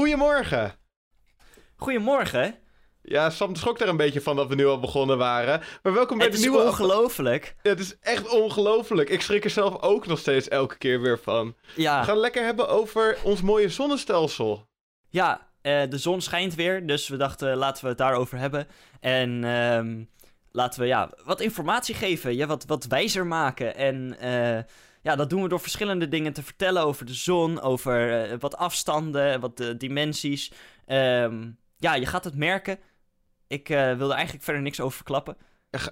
Goedemorgen. 0.00 0.74
Goedemorgen. 1.76 2.54
Ja, 3.02 3.30
Sam 3.30 3.54
schrok 3.54 3.80
er 3.80 3.88
een 3.88 3.96
beetje 3.96 4.20
van 4.20 4.36
dat 4.36 4.48
we 4.48 4.54
nu 4.54 4.66
al 4.66 4.80
begonnen 4.80 5.18
waren. 5.18 5.60
Maar 5.82 5.92
welkom 5.92 6.16
bij 6.18 6.26
Het 6.26 6.36
de 6.36 6.40
is 6.42 6.46
nieuwe... 6.48 6.64
ongelooflijk. 6.66 7.54
Ja, 7.62 7.70
het 7.70 7.80
is 7.80 7.98
echt 8.00 8.28
ongelooflijk. 8.28 9.08
Ik 9.10 9.20
schrik 9.22 9.44
er 9.44 9.50
zelf 9.50 9.80
ook 9.82 10.06
nog 10.06 10.18
steeds 10.18 10.48
elke 10.48 10.78
keer 10.78 11.00
weer 11.00 11.18
van. 11.18 11.54
We 11.74 11.82
Ja, 11.82 12.02
gaan 12.04 12.16
lekker 12.18 12.44
hebben 12.44 12.68
over 12.68 13.18
ons 13.22 13.42
mooie 13.42 13.68
zonnestelsel. 13.68 14.68
ja 15.08 15.48
eh, 15.62 15.82
de 15.88 15.98
zon 15.98 16.20
schijnt 16.20 16.54
weer, 16.54 16.86
dus 16.86 17.08
we 17.08 17.16
dachten 17.16 17.56
laten 17.56 17.82
we 17.82 17.88
het 17.88 17.98
daarover 17.98 18.38
hebben. 18.38 18.66
En 19.00 19.44
ehm, 19.44 20.04
laten 20.50 20.80
we 20.80 20.86
ja, 20.86 21.10
wat 21.24 21.40
informatie 21.40 21.94
geven, 21.94 22.36
ja, 22.36 22.46
wat, 22.46 22.64
wat 22.66 22.84
wijzer 22.84 23.26
maken. 23.26 23.76
En 23.76 24.18
eh, 24.18 24.62
ja, 25.06 25.16
dat 25.16 25.30
doen 25.30 25.42
we 25.42 25.48
door 25.48 25.60
verschillende 25.60 26.08
dingen 26.08 26.32
te 26.32 26.42
vertellen 26.42 26.82
over 26.82 27.06
de 27.06 27.14
zon, 27.14 27.60
over 27.60 28.22
eh, 28.22 28.36
wat 28.38 28.56
afstanden, 28.56 29.40
wat 29.40 29.60
eh, 29.60 29.68
dimensies. 29.78 30.52
Ehm, 30.86 31.50
ja, 31.76 31.94
je 31.94 32.06
gaat 32.06 32.24
het 32.24 32.36
merken. 32.36 32.78
Ik 33.46 33.68
eh, 33.68 33.96
wilde 33.96 34.14
eigenlijk 34.14 34.44
verder 34.44 34.62
niks 34.62 34.80
over 34.80 34.96
verklappen. 34.96 35.36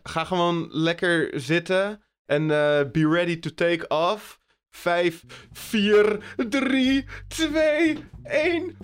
Ga, 0.03 0.25
gewoon 0.25 0.69
lekker 0.71 1.41
zitten 1.41 2.03
en 2.27 2.47
be 2.93 3.09
ready 3.11 3.39
to 3.39 3.51
take 3.55 3.89
off. 3.89 4.39
5, 4.71 5.25
4, 5.53 6.19
3, 6.49 7.05
2, 7.29 8.05
1. 8.25 8.77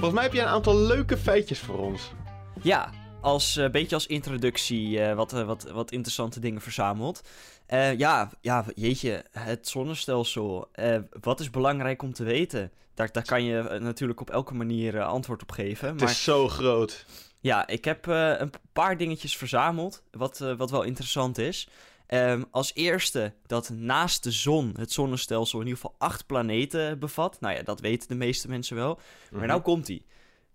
Volgens 0.00 0.20
mij 0.20 0.22
heb 0.30 0.32
je 0.32 0.40
een 0.40 0.54
aantal 0.54 0.76
leuke 0.76 1.16
feitjes 1.16 1.58
voor 1.58 1.78
ons. 1.78 2.10
Ja, 2.62 2.90
als 3.20 3.56
een 3.56 3.70
beetje 3.70 3.94
als 3.94 4.06
introductie 4.06 5.00
eh, 5.00 5.14
wat, 5.14 5.32
eh, 5.32 5.46
wat, 5.46 5.62
wat 5.62 5.92
interessante 5.92 6.40
dingen 6.40 6.60
verzameld. 6.60 7.20
Ja, 7.96 8.30
ja, 8.40 8.64
jeetje, 8.74 9.24
het 9.30 9.68
zonnestelsel. 9.68 10.68
Wat 11.20 11.40
is 11.40 11.50
belangrijk 11.50 12.02
om 12.02 12.12
te 12.12 12.24
weten? 12.24 12.70
Daar, 12.94 13.12
daar 13.12 13.24
kan 13.24 13.44
je 13.44 13.78
natuurlijk 13.80 14.20
op 14.20 14.30
elke 14.30 14.54
manier 14.54 15.02
antwoord 15.02 15.42
op 15.42 15.52
geven. 15.52 15.88
Het 15.88 16.00
Maar 16.00 16.10
is 16.10 16.24
zo 16.24 16.48
groot. 16.48 17.06
ja, 17.40 17.66
ik 17.66 17.84
heb 17.84 18.06
een 18.06 18.50
paar 18.72 18.96
dingetjes 18.96 19.36
verzameld, 19.36 20.02
wat, 20.10 20.38
wat 20.56 20.70
wel 20.70 20.82
interessant 20.82 21.38
is. 21.38 21.68
Ehm, 22.10 22.42
als 22.50 22.74
eerste 22.74 23.32
dat 23.46 23.70
naast 23.70 24.22
de 24.22 24.30
zon 24.30 24.74
het 24.78 24.92
zonnestelsel 24.92 25.60
in 25.60 25.66
ieder 25.66 25.80
geval 25.80 25.96
acht 25.98 26.26
planeten 26.26 26.98
bevat. 26.98 27.40
Nou 27.40 27.54
ja, 27.54 27.62
dat 27.62 27.80
weten 27.80 28.08
de 28.08 28.14
meeste 28.14 28.48
mensen 28.48 28.76
wel. 28.76 29.00
Maar 29.30 29.46
nou 29.46 29.60
komt 29.60 29.88
ie. 29.88 30.04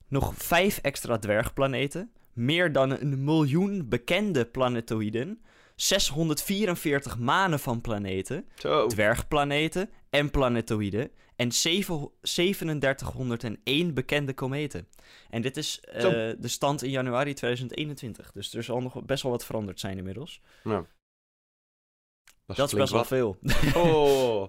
Nog 0.08 0.34
vijf 0.36 0.78
extra 0.78 1.18
dwergplaneten. 1.18 2.12
Meer 2.34 2.72
dan 2.72 2.92
een 2.92 3.24
miljoen 3.24 3.90
bekende 3.90 4.46
planetoïden. 4.46 5.42
644 5.76 7.18
manen 7.18 7.60
van 7.60 7.82
planeten. 7.82 8.46
Zo. 8.56 8.88
Dwergplaneten 8.88 9.90
en 10.10 10.32
planetoïden. 10.32 11.10
En 11.36 11.52
zeven- 11.52 12.10
3701 12.22 13.94
bekende 13.94 14.34
kometen. 14.34 14.88
En 15.30 15.42
dit 15.42 15.58
is 15.58 15.80
eh, 15.80 16.02
de 16.40 16.48
stand 16.48 16.84
in 16.84 16.90
januari 16.90 17.34
2021. 17.34 18.32
Dus 18.32 18.54
er 18.54 18.64
zal 18.64 18.82
nog 18.82 19.06
best 19.06 19.24
wel 19.24 19.32
wat 19.32 19.46
veranderd 19.46 19.80
zijn 19.80 19.98
inmiddels. 19.98 20.42
Nou, 20.64 20.86
Dat 22.46 22.58
is 22.68 22.74
best 22.74 22.92
wel 22.92 23.00
wat. 23.00 23.08
veel. 23.08 23.38
Oh. 23.84 24.48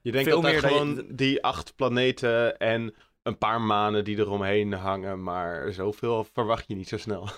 Je 0.00 0.12
denkt 0.12 0.28
Veel 0.28 0.40
dat 0.40 0.50
meer 0.50 0.60
je- 0.60 0.66
gewoon 0.68 1.04
die 1.10 1.42
acht 1.44 1.74
planeten 1.76 2.58
en 2.58 2.94
een 3.22 3.38
paar 3.38 3.60
manen 3.60 4.04
die 4.04 4.18
eromheen 4.18 4.72
hangen, 4.72 5.22
maar 5.22 5.72
zoveel 5.72 6.26
verwacht 6.32 6.64
je 6.68 6.74
niet 6.74 6.88
zo 6.88 6.96
snel. 6.96 7.28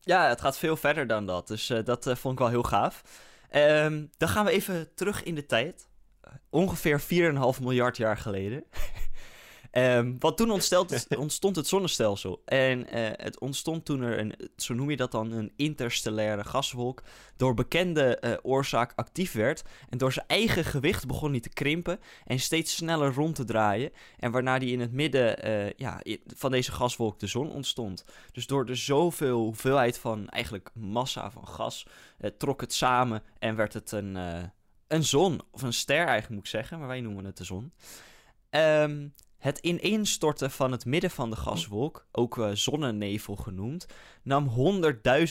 Ja, 0.00 0.28
het 0.28 0.40
gaat 0.40 0.58
veel 0.58 0.76
verder 0.76 1.06
dan 1.06 1.26
dat. 1.26 1.48
Dus 1.48 1.70
eh, 1.70 1.84
dat 1.84 2.06
eh, 2.06 2.14
vond 2.16 2.34
ik 2.34 2.38
wel 2.40 2.48
heel 2.48 2.62
gaaf. 2.62 3.02
Ehm, 3.50 4.04
dan 4.16 4.28
gaan 4.28 4.44
we 4.44 4.50
even 4.50 4.94
terug 4.94 5.22
in 5.22 5.34
de 5.34 5.46
tijd. 5.46 5.88
Ongeveer 6.50 7.00
4,5 7.00 7.60
miljard 7.62 7.96
jaar 7.96 8.16
geleden. 8.16 8.64
Ehm, 9.74 10.14
want 10.18 10.36
toen 10.36 10.50
ontstelt 10.50 10.90
het- 11.08 11.16
ontstond 11.16 11.56
het 11.56 11.66
zonnestelsel. 11.66 12.42
En 12.44 12.86
eh, 12.88 13.24
het 13.24 13.38
ontstond 13.38 13.84
toen 13.84 14.02
er 14.02 14.18
een, 14.18 14.34
zo 14.56 14.74
noem 14.74 14.90
je 14.90 14.96
dat 14.96 15.10
dan, 15.10 15.32
een 15.32 15.52
interstellaire 15.56 16.44
gaswolk. 16.44 17.02
door 17.36 17.54
bekende 17.54 18.16
eh, 18.18 18.32
oorzaak 18.42 18.92
actief 18.96 19.32
werd. 19.32 19.62
En 19.88 19.98
door 19.98 20.12
zijn 20.12 20.26
eigen 20.26 20.64
gewicht 20.64 21.06
begon 21.06 21.30
hij 21.30 21.40
te 21.40 21.48
krimpen. 21.48 22.00
en 22.24 22.38
steeds 22.38 22.76
sneller 22.76 23.14
rond 23.14 23.34
te 23.34 23.44
draaien. 23.44 23.90
En 24.18 24.30
waarna 24.30 24.58
die 24.58 24.72
in 24.72 24.80
het 24.80 24.92
midden 24.92 25.42
eh, 25.42 25.72
ja, 25.76 26.00
van 26.34 26.50
deze 26.50 26.72
gaswolk 26.72 27.18
de 27.18 27.26
zon 27.26 27.50
ontstond. 27.50 28.04
Dus 28.32 28.46
door 28.46 28.66
de 28.66 28.74
zoveel 28.74 29.38
hoeveelheid 29.38 29.98
van 29.98 30.28
eigenlijk 30.28 30.70
massa 30.74 31.30
van 31.30 31.48
gas 31.48 31.86
trok 32.38 32.60
het 32.60 32.72
samen 32.72 33.22
en 33.38 33.56
werd 33.56 33.72
het 33.72 33.92
een, 33.92 34.16
een 34.88 35.04
zon. 35.04 35.40
Of 35.50 35.62
een 35.62 35.72
ster 35.72 35.96
eigenlijk 35.96 36.28
moet 36.28 36.38
ik 36.44 36.46
zeggen, 36.46 36.78
maar 36.78 36.88
wij 36.88 37.00
noemen 37.00 37.24
het 37.24 37.36
de 37.36 37.44
zon. 37.44 37.72
Ehm, 38.50 39.06
het 39.44 39.58
ineenstorten 39.58 40.50
van 40.50 40.72
het 40.72 40.84
midden 40.84 41.10
van 41.10 41.30
de 41.30 41.36
gaswolk, 41.36 42.06
ook 42.12 42.38
eh, 42.38 42.50
zonnenevel 42.52 43.36
genoemd, 43.36 43.86
nam 44.22 44.48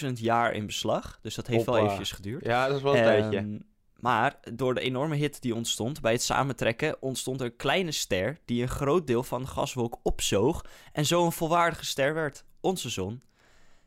100.000 0.06 0.12
jaar 0.14 0.54
in 0.54 0.66
beslag. 0.66 1.20
Dus 1.22 1.36
dat 1.36 1.48
heeft 1.48 1.66
wel 1.66 1.78
eventjes 1.78 2.12
geduurd. 2.12 2.46
Ja, 2.46 2.68
dat 2.68 2.78
is 2.78 2.84
wel 2.84 2.96
een 2.96 3.04
Ehm, 3.04 3.30
tijdje. 3.30 3.62
Maar 4.00 4.40
door 4.54 4.74
de 4.74 4.82
enorme 4.82 5.16
hitte 5.16 5.40
die 5.40 5.56
ontstond 5.56 6.02
bij 6.02 6.12
het 6.12 6.22
samentrekken, 6.22 7.02
ontstond 7.02 7.40
er 7.40 7.46
een 7.46 7.56
kleine 7.56 7.92
ster 7.92 8.38
die 8.46 8.62
een 8.62 8.68
groot 8.70 9.08
deel 9.08 9.24
van 9.24 9.42
de 9.42 9.48
gaswolk 9.48 10.00
opzoog 10.04 10.66
en 10.92 11.06
zo 11.06 11.26
een 11.26 11.32
volwaardige 11.32 11.86
ster 11.86 12.14
werd, 12.14 12.46
onze 12.62 12.90
zon. 12.90 13.22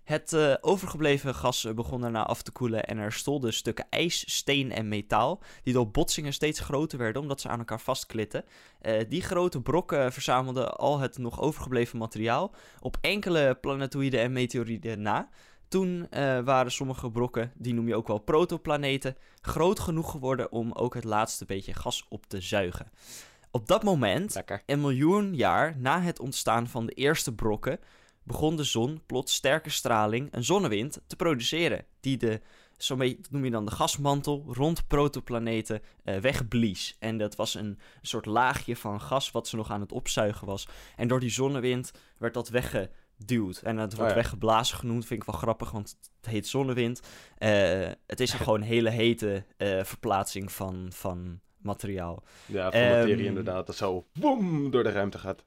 Het 0.07 0.33
eh, 0.33 0.55
overgebleven 0.61 1.35
gas 1.35 1.65
eh, 1.65 1.75
begon 1.75 2.01
daarna 2.01 2.27
af 2.27 2.43
te 2.43 2.51
koelen 2.51 2.85
en 2.85 2.99
er 2.99 3.13
stolden 3.13 3.53
stukken 3.53 3.87
ijs, 3.91 4.35
steen 4.35 4.73
en 4.73 4.89
metaal, 4.89 5.41
die 5.63 5.73
door 5.73 5.91
botsingen 5.91 6.33
steeds 6.33 6.61
groter 6.61 6.99
werden 6.99 7.23
omdat 7.23 7.41
ze 7.41 7.49
aan 7.49 7.59
elkaar 7.59 7.81
vastklitten. 7.81 8.45
Eh, 8.81 9.05
die 9.09 9.23
grote 9.23 9.61
brokken 9.61 10.13
verzamelden 10.13 10.77
al 10.77 10.99
het 10.99 11.19
nog 11.19 11.41
overgebleven 11.41 11.99
materiaal 11.99 12.55
op 12.81 12.97
enkele 13.01 13.59
planetoïden 13.61 14.21
en 14.21 14.33
meteorieten 14.33 15.03
na. 15.03 15.29
Toen 15.69 16.09
waren 16.45 16.73
sommige 16.73 17.11
brokken, 17.11 17.53
die 17.55 17.75
noem 17.75 17.89
je 17.89 17.95
ook 17.95 18.07
wel 18.07 18.19
protoplaneten, 18.19 19.17
groot 19.41 19.81
genoeg 19.81 20.11
geworden 20.11 20.53
om 20.53 20.73
ook 20.73 20.95
het 20.95 21.05
laatste 21.05 21.45
beetje 21.45 21.75
gas 21.75 22.07
op 22.09 22.27
te 22.27 22.41
zuigen. 22.41 22.91
Op 23.51 23.67
dat 23.67 23.83
moment, 23.83 24.35
Lekker. 24.35 24.63
een 24.67 24.81
miljoen 24.81 25.35
jaar 25.35 25.77
na 25.79 26.01
het 26.01 26.21
ontstaan 26.21 26.67
van 26.67 26.87
de 26.87 26.93
eerste 26.93 27.35
brokken, 27.35 27.79
begon 28.27 28.57
de 28.57 28.65
zon 28.65 29.01
plots 29.07 29.35
sterke 29.35 29.71
straling, 29.71 30.29
een 30.31 30.45
zonnewind, 30.45 31.01
te 31.07 31.17
produceren, 31.17 31.85
die 32.01 32.17
de, 32.17 32.41
zo 32.77 32.97
mee, 32.97 33.17
dat 33.21 33.31
noem 33.31 33.45
je 33.45 33.51
dan 33.51 33.65
de 33.65 33.71
gasmantel, 33.71 34.45
rond 34.49 34.87
protoplaneten 34.87 35.83
eh, 36.05 36.17
wegblies. 36.17 36.97
En 36.99 37.19
dat 37.19 37.37
was 37.37 37.55
een 37.55 37.79
soort 38.03 38.27
laagje 38.27 38.77
van 38.77 39.01
gas 39.01 39.31
wat 39.31 39.49
ze 39.49 39.57
nog 39.57 39.71
aan 39.71 39.81
het 39.81 39.93
opzuigen 39.93 40.47
was. 40.47 40.69
En 40.97 41.09
door 41.09 41.21
die 41.21 41.31
zonnewind 41.31 41.93
werd 42.19 42.35
dat 42.35 42.49
weggeduwd. 42.49 43.61
En 43.63 43.77
het 43.77 43.95
wordt 43.95 44.11
Oh 44.13 44.17
ja. 44.17 44.23
weggeblazen 44.23 44.77
genoemd, 44.77 45.07
vind 45.07 45.21
ik 45.21 45.27
wel 45.27 45.41
grappig, 45.41 45.71
want 45.71 45.97
het 46.21 46.31
heet 46.31 46.47
zonnewind. 46.47 47.01
Eh, 47.39 47.89
het 48.07 48.21
is 48.21 48.33
een 48.33 48.39
gewoon 48.47 48.63
hele 48.63 48.91
hete 48.91 49.45
eh, 49.57 49.85
verplaatsing 49.85 50.53
van, 50.53 50.87
van 50.93 51.41
materiaal. 51.59 52.23
Ja, 52.47 52.71
van 52.71 52.81
Ehm, 52.81 52.99
materie 52.99 53.27
inderdaad, 53.27 53.67
dat 53.67 53.77
zo 53.77 54.07
boem 54.13 54.71
door 54.71 54.83
de 54.83 54.91
ruimte 54.91 55.19
gaat. 55.19 55.45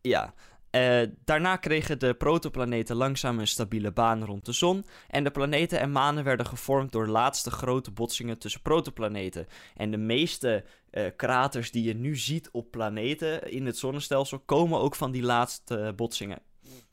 Ja. 0.00 0.34
Eh, 0.72 1.02
daarna 1.24 1.56
kregen 1.56 1.98
de 1.98 2.14
protoplaneten 2.14 2.96
langzaam 2.96 3.38
een 3.38 3.48
stabiele 3.48 3.92
baan 3.92 4.24
rond 4.24 4.44
de 4.44 4.52
zon. 4.52 4.84
En 5.08 5.24
de 5.24 5.30
planeten 5.30 5.80
en 5.80 5.92
manen 5.92 6.24
werden 6.24 6.46
gevormd 6.46 6.92
door 6.92 7.06
laatste 7.06 7.50
grote 7.50 7.90
botsingen 7.90 8.38
tussen 8.38 8.62
protoplaneten. 8.62 9.46
En 9.76 9.90
de 9.90 9.96
meeste 9.96 10.64
eh, 10.90 11.06
kraters 11.16 11.70
die 11.70 11.84
je 11.84 11.94
nu 11.94 12.16
ziet 12.16 12.48
op 12.50 12.70
planeten 12.70 13.50
in 13.50 13.66
het 13.66 13.78
zonnestelsel 13.78 14.38
komen 14.38 14.78
ook 14.78 14.94
van 14.94 15.10
die 15.10 15.22
laatste 15.22 15.92
botsingen. 15.96 16.42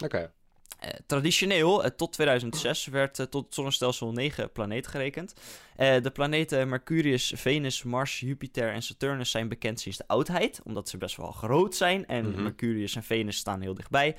Oké. 0.03 0.31
Eh, 0.79 0.89
traditioneel, 1.05 1.83
eh, 1.83 1.89
tot 1.89 2.13
2006, 2.13 2.85
werd 2.85 3.19
eh, 3.19 3.25
tot 3.25 3.45
het 3.45 3.53
zonnestelsel 3.53 4.11
9 4.11 4.51
planeten 4.51 4.91
gerekend. 4.91 5.33
De 5.75 6.11
planeten 6.13 6.69
Mercurius, 6.69 7.33
Venus, 7.35 7.83
Mars, 7.83 8.19
Jupiter 8.19 8.73
en 8.73 8.81
Saturnus 8.81 9.31
zijn 9.31 9.47
bekend 9.47 9.79
sinds 9.79 9.97
de 9.97 10.07
oudheid, 10.07 10.61
omdat 10.63 10.89
ze 10.89 10.97
best 10.97 11.15
wel 11.17 11.31
groot 11.31 11.75
zijn. 11.75 12.05
En 12.07 12.29
Mhm. 12.29 12.43
Mercurius 12.43 12.95
en 12.95 13.03
Venus 13.03 13.37
staan 13.37 13.61
heel 13.61 13.73
dichtbij. 13.73 14.15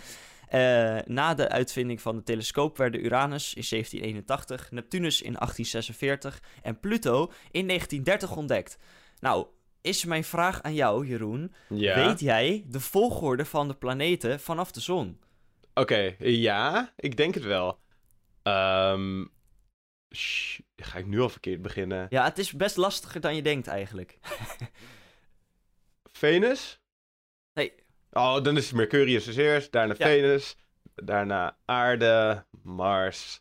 Na 1.06 1.34
de 1.34 1.48
uitvinding 1.48 2.00
van 2.00 2.16
de 2.16 2.22
telescoop 2.22 2.76
werden 2.76 3.04
Uranus 3.04 3.54
in 3.54 3.64
1781, 3.64 4.70
Neptunus 4.70 5.22
in 5.22 5.36
1846 5.38 6.42
en 6.62 6.80
Pluto 6.80 7.30
in 7.50 7.66
1930 7.66 8.36
ontdekt. 8.36 8.78
Nou, 9.20 9.46
is 9.80 10.04
mijn 10.04 10.24
vraag 10.24 10.62
aan 10.62 10.74
jou, 10.74 11.06
Jeroen. 11.06 11.52
Ja. 11.68 12.06
Weet 12.06 12.20
jij 12.20 12.64
de 12.66 12.80
volgorde 12.80 13.44
van 13.44 13.68
de 13.68 13.74
planeten 13.74 14.40
vanaf 14.40 14.72
de 14.72 14.80
zon? 14.80 15.18
Oké, 15.74 16.14
ja, 16.18 16.92
ik 16.96 17.16
denk 17.16 17.34
het 17.34 17.44
wel. 17.44 17.80
Ehm 18.42 19.24
sh- 20.14 20.60
ga 20.76 20.98
ik 20.98 21.06
nu 21.06 21.20
al 21.20 21.28
verkeerd 21.28 21.62
beginnen? 21.62 22.06
Ja, 22.10 22.24
het 22.24 22.38
is 22.38 22.52
best 22.52 22.76
lastiger 22.76 23.20
dan 23.20 23.34
je 23.36 23.42
denkt 23.42 23.66
eigenlijk. 23.66 24.18
Venus? 26.12 26.80
Nee. 27.52 27.74
Oh, 28.10 28.42
dan 28.42 28.56
is 28.56 28.72
Mercurius 28.72 29.24
dus 29.24 29.36
eerst, 29.36 29.72
daarna 29.72 29.94
Ja. 29.98 30.06
Venus, 30.06 30.56
Daarna 30.94 31.58
aarde, 31.64 32.46
Mars. 32.62 33.40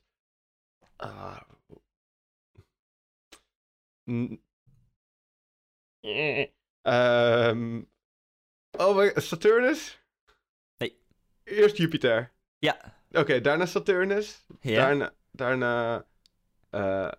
Ehm. 6.82 7.82
oh, 8.78 8.96
my- 8.96 9.12
Saturnus? 9.16 10.00
Eerst 11.50 11.78
Jupiter. 11.78 12.32
Ja. 12.60 12.78
Oké, 13.12 13.42
daarna 13.42 13.66
Saturnus. 13.66 14.46
Ja? 14.62 14.76
Daarna, 14.76 15.14
daarna 15.32 16.06
eh, 16.70 17.12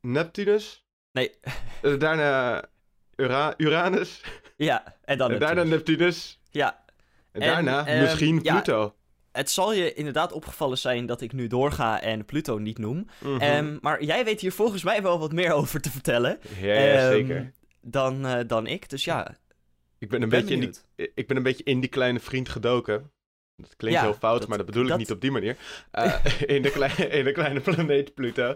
Neptunus. 0.00 0.84
Nee. 1.12 1.30
Eh, 1.82 1.98
daarna 1.98 2.64
Ura- 3.16 3.54
Uranus. 3.56 4.20
Ja, 4.56 4.96
en 5.04 5.18
dan 5.18 5.32
En 5.32 5.38
daarna 5.38 5.62
Neptunus. 5.62 6.40
Ja, 6.50 6.84
En, 7.32 7.40
En, 7.40 7.48
daarna 7.48 7.86
ehm, 7.86 8.00
misschien 8.00 8.40
ja. 8.42 8.52
Pluto. 8.52 8.94
het 9.32 9.50
zal 9.50 9.72
je 9.72 9.94
inderdaad 9.94 10.32
opgevallen 10.32 10.78
zijn 10.78 11.06
dat 11.06 11.20
ik 11.20 11.32
nu 11.32 11.46
doorga 11.46 12.00
en 12.00 12.24
Pluto 12.24 12.58
niet 12.58 12.78
noem. 12.78 13.06
Mhm. 13.20 13.40
Ehm, 13.40 13.78
maar 13.80 14.02
jij 14.04 14.24
weet 14.24 14.40
hier 14.40 14.52
volgens 14.52 14.82
mij 14.82 15.02
wel 15.02 15.18
wat 15.18 15.32
meer 15.32 15.52
over 15.60 15.80
te 15.80 15.90
vertellen 15.90 16.38
ja, 16.60 16.66
ja, 16.74 16.94
ehm, 16.98 17.10
zeker. 17.12 17.52
dan, 17.80 18.26
eh, 18.26 18.40
dan 18.46 18.66
ik. 18.66 18.88
Dus 18.88 19.04
ja, 19.04 19.36
Ik 19.98 20.08
ben 20.08 20.22
een, 20.22 20.28
ben 20.28 20.40
beetje 20.40 20.54
in 20.54 20.72
die, 20.96 21.10
ik 21.14 21.26
ben 21.26 21.36
een 21.36 21.42
beetje 21.42 21.64
in 21.64 21.80
die 21.80 21.90
kleine 21.90 22.20
vriend 22.20 22.48
gedoken. 22.48 23.10
Dat 23.62 23.76
klinkt 23.76 23.98
Ja, 23.98 24.04
heel 24.04 24.14
fout, 24.14 24.38
dat- 24.40 24.48
maar 24.48 24.56
dat 24.58 24.66
bedoel 24.66 24.82
dat- 24.82 24.92
ik 24.92 24.98
niet 24.98 25.10
op 25.10 25.20
die 25.20 25.30
manier. 25.30 25.56
Eh, 25.90 26.24
in, 26.56 26.62
de 26.62 26.70
kleine, 26.70 27.06
in 27.08 27.24
de 27.24 27.32
kleine 27.32 27.60
planeet 27.60 28.14
Pluto. 28.14 28.54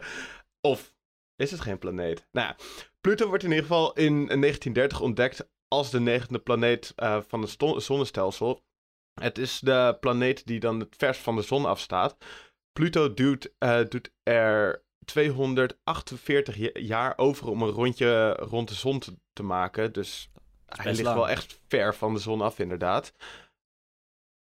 Of 0.61 0.95
is 1.37 1.51
het 1.51 1.61
geen 1.61 1.79
planeet? 1.79 2.27
Nou 2.33 2.47
ja, 2.47 2.57
Pluto 3.01 3.29
wordt 3.29 3.43
in 3.45 3.49
ieder 3.51 3.65
geval 3.65 3.93
in 3.93 4.15
1930 4.15 5.01
ontdekt 5.01 5.49
als 5.69 5.91
de 5.91 6.01
negende 6.01 6.39
planeet 6.39 6.93
eh, 6.97 7.19
van 7.29 7.41
het 7.43 7.57
zonnestelsel. 7.83 8.65
Het 9.21 9.39
is 9.39 9.59
de 9.61 9.97
planeet 10.01 10.47
die 10.47 10.61
dan 10.61 10.81
het 10.81 10.95
vers 10.99 11.19
van 11.19 11.37
de 11.37 11.43
zon 11.43 11.65
afstaat. 11.67 12.17
Pluto 12.73 13.15
doet, 13.15 13.53
eh, 13.59 13.81
doet 13.89 14.11
er 14.23 14.85
248 15.05 16.57
ja- 16.57 16.71
jaar 16.81 17.19
over 17.19 17.49
om 17.49 17.63
een 17.63 17.71
rondje 17.71 18.33
rond 18.33 18.69
de 18.69 18.75
zon 18.75 18.99
te, 18.99 19.17
te 19.33 19.43
maken. 19.43 19.93
Dus 19.93 20.31
hij 20.67 20.91
ligt 20.91 21.03
lang. 21.03 21.17
wel 21.17 21.29
echt 21.29 21.61
ver 21.69 21.95
van 21.95 22.15
de 22.15 22.21
zon 22.21 22.41
af, 22.41 22.59
inderdaad. 22.59 23.13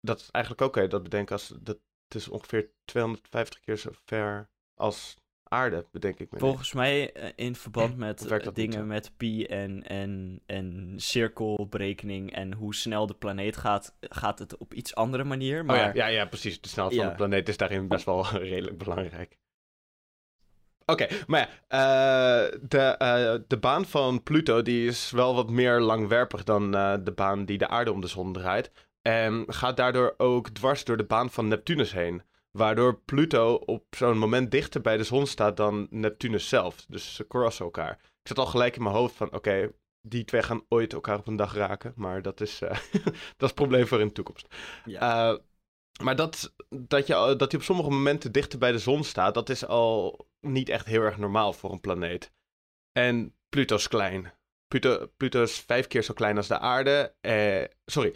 Dat 0.06 0.20
is 0.20 0.30
eigenlijk 0.30 0.64
ook, 0.64 0.74
je 0.74 0.88
dat 0.88 1.02
bedenken 1.02 1.34
als... 1.34 1.52
Dat, 1.60 1.78
het 2.08 2.14
is 2.14 2.28
ongeveer 2.28 2.70
250 2.84 3.60
keer 3.60 3.76
zo 3.76 3.90
ver 4.04 4.48
als 4.74 5.16
aarde, 5.42 5.86
bedenk 5.92 6.18
ik 6.18 6.30
me. 6.30 6.38
volgens 6.38 6.72
mij 6.72 7.12
eh, 7.12 7.32
in 7.36 7.56
verband 7.56 7.96
met 7.96 8.26
eh, 8.26 8.48
dingen 8.52 8.86
met 8.86 9.12
pi 9.16 9.44
en, 9.44 9.86
en, 9.86 10.40
en 10.46 10.94
cirkelberekening 10.96 12.32
en 12.32 12.52
hoe 12.52 12.74
snel 12.74 13.06
de 13.06 13.14
planeet 13.14 13.56
gaat, 13.56 13.96
gaat 14.00 14.38
het 14.38 14.56
op 14.56 14.74
iets 14.74 14.94
andere 14.94 15.24
manier. 15.24 15.64
Maar 15.64 15.76
Oh 15.76 15.82
ja, 15.82 15.90
ja, 15.94 16.06
ja, 16.06 16.24
precies. 16.24 16.60
De 16.60 16.68
snelheid 16.68 16.96
van 16.96 17.08
de 17.08 17.14
planeet 17.14 17.48
is 17.48 17.56
daarin 17.56 17.88
best 17.88 18.04
wel 18.04 18.26
redelijk 18.52 18.78
belangrijk. 18.78 19.38
Oké, 20.84 21.06
maar 21.26 21.40
ja, 21.40 21.48
eh, 22.46 22.58
de, 22.62 23.44
de 23.48 23.58
baan 23.58 23.84
van 23.84 24.22
Pluto 24.22 24.62
die 24.62 24.86
is 24.86 25.10
wel 25.10 25.34
wat 25.34 25.50
meer 25.50 25.80
langwerpig 25.80 26.44
dan 26.44 26.70
de 27.04 27.12
baan 27.14 27.44
die 27.44 27.58
de 27.58 27.68
aarde 27.68 27.92
om 27.92 28.00
de 28.00 28.06
zon 28.06 28.32
draait. 28.32 28.70
En 29.06 29.44
gaat 29.46 29.76
daardoor 29.76 30.14
ook 30.16 30.48
dwars 30.48 30.84
door 30.84 30.96
de 30.96 31.04
baan 31.04 31.30
van 31.30 31.48
Neptunus 31.48 31.92
heen. 31.92 32.22
Waardoor 32.50 33.00
Pluto 33.00 33.54
op 33.54 33.84
zo'n 33.90 34.18
moment 34.18 34.50
dichter 34.50 34.80
bij 34.80 34.96
de 34.96 35.04
zon 35.04 35.26
staat 35.26 35.56
dan 35.56 35.86
Neptunus 35.90 36.48
zelf. 36.48 36.84
Dus 36.88 37.14
ze 37.14 37.26
crossen 37.26 37.64
elkaar. 37.64 37.92
Ik 37.92 38.28
zat 38.28 38.38
al 38.38 38.46
gelijk 38.46 38.76
in 38.76 38.82
mijn 38.82 38.94
hoofd 38.94 39.14
van, 39.14 39.32
oké, 39.32 39.72
die 40.00 40.24
twee 40.24 40.42
gaan 40.42 40.64
ooit 40.68 40.92
elkaar 40.92 41.18
op 41.18 41.26
een 41.26 41.36
dag 41.36 41.54
raken. 41.54 41.92
Maar 41.96 42.22
dat 42.22 42.40
is, 42.40 42.60
eh, 42.62 42.70
dat 43.36 43.42
is 43.42 43.48
een 43.48 43.54
probleem 43.54 43.86
voor 43.86 44.00
in 44.00 44.06
de 44.06 44.12
toekomst. 44.12 44.54
ja. 44.84 45.30
Eh, 45.30 45.38
maar 46.02 46.16
dat, 46.16 46.54
dat, 46.68 47.06
je, 47.06 47.34
dat 47.36 47.50
hij 47.50 47.60
op 47.60 47.66
sommige 47.66 47.90
momenten 47.90 48.32
dichter 48.32 48.58
bij 48.58 48.72
de 48.72 48.78
zon 48.78 49.04
staat, 49.04 49.34
dat 49.34 49.48
is 49.48 49.66
al 49.66 50.26
niet 50.40 50.68
echt 50.68 50.86
heel 50.86 51.02
erg 51.02 51.16
normaal 51.16 51.52
voor 51.52 51.72
een 51.72 51.80
planeet. 51.80 52.32
En 52.92 53.34
Pluto 53.48 53.76
is 53.76 53.88
klein. 53.88 54.32
Pluto, 54.68 55.06
Pluto 55.16 55.42
is 55.42 55.58
vijf 55.58 55.86
keer 55.86 56.02
zo 56.02 56.14
klein 56.14 56.36
als 56.36 56.48
de 56.48 56.58
aarde. 56.58 57.14
Eh, 57.20 57.64
sorry. 57.84 58.14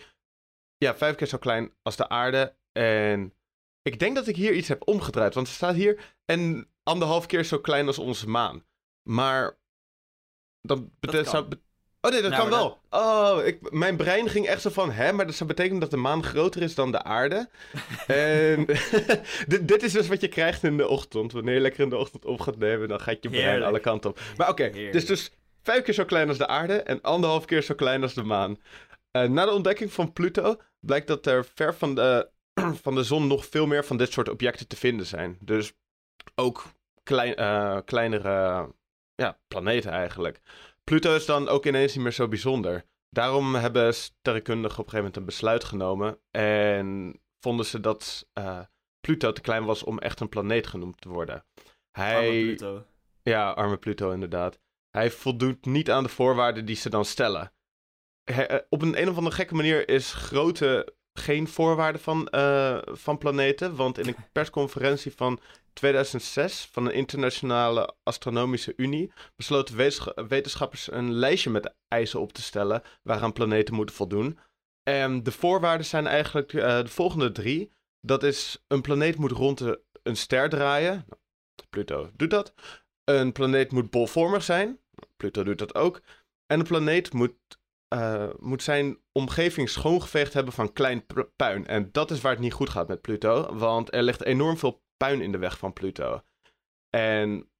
Ja, 0.85 0.97
vijf 0.97 1.15
keer 1.15 1.27
zo 1.27 1.39
klein 1.39 1.73
als 1.83 1.97
de 1.97 2.09
aarde. 2.09 2.55
En 2.73 3.35
ik 3.83 3.99
denk 3.99 4.15
dat 4.15 4.27
ik 4.27 4.37
hier 4.37 4.53
iets 4.53 4.69
heb 4.69 4.89
omgedraaid. 4.89 5.35
Want 5.35 5.47
er 5.47 5.53
staat 5.53 5.75
hier 5.75 6.15
en 6.25 6.69
anderhalf 6.83 7.27
keer 7.27 7.45
zo 7.45 7.59
klein 7.59 7.87
als 7.87 7.99
onze 7.99 8.29
maan. 8.29 8.65
Maar 9.03 9.57
dan 10.63 10.91
betekent 11.01 11.29
zou 11.29 11.49
Oh 12.03 12.11
nee, 12.11 12.23
dat 12.23 12.31
Nou, 12.31 12.43
kan 12.43 12.51
wel. 12.51 12.81
Oh, 12.91 13.47
ik, 13.47 13.71
mijn 13.71 13.97
brein 13.97 14.29
ging 14.29 14.47
echt 14.47 14.63
zo 14.63 14.71
van, 14.71 14.93
hè, 14.93 15.13
maar 15.13 15.27
dat 15.27 15.35
zou 15.35 15.49
betekenen 15.49 15.81
dat 15.81 15.91
de 15.91 15.97
maan 15.97 16.25
groter 16.25 16.63
is 16.63 16.75
dan 16.75 16.91
de 16.93 17.03
aarde. 17.03 17.49
en 18.07 18.67
dit, 19.47 19.69
dit 19.69 19.83
is 19.83 19.93
dus 19.93 20.09
wat 20.09 20.21
je 20.21 20.29
krijgt 20.29 20.63
in 20.63 20.77
de 20.77 20.89
ochtend. 20.89 21.33
Wanneer 21.33 21.55
je 21.55 21.61
lekker 21.61 21.83
in 21.83 21.89
de 21.89 21.97
ochtend 21.97 22.25
op 22.25 22.41
gaat 22.41 22.59
nemen, 22.59 22.89
dan 22.89 23.01
gaat 23.01 23.23
je 23.23 23.29
brein 23.29 23.45
Heerlijk. 23.45 23.67
alle 23.67 23.81
kanten 23.81 24.11
op. 24.11 24.21
Maar 24.37 24.49
oké, 24.49 24.71
dus 24.71 25.07
dus 25.07 25.31
vijf 25.63 25.83
keer 25.83 25.95
zo 25.95 26.05
klein 26.05 26.29
als 26.29 26.39
de 26.39 26.47
aarde 26.47 26.83
en 26.83 27.01
anderhalf 27.01 27.45
keer 27.45 27.63
zo 27.63 27.75
klein 27.75 28.03
als 28.03 28.15
de 28.15 28.23
maan. 28.23 28.59
Eh, 29.11 29.29
na 29.29 29.45
de 29.45 29.53
ontdekking 29.53 29.93
van 29.93 30.13
Pluto 30.13 30.57
blijkt 30.81 31.07
dat 31.07 31.27
er 31.27 31.45
ver 31.45 31.75
van 31.75 31.95
de, 31.95 32.31
van 32.83 32.95
de 32.95 33.03
zon 33.03 33.27
nog 33.27 33.47
veel 33.47 33.67
meer 33.67 33.85
van 33.85 33.97
dit 33.97 34.13
soort 34.13 34.29
objecten 34.29 34.69
te 34.69 34.77
vinden 34.77 35.07
zijn. 35.07 35.39
Dus 35.41 35.73
ook 36.35 36.65
klein, 37.03 37.35
eh, 37.35 37.79
kleinere 37.85 38.69
ja, 39.15 39.39
planeten 39.49 39.91
eigenlijk. 39.91 40.41
Pluto 40.85 41.15
is 41.15 41.27
dan 41.27 41.49
ook 41.49 41.67
ineens 41.67 41.95
niet 41.95 42.03
meer 42.03 42.13
zo 42.13 42.29
bijzonder. 42.29 42.85
Daarom 43.11 43.55
hebben 43.55 43.95
sterrenkundigen 43.95 44.79
op 44.79 44.85
een 44.85 44.91
gegeven 44.91 44.99
moment 44.99 45.17
een 45.17 45.25
besluit 45.25 45.65
genomen. 45.65 46.19
En 46.31 47.21
vonden 47.41 47.67
ze 47.67 47.81
dat 47.81 48.29
eh, 48.33 48.61
Pluto 49.01 49.33
te 49.33 49.41
klein 49.41 49.65
was 49.65 49.83
om 49.83 49.99
echt 49.99 50.21
een 50.21 50.29
planeet 50.29 50.67
genoemd 50.67 51.01
te 51.01 51.09
worden. 51.09 51.45
Hij, 51.91 52.17
Arme 52.17 52.45
Pluto. 52.45 52.85
ja, 53.23 53.51
arme 53.51 53.77
Pluto 53.77 54.11
inderdaad. 54.11 54.61
Hij 54.91 55.11
voldoet 55.11 55.67
niet 55.67 55.91
aan 55.91 56.03
de 56.03 56.09
voorwaarden 56.09 56.65
die 56.65 56.77
ze 56.77 56.91
dan 56.91 57.05
stellen. 57.05 57.53
Eh, 58.25 58.59
op 58.69 58.83
een, 58.83 59.01
een 59.01 59.09
of 59.09 59.17
andere 59.17 59.35
gekke 59.35 59.55
manier 59.55 59.89
is 59.89 60.13
grootte 60.13 60.95
geen 61.13 61.49
voorwaarde 61.49 61.99
van, 61.99 62.29
eh, 62.29 62.79
van 62.85 63.19
planeten. 63.19 63.77
Want 63.77 63.99
in 63.99 64.07
een 64.07 64.17
persconferentie 64.33 65.13
van 65.17 65.41
2006 65.73 66.69
van 66.73 66.85
de 66.85 66.93
Internationale 66.93 67.95
Astronomische 68.03 68.73
Unie 68.77 69.13
besloten 69.37 69.77
wetensch- 69.77 70.29
wetenschappers 70.29 70.93
een 70.93 71.13
lijstje 71.13 71.51
met 71.51 71.75
eisen 71.89 72.21
op 72.21 72.33
te 72.33 72.43
stellen 72.43 72.83
waaraan 73.03 73.33
planeten 73.33 73.75
moeten 73.75 73.95
voldoen. 73.95 74.39
En 74.83 75.23
de 75.23 75.33
voorwaarden 75.33 75.87
zijn 75.87 76.07
eigenlijk 76.07 76.53
eh, 76.53 76.79
de 76.79 76.89
volgende 76.89 77.33
drie. 77.33 77.73
Dat 78.01 78.23
is 78.23 78.65
een 78.69 78.81
planeet 78.81 79.17
moet 79.17 79.31
rond 79.31 79.59
de, 79.59 79.81
een 80.03 80.17
ster 80.17 80.49
draaien. 80.49 81.07
Pluto 81.71 82.11
doet 82.17 82.31
dat. 82.31 82.55
Een 83.05 83.33
planeet 83.33 83.73
moet 83.73 83.91
bolvormig 83.91 84.43
zijn. 84.43 84.81
Pluto 85.17 85.43
doet 85.43 85.59
dat 85.59 85.75
ook. 85.75 86.01
En 86.47 86.59
een 86.59 86.67
planeet 86.67 87.13
moet, 87.13 87.35
eh, 87.91 88.29
moet 88.39 88.63
zijn 88.63 88.99
omgeving 89.13 89.69
schoongeveegd 89.69 90.33
hebben 90.33 90.53
van 90.53 90.73
klein 90.73 91.07
puin. 91.37 91.67
En 91.67 91.93
dat 91.93 92.11
is 92.11 92.21
waar 92.21 92.33
het 92.33 92.41
niet 92.41 92.53
goed 92.53 92.69
gaat 92.69 92.89
met 92.89 93.01
Pluto. 93.01 93.57
Want 93.57 93.95
er 93.95 94.03
ligt 94.03 94.25
enorm 94.25 94.59
veel 94.59 94.83
puin 94.97 95.21
in 95.21 95.33
de 95.33 95.39
weg 95.39 95.59
van 95.59 95.73
Pluto. 95.73 96.23
En 96.91 97.51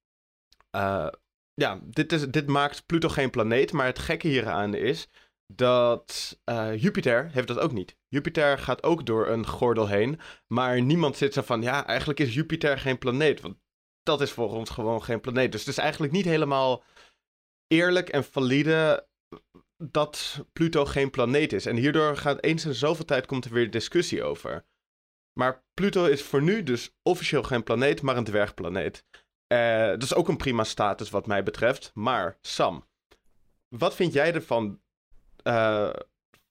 eh, 0.69 1.07
ja, 1.53 1.79
dit, 1.83 2.11
is, 2.11 2.27
dit 2.27 2.47
maakt 2.47 2.85
Pluto 2.85 3.09
geen 3.09 3.29
planeet. 3.29 3.71
Maar 3.71 3.85
het 3.85 3.99
gekke 3.99 4.27
hieraan 4.27 4.73
is 4.73 5.09
dat 5.55 6.39
eh, 6.43 6.81
Jupiter 6.81 7.29
heeft 7.31 7.47
dat 7.47 7.59
ook 7.59 7.71
niet. 7.71 7.97
Jupiter 8.07 8.57
gaat 8.57 8.83
ook 8.83 9.05
door 9.05 9.27
een 9.27 9.47
gordel 9.47 9.87
heen. 9.87 10.19
Maar 10.47 10.81
niemand 10.81 11.17
zit 11.17 11.33
zo 11.33 11.41
van, 11.41 11.61
ja, 11.61 11.85
eigenlijk 11.85 12.19
is 12.19 12.33
Jupiter 12.33 12.79
geen 12.79 12.97
planeet. 12.97 13.41
Want 13.41 13.57
dat 14.03 14.21
is 14.21 14.31
voor 14.31 14.49
ons 14.49 14.69
gewoon 14.69 15.03
geen 15.03 15.21
planeet. 15.21 15.51
Dus 15.51 15.61
het 15.61 15.69
is 15.69 15.77
eigenlijk 15.77 16.13
niet 16.13 16.25
helemaal 16.25 16.83
eerlijk 17.67 18.09
en 18.09 18.23
valide 18.23 19.07
dat 19.81 20.45
Pluto 20.53 20.85
geen 20.85 21.09
planeet 21.09 21.53
is. 21.53 21.65
En 21.65 21.75
hierdoor 21.75 22.17
gaat 22.17 22.43
eens 22.43 22.65
in 22.65 22.73
zoveel 22.73 23.05
tijd 23.05 23.25
komt 23.25 23.45
er 23.45 23.51
weer 23.51 23.71
discussie 23.71 24.23
over. 24.23 24.65
Maar 25.33 25.63
Pluto 25.73 26.05
is 26.05 26.21
voor 26.21 26.41
nu 26.41 26.63
dus 26.63 26.95
officieel 27.01 27.43
geen 27.43 27.63
planeet, 27.63 28.01
maar 28.01 28.17
een 28.17 28.23
dwergplaneet. 28.23 29.05
Eh, 29.47 29.87
dat 29.87 30.03
is 30.03 30.13
ook 30.13 30.27
een 30.27 30.37
prima 30.37 30.63
status 30.63 31.09
wat 31.09 31.27
mij 31.27 31.43
betreft. 31.43 31.91
Maar 31.93 32.37
Sam, 32.41 32.87
wat 33.67 33.95
vind 33.95 34.13
jij 34.13 34.33
ervan 34.33 34.81
eh, 35.43 35.93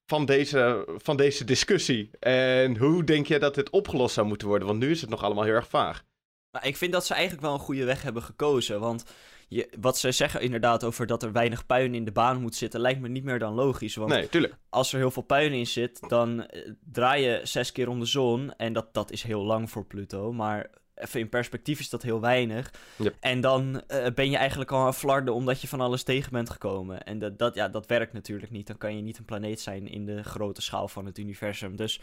van, 0.06 0.24
deze, 0.24 0.84
van 0.96 1.16
deze 1.16 1.44
discussie? 1.44 2.10
En 2.18 2.76
hoe 2.76 3.04
denk 3.04 3.26
je 3.26 3.38
dat 3.38 3.54
dit 3.54 3.70
opgelost 3.70 4.14
zou 4.14 4.26
moeten 4.26 4.48
worden? 4.48 4.68
Want 4.68 4.80
nu 4.80 4.90
is 4.90 5.00
het 5.00 5.10
nog 5.10 5.22
allemaal 5.22 5.44
heel 5.44 5.54
erg 5.54 5.68
vaag. 5.68 6.04
Maar 6.50 6.66
ik 6.66 6.76
vind 6.76 6.92
dat 6.92 7.06
ze 7.06 7.12
eigenlijk 7.12 7.42
wel 7.42 7.52
een 7.52 7.58
goede 7.58 7.84
weg 7.84 8.02
hebben 8.02 8.22
gekozen. 8.22 8.80
Want 8.80 9.04
je, 9.52 9.68
wat 9.80 9.98
ze 9.98 10.12
zeggen 10.12 10.40
inderdaad 10.40 10.84
over 10.84 11.06
dat 11.06 11.22
er 11.22 11.32
weinig 11.32 11.66
puin 11.66 11.94
in 11.94 12.04
de 12.04 12.12
baan 12.12 12.40
moet 12.40 12.54
zitten, 12.54 12.80
lijkt 12.80 13.00
me 13.00 13.08
niet 13.08 13.24
meer 13.24 13.38
dan 13.38 13.54
logisch. 13.54 13.94
Want 13.94 14.10
Nee, 14.10 14.28
tuurlijk. 14.28 14.56
als 14.68 14.92
er 14.92 14.98
heel 14.98 15.10
veel 15.10 15.22
puin 15.22 15.52
in 15.52 15.66
zit, 15.66 16.08
dan 16.08 16.46
eh, 16.46 16.70
draai 16.92 17.24
je 17.24 17.40
zes 17.42 17.72
keer 17.72 17.88
om 17.88 17.98
de 17.98 18.06
zon. 18.06 18.52
En 18.56 18.72
dat, 18.72 18.94
dat 18.94 19.10
is 19.10 19.22
heel 19.22 19.42
lang 19.44 19.70
voor 19.70 19.84
Pluto. 19.84 20.32
Maar 20.32 20.70
even 20.94 21.20
in 21.20 21.28
perspectief 21.28 21.80
is 21.80 21.88
dat 21.90 22.02
heel 22.02 22.20
weinig. 22.20 22.70
Yep. 22.96 23.16
En 23.20 23.40
dan 23.40 23.82
eh, 23.86 24.06
ben 24.14 24.30
je 24.30 24.36
eigenlijk 24.36 24.72
al 24.72 24.86
aan 24.86 24.94
flarden 24.94 25.34
omdat 25.34 25.60
je 25.60 25.68
van 25.68 25.80
alles 25.80 26.02
tegen 26.02 26.32
bent 26.32 26.50
gekomen. 26.50 27.02
En 27.04 27.18
dat, 27.18 27.38
dat, 27.38 27.54
ja, 27.54 27.68
dat 27.68 27.86
werkt 27.86 28.12
natuurlijk 28.12 28.52
niet. 28.52 28.66
Dan 28.66 28.78
kan 28.78 28.96
je 28.96 29.02
niet 29.02 29.18
een 29.18 29.24
planeet 29.24 29.60
zijn 29.60 29.88
in 29.88 30.06
de 30.06 30.22
grote 30.22 30.62
schaal 30.62 30.88
van 30.88 31.06
het 31.06 31.18
universum. 31.18 31.76
Dus 31.76 32.00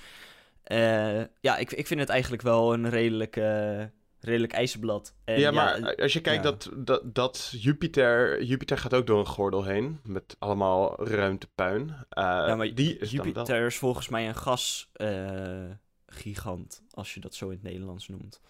Eh, 0.64 1.22
ja, 1.42 1.58
ik, 1.58 1.72
ik 1.72 1.88
vind 1.88 2.00
het 2.00 2.10
eigenlijk 2.10 2.42
wel 2.42 2.74
een 2.74 2.90
redelijk, 2.90 3.36
eh, 3.36 3.84
redelijk 4.20 4.54
ijzerblad. 4.54 5.14
En 5.24 5.40
ja, 5.40 5.52
maar 5.52 5.76
eh, 5.76 6.04
als 6.04 6.14
je 6.14 6.22
kijkt 6.22 6.44
ja. 6.44 6.50
dat, 6.50 6.70
dat, 6.76 7.16
dat 7.16 7.50
Jupiter... 7.52 8.44
Jupiter 8.44 8.78
gaat 8.78 8.94
ook 8.94 9.08
door 9.08 9.20
een 9.20 9.26
gordel 9.26 9.64
heen. 9.64 10.00
Met 10.04 10.36
allemaal 10.40 11.06
ruimtepuin. 11.06 11.90
Eh, 12.10 12.24
Ja, 12.24 12.56
maar 12.56 12.74
die 12.74 12.98
is 12.98 13.10
dan 13.12 13.18
wel... 13.18 13.26
Jupiter 13.28 13.66
is 13.66 13.78
volgens 13.78 14.10
mij 14.10 14.28
een 14.28 14.36
gasgigant, 14.36 16.84
als 16.92 17.14
je 17.14 17.20
dat 17.20 17.36
zo 17.36 17.46
in 17.46 17.52
het 17.52 17.64
Nederlands 17.64 18.08
noemt. 18.08 18.42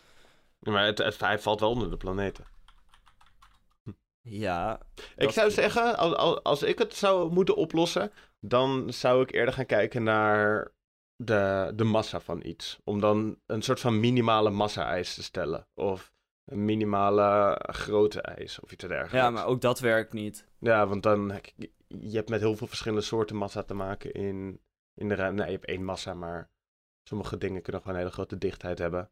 Ja, 0.59 0.71
Maar 0.71 0.85
het, 0.85 0.97
het, 0.97 1.19
hij 1.19 1.39
valt 1.39 1.59
wel 1.59 1.69
onder 1.69 1.89
de 1.89 1.97
planeten. 1.97 2.45
Ja, 4.21 4.79
Ik 5.17 5.29
zou 5.29 5.51
zeggen, 5.51 5.97
als, 5.97 6.43
als 6.43 6.63
ik 6.63 6.79
het 6.79 6.95
zou 6.95 7.31
moeten 7.31 7.55
oplossen, 7.55 8.11
dan 8.39 8.93
zou 8.93 9.21
ik 9.21 9.31
eerder 9.31 9.53
gaan 9.53 9.65
kijken 9.65 10.03
naar 10.03 10.71
de, 11.17 11.71
de 11.75 11.83
massa 11.83 12.19
van 12.19 12.45
iets. 12.45 12.79
Om 12.83 12.99
dan 12.99 13.39
een 13.45 13.61
soort 13.61 13.79
van 13.79 13.99
minimale 13.99 14.49
massa-eis 14.49 15.13
te 15.13 15.23
stellen. 15.23 15.67
Of 15.73 16.13
een 16.45 16.65
minimale 16.65 17.61
grootte 17.71 18.21
eis 18.21 18.59
of 18.59 18.71
iets 18.71 18.83
dergelijks. 18.83 19.13
ja, 19.13 19.29
maar 19.29 19.45
ook 19.45 19.61
dat 19.61 19.79
werkt 19.79 20.13
niet. 20.13 20.47
Ja, 20.59 20.87
want 20.87 21.03
dan 21.03 21.31
heb 21.31 21.45
je 21.45 21.71
je 21.87 22.15
hebt 22.15 22.29
met 22.29 22.39
heel 22.39 22.55
veel 22.55 22.67
verschillende 22.67 23.03
soorten 23.03 23.35
massa 23.35 23.63
te 23.63 23.73
maken 23.73 24.11
in, 24.11 24.61
in 24.93 25.07
de 25.07 25.15
ruimte. 25.15 25.41
Nee, 25.41 25.51
je 25.51 25.57
hebt 25.57 25.69
één 25.69 25.83
massa, 25.83 26.13
maar 26.13 26.51
sommige 27.03 27.37
dingen 27.37 27.61
kunnen 27.61 27.81
gewoon 27.81 27.97
een 27.97 28.03
hele 28.03 28.15
grote 28.15 28.37
dichtheid 28.37 28.79
hebben. 28.79 29.11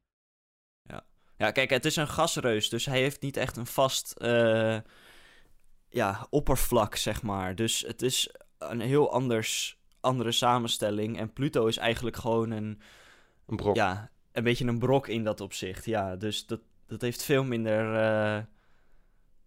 Ja, 1.37 1.51
kijk, 1.51 1.69
het 1.69 1.85
is 1.85 1.95
een 1.95 2.07
gasreus, 2.07 2.69
dus 2.69 2.85
hij 2.85 2.99
heeft 2.99 3.21
niet 3.21 3.37
echt 3.37 3.57
een 3.57 3.65
vast 3.65 4.11
eh, 4.11 4.77
ja, 5.89 6.27
oppervlak, 6.29 6.95
zeg 6.95 7.21
maar. 7.21 7.55
Dus 7.55 7.81
het 7.81 8.01
is 8.01 8.35
een 8.57 8.79
heel 8.79 9.11
anders, 9.11 9.79
andere 10.05 10.31
samenstelling. 10.31 11.17
En 11.19 11.33
Pluto 11.33 11.65
is 11.65 11.77
eigenlijk 11.77 12.15
gewoon 12.15 12.51
een, 12.51 12.81
Een 13.45 13.55
brok. 13.55 13.75
ja, 13.75 14.09
een 14.31 14.43
beetje 14.43 14.65
een 14.65 14.79
brok 14.79 15.07
in 15.07 15.23
dat 15.23 15.41
opzicht. 15.41 15.85
Ja, 15.85 16.15
dus 16.15 16.45
dat, 16.45 16.59
dat 16.87 17.01
heeft 17.01 17.23
veel 17.23 17.43
minder... 17.43 17.93
eh, 17.95 18.43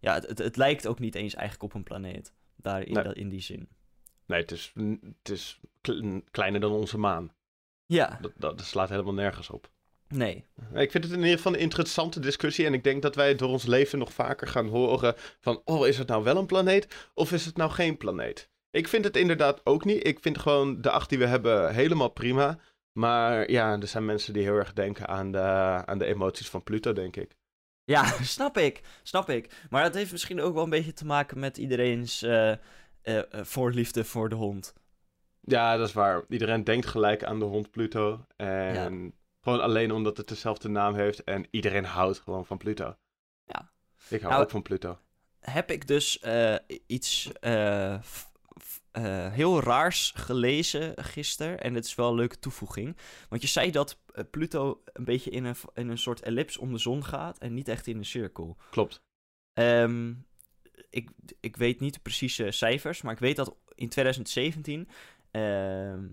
ja, 0.00 0.14
het, 0.14 0.26
het, 0.26 0.38
het 0.38 0.56
lijkt 0.56 0.86
ook 0.86 0.98
niet 0.98 1.14
eens 1.14 1.34
eigenlijk 1.34 1.64
op 1.64 1.74
een 1.74 1.82
planeet. 1.84 2.32
Daar 2.56 2.82
in, 2.82 2.92
Nee. 2.94 3.02
dat, 3.04 3.14
in 3.16 3.28
die 3.28 3.40
zin. 3.40 3.68
Nee, 4.26 4.40
het 4.40 4.50
is, 4.50 4.72
het 5.22 5.28
is 5.30 5.60
kle- 5.80 6.22
kleiner 6.30 6.60
dan 6.60 6.72
onze 6.72 6.98
maan. 6.98 7.32
Ja, 7.86 8.18
Dat, 8.20 8.32
dat, 8.36 8.58
dat 8.58 8.66
slaat 8.66 8.88
helemaal 8.88 9.14
nergens 9.14 9.50
op. 9.50 9.70
nee. 10.08 10.44
Ik 10.74 10.90
vind 10.90 11.04
het 11.04 11.12
in 11.12 11.18
ieder 11.20 11.36
geval 11.36 11.52
een 11.54 11.58
interessante 11.60 12.20
discussie. 12.20 12.66
En 12.66 12.74
ik 12.74 12.84
denk 12.84 13.02
dat 13.02 13.14
wij 13.14 13.28
het 13.28 13.38
door 13.38 13.48
ons 13.48 13.66
leven 13.66 13.98
nog 13.98 14.12
vaker 14.12 14.46
gaan 14.48 14.66
horen 14.68 15.14
van... 15.40 15.62
Oh, 15.64 15.86
is 15.86 15.98
het 15.98 16.08
nou 16.08 16.24
wel 16.24 16.36
een 16.36 16.46
planeet 16.46 17.08
of 17.14 17.32
is 17.32 17.44
het 17.46 17.56
nou 17.56 17.70
geen 17.70 17.96
planeet? 17.96 18.48
Ik 18.70 18.88
vind 18.88 19.04
het 19.04 19.16
inderdaad 19.16 19.60
ook 19.64 19.84
niet. 19.84 20.06
Ik 20.06 20.18
vind 20.20 20.38
gewoon 20.38 20.80
de 20.80 20.90
acht 20.90 21.08
die 21.08 21.18
we 21.18 21.26
hebben 21.26 21.75
helemaal 21.75 22.08
prima. 22.08 22.58
Maar 22.92 23.50
ja, 23.50 23.80
er 23.80 23.87
zijn 23.87 24.04
mensen 24.04 24.32
die 24.32 24.42
heel 24.42 24.54
erg 24.56 24.72
denken 24.72 25.08
aan 25.08 25.32
de, 25.32 25.40
aan 25.84 25.98
de 25.98 26.04
emoties 26.04 26.48
van 26.48 26.62
Pluto, 26.62 26.92
denk 26.92 27.16
ik. 27.16 27.37
Ja, 27.84 28.04
snap 28.22 28.58
ik, 28.58 28.80
snap 29.02 29.28
ik. 29.30 29.66
Maar 29.70 29.82
het 29.82 29.94
heeft 29.94 30.12
misschien 30.12 30.40
ook 30.40 30.54
wel 30.54 30.62
een 30.64 30.70
beetje 30.70 30.92
te 30.92 31.06
maken 31.06 31.38
met 31.38 31.58
iedereen's 31.58 32.22
eh, 32.22 32.50
eh, 32.50 32.58
eh, 33.02 33.22
voorliefde 33.30 34.04
voor 34.04 34.28
de 34.28 34.34
hond. 34.34 34.75
Ja, 35.40 35.76
dat 35.76 35.88
is 35.88 35.94
waar. 35.94 36.25
Iedereen 36.28 36.64
denkt 36.64 36.87
gelijk 36.87 37.25
aan 37.25 37.38
de 37.38 37.44
hond 37.44 37.70
Pluto. 37.70 38.25
En 38.37 39.14
gewoon 39.40 39.60
alleen 39.60 39.92
omdat 39.92 40.16
het 40.16 40.28
dezelfde 40.28 40.68
naam 40.68 40.94
heeft. 40.94 41.25
En 41.25 41.46
iedereen 41.50 41.84
houdt 41.84 42.18
gewoon 42.20 42.46
van 42.46 42.56
Pluto. 42.58 42.96
Ja. 43.44 43.70
Ik 44.08 44.20
hou 44.20 44.32
Nou, 44.32 44.44
ook 44.44 44.50
van 44.50 44.62
Pluto. 44.62 44.98
heb 45.40 45.70
ik 45.70 45.87
dus 45.87 46.18
eh, 46.18 46.54
iets 46.87 47.30
eh, 49.05 49.33
heel 49.33 49.62
raars 49.62 50.12
gelezen 50.17 51.05
gisteren. 51.05 51.61
En 51.61 51.75
het 51.75 51.85
is 51.85 51.95
wel 51.95 52.09
een 52.09 52.14
leuke 52.14 52.38
toevoeging. 52.38 52.97
Want 53.28 53.43
je 53.43 53.49
zei 53.49 53.71
dat 53.71 53.99
eh, 54.12 54.25
Pluto 54.31 54.83
een 54.93 55.05
beetje 55.05 55.31
in 55.31 55.45
een, 55.45 55.57
in 55.75 55.88
een 55.88 55.99
soort 55.99 56.21
ellips 56.21 56.57
om 56.57 56.73
de 56.73 56.78
zon 56.78 57.05
gaat. 57.05 57.38
En 57.38 57.55
niet 57.55 57.69
echt 57.69 57.87
in 57.87 57.97
een 57.97 58.05
cirkel. 58.05 58.57
Klopt. 58.71 59.02
Ehm, 59.52 60.14
ik, 60.90 61.11
ik 61.40 61.57
weet 61.57 61.81
niet 61.81 61.95
de 61.95 62.00
precieze 62.00 62.50
cijfers. 62.50 63.02
Maar 63.02 63.12
ik 63.12 63.19
weet 63.19 63.37
dat 63.37 63.57
in 63.75 63.88
2017 63.88 64.88
ehm, 65.31 66.07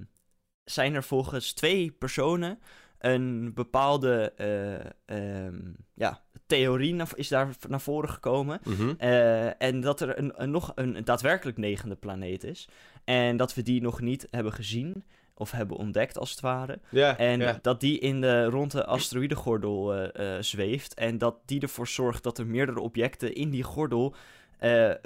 zijn 0.63 0.94
er 0.94 1.04
volgens 1.04 1.54
twee 1.54 1.92
personen 1.92 2.60
een 2.98 3.54
bepaalde 3.54 4.34
eh, 4.36 5.46
ehm, 5.46 5.74
ja, 5.94 6.25
theorie 6.45 6.95
is 7.15 7.27
daar 7.27 7.49
naar 7.67 7.81
voren 7.81 8.09
gekomen. 8.09 8.59
Mhm. 8.63 8.93
Eh, 8.97 9.61
en 9.61 9.81
dat 9.81 10.01
er 10.01 10.19
een, 10.19 10.33
een, 10.35 10.51
nog 10.51 10.71
een 10.75 11.03
daadwerkelijk 11.03 11.57
negende 11.57 11.95
planeet 11.95 12.43
is. 12.43 12.67
En 13.03 13.37
dat 13.37 13.53
we 13.53 13.61
die 13.61 13.81
nog 13.81 14.01
niet 14.01 14.27
hebben 14.31 14.53
gezien 14.53 15.03
of 15.33 15.51
hebben 15.51 15.77
ontdekt, 15.77 16.17
als 16.17 16.31
het 16.31 16.39
ware. 16.39 16.79
En 17.17 17.59
dat 17.61 17.79
die 17.79 17.99
in 17.99 18.21
de, 18.21 18.43
rond 18.45 18.71
de 18.71 18.85
asteroïdengordel 18.85 19.93
eh, 19.93 20.35
eh, 20.35 20.41
zweeft. 20.41 20.93
En 20.93 21.17
dat 21.17 21.35
die 21.45 21.61
ervoor 21.61 21.87
zorgt 21.87 22.23
dat 22.23 22.37
er 22.37 22.45
meerdere 22.45 22.79
objecten 22.79 23.33
in 23.33 23.49
die 23.49 23.63
gordel 23.63 24.15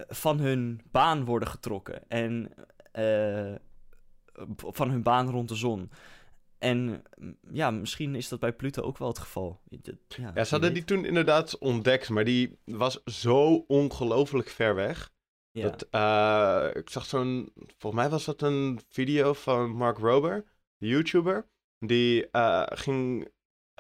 van 0.08 0.40
hun 0.40 0.82
baan 0.92 1.26
worden 1.26 1.50
getrokken. 1.50 2.02
En 2.08 2.52
van 4.58 4.90
hun 4.90 5.04
baan 5.04 5.30
rond 5.30 5.50
de 5.50 5.56
zon. 5.56 5.90
En 6.60 7.04
ja, 7.52 7.72
misschien 7.72 8.16
is 8.16 8.30
dat 8.30 8.40
bij 8.40 8.54
Pluto 8.54 8.82
ook 8.82 8.98
wel 8.98 9.08
het 9.08 9.20
geval. 9.20 9.62
Ja, 9.70 10.32
Ja, 10.36 10.44
ze 10.44 10.52
hadden 10.52 10.74
die 10.74 10.84
toen 10.84 11.06
inderdaad 11.06 11.58
ontdekt, 11.58 12.10
maar 12.10 12.24
die 12.24 12.60
was 12.66 13.04
zo 13.04 13.56
ongelooflijk 13.68 14.50
ver 14.50 14.76
weg. 14.76 15.12
Ja. 15.52 15.70
Dat, 15.70 15.88
eh, 15.90 16.82
ik 16.82 16.90
zag 16.90 17.06
zo'n, 17.06 17.52
volgens 17.78 18.02
mij 18.02 18.10
was 18.10 18.26
dat 18.26 18.42
een 18.42 18.80
video 18.90 19.34
van 19.34 19.70
Mark 19.70 19.98
Rober, 19.98 20.46
de 20.78 20.88
YouTuber. 20.88 21.50
Die 21.80 22.30
eh, 22.30 22.64
ging 22.66 23.32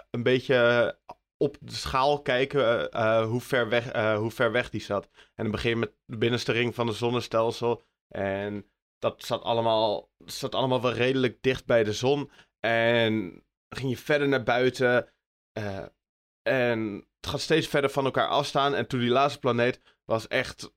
een 0.09 0.23
beetje 0.23 0.97
op 1.37 1.57
de 1.59 1.73
schaal 1.73 2.21
kijken 2.21 2.91
eh, 2.91 3.25
hoe, 3.25 3.41
ver 3.41 3.69
weg, 3.69 4.15
hoe 4.15 4.31
ver 4.31 4.51
weg 4.51 4.69
die 4.69 4.81
zat. 4.81 5.09
En 5.13 5.43
dan 5.43 5.51
begin 5.51 5.69
je 5.69 5.75
met 5.75 5.93
de 6.05 6.17
binnenste 6.17 6.51
ring 6.51 6.75
van 6.75 6.87
het 6.87 6.95
zonnestelsel. 6.95 7.83
En 8.07 8.69
dat 8.99 9.23
zat 9.23 9.43
allemaal, 9.43 10.09
zat 10.25 10.55
allemaal 10.55 10.81
wel 10.81 10.93
redelijk 10.93 11.41
dicht 11.41 11.65
bij 11.65 11.83
de 11.83 11.93
zon. 11.93 12.31
En 12.59 13.43
ging 13.69 13.89
je 13.89 13.97
verder 13.97 14.27
naar 14.27 14.43
buiten. 14.43 15.09
eh, 15.53 15.85
en 16.43 17.05
het 17.21 17.29
gaat 17.29 17.39
steeds 17.41 17.67
verder 17.67 17.89
van 17.89 18.05
elkaar 18.05 18.27
afstaan. 18.27 18.75
En 18.75 18.87
toen 18.87 18.99
die 18.99 19.09
laatste 19.09 19.39
planeet 19.39 19.79
was 20.05 20.27
echt 20.27 20.71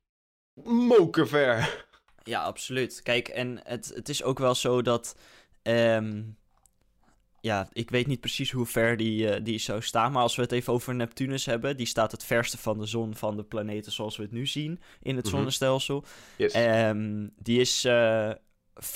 mokerver. 0.64 1.68
Ja, 2.24 2.42
absoluut. 2.42 3.02
Kijk, 3.02 3.28
en 3.28 3.60
het, 3.64 3.92
het 3.94 4.08
is 4.08 4.22
ook 4.22 4.38
wel 4.38 4.54
zo 4.54 4.82
dat. 4.82 5.16
ehm, 5.62 6.22
ja, 7.40 7.68
ik 7.72 7.90
weet 7.90 8.06
niet 8.06 8.20
precies 8.20 8.50
hoe 8.50 8.66
ver 8.66 8.96
die, 8.96 9.30
eh, 9.30 9.44
die 9.44 9.58
zou 9.58 9.82
staan. 9.82 10.12
Maar 10.12 10.22
als 10.22 10.36
we 10.36 10.42
het 10.42 10.52
even 10.52 10.72
over 10.72 10.94
Neptunus 10.94 11.46
hebben. 11.46 11.76
Die 11.76 11.86
staat 11.86 12.12
het 12.12 12.24
verste 12.24 12.58
van 12.58 12.78
de 12.78 12.86
zon 12.86 13.14
van 13.14 13.36
de 13.36 13.42
planeten 13.44 13.92
zoals 13.92 14.16
we 14.16 14.22
het 14.22 14.32
nu 14.32 14.46
zien 14.46 14.80
in 15.02 15.16
het 15.16 15.24
Mhm. 15.24 15.34
zonnestelsel. 15.34 16.04
Yes. 16.36 16.52
Ehm, 16.52 17.28
die 17.36 17.60
is 17.60 17.84
eh 17.84 18.30
4,5 18.82 18.88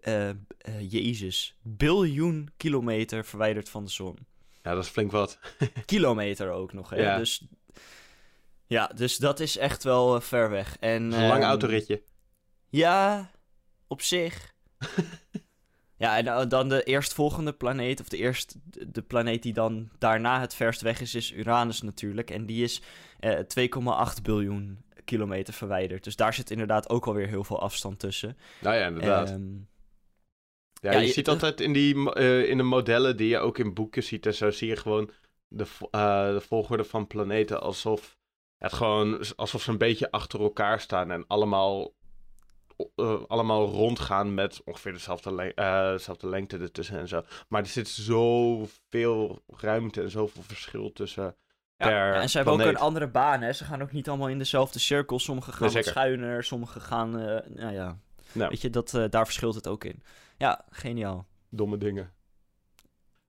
eh, 0.00 0.28
eh, 0.28 0.34
Jezus, 0.88 1.56
biljoen 1.62 2.50
kilometer 2.56 3.24
verwijderd 3.24 3.68
van 3.68 3.84
de 3.84 3.90
zon. 3.90 4.18
Ja, 4.62 4.74
dat 4.74 4.84
is 4.84 4.90
flink 4.90 5.10
wat. 5.10 5.38
Kilometer 5.84 6.50
ook 6.50 6.72
nog, 6.72 6.90
hè? 6.90 6.96
Ja. 6.96 7.18
Dus, 7.18 7.46
ja, 8.66 8.86
dus 8.94 9.16
dat 9.16 9.40
is 9.40 9.56
echt 9.56 9.82
wel 9.82 10.14
eh, 10.16 10.20
ver 10.20 10.50
weg. 10.50 10.76
En, 10.80 11.02
een 11.02 11.26
lang 11.26 11.40
ehm, 11.40 11.48
autoritje. 11.48 12.02
Ja, 12.68 13.30
op 13.86 14.02
zich. 14.02 14.54
ja, 15.96 16.16
en 16.16 16.24
dan- 16.24 16.48
dan 16.48 16.68
de 16.68 16.82
eerstvolgende 16.82 17.52
planeet, 17.52 18.00
of 18.00 18.08
de, 18.08 18.16
eerst, 18.16 18.56
de 18.86 19.02
planeet 19.02 19.42
die 19.42 19.52
dan 19.52 19.90
daarna 19.98 20.40
het 20.40 20.54
verst 20.54 20.80
weg 20.80 21.00
is, 21.00 21.14
is 21.14 21.32
Uranus 21.32 21.82
natuurlijk. 21.82 22.30
En 22.30 22.46
die 22.46 22.62
is 22.62 22.82
eh 23.20 23.38
2,8 24.16 24.22
biljoen 24.22 24.84
kilometer 25.06 25.54
verwijderd. 25.54 26.04
Dus 26.04 26.16
daar 26.16 26.34
zit 26.34 26.50
inderdaad 26.50 26.88
ook 26.88 27.06
alweer 27.06 27.26
heel 27.28 27.44
veel 27.44 27.60
afstand 27.60 27.98
tussen. 27.98 28.36
Nou 28.60 28.76
ja, 28.76 28.86
inderdaad. 28.86 29.28
Ehm, 29.28 29.54
ja, 30.80 30.92
ja, 30.92 30.98
je 30.98 31.06
je- 31.06 31.12
ziet 31.12 31.28
altijd 31.28 31.60
in, 31.60 31.72
die, 31.72 32.12
eh, 32.12 32.48
in 32.48 32.56
de 32.56 32.62
modellen 32.62 33.16
die 33.16 33.28
je 33.28 33.38
ook 33.38 33.58
in 33.58 33.74
boeken 33.74 34.02
ziet 34.02 34.26
en 34.26 34.34
zo, 34.34 34.50
zie 34.50 34.68
je 34.68 34.76
gewoon 34.76 35.10
de, 35.48 35.66
eh, 35.90 36.28
de 36.32 36.40
volgorde 36.40 36.84
van 36.84 37.06
planeten 37.06 37.60
alsof 37.60 38.16
het 38.58 38.72
gewoon, 38.72 39.20
alsof 39.36 39.62
ze 39.62 39.70
een 39.70 39.78
beetje 39.78 40.10
achter 40.10 40.40
elkaar 40.40 40.80
staan 40.80 41.10
en 41.10 41.24
allemaal, 41.26 41.92
eh, 42.96 43.22
allemaal 43.26 43.66
rondgaan 43.66 44.34
met 44.34 44.60
ongeveer 44.64 44.92
dezelfde, 44.92 45.34
le- 45.34 45.52
eh, 45.54 45.90
dezelfde 45.90 46.28
lengte 46.28 46.58
ertussen 46.58 46.98
en 46.98 47.08
zo. 47.08 47.22
Maar 47.48 47.60
er 47.62 47.68
zit 47.68 47.88
zoveel 47.88 49.42
ruimte 49.46 50.02
en 50.02 50.10
zoveel 50.10 50.42
verschil 50.42 50.92
tussen 50.92 51.36
ja, 51.76 52.14
en 52.14 52.28
ze 52.30 52.36
hebben 52.36 52.54
ook 52.54 52.60
een 52.60 52.76
andere 52.76 53.08
baan, 53.08 53.40
hè. 53.42 53.52
Ze 53.52 53.64
gaan 53.64 53.82
ook 53.82 53.92
niet 53.92 54.08
allemaal 54.08 54.28
in 54.28 54.38
dezelfde 54.38 54.78
cirkel. 54.78 55.18
Sommige 55.18 55.52
gaan 55.52 55.72
Nee, 55.72 55.82
schuiner, 55.82 56.44
sommige 56.44 56.80
gaan... 56.80 57.18
eh, 57.20 57.50
nou 57.54 57.72
ja, 57.74 57.98
Nou. 58.32 58.48
weet 58.50 58.60
je, 58.60 58.70
dat, 58.70 58.94
eh, 58.94 59.04
daar 59.10 59.24
verschilt 59.24 59.54
het 59.54 59.66
ook 59.68 59.84
in. 59.84 60.02
Ja, 60.38 60.64
geniaal. 60.70 61.26
Domme 61.50 61.78
dingen. 61.78 62.12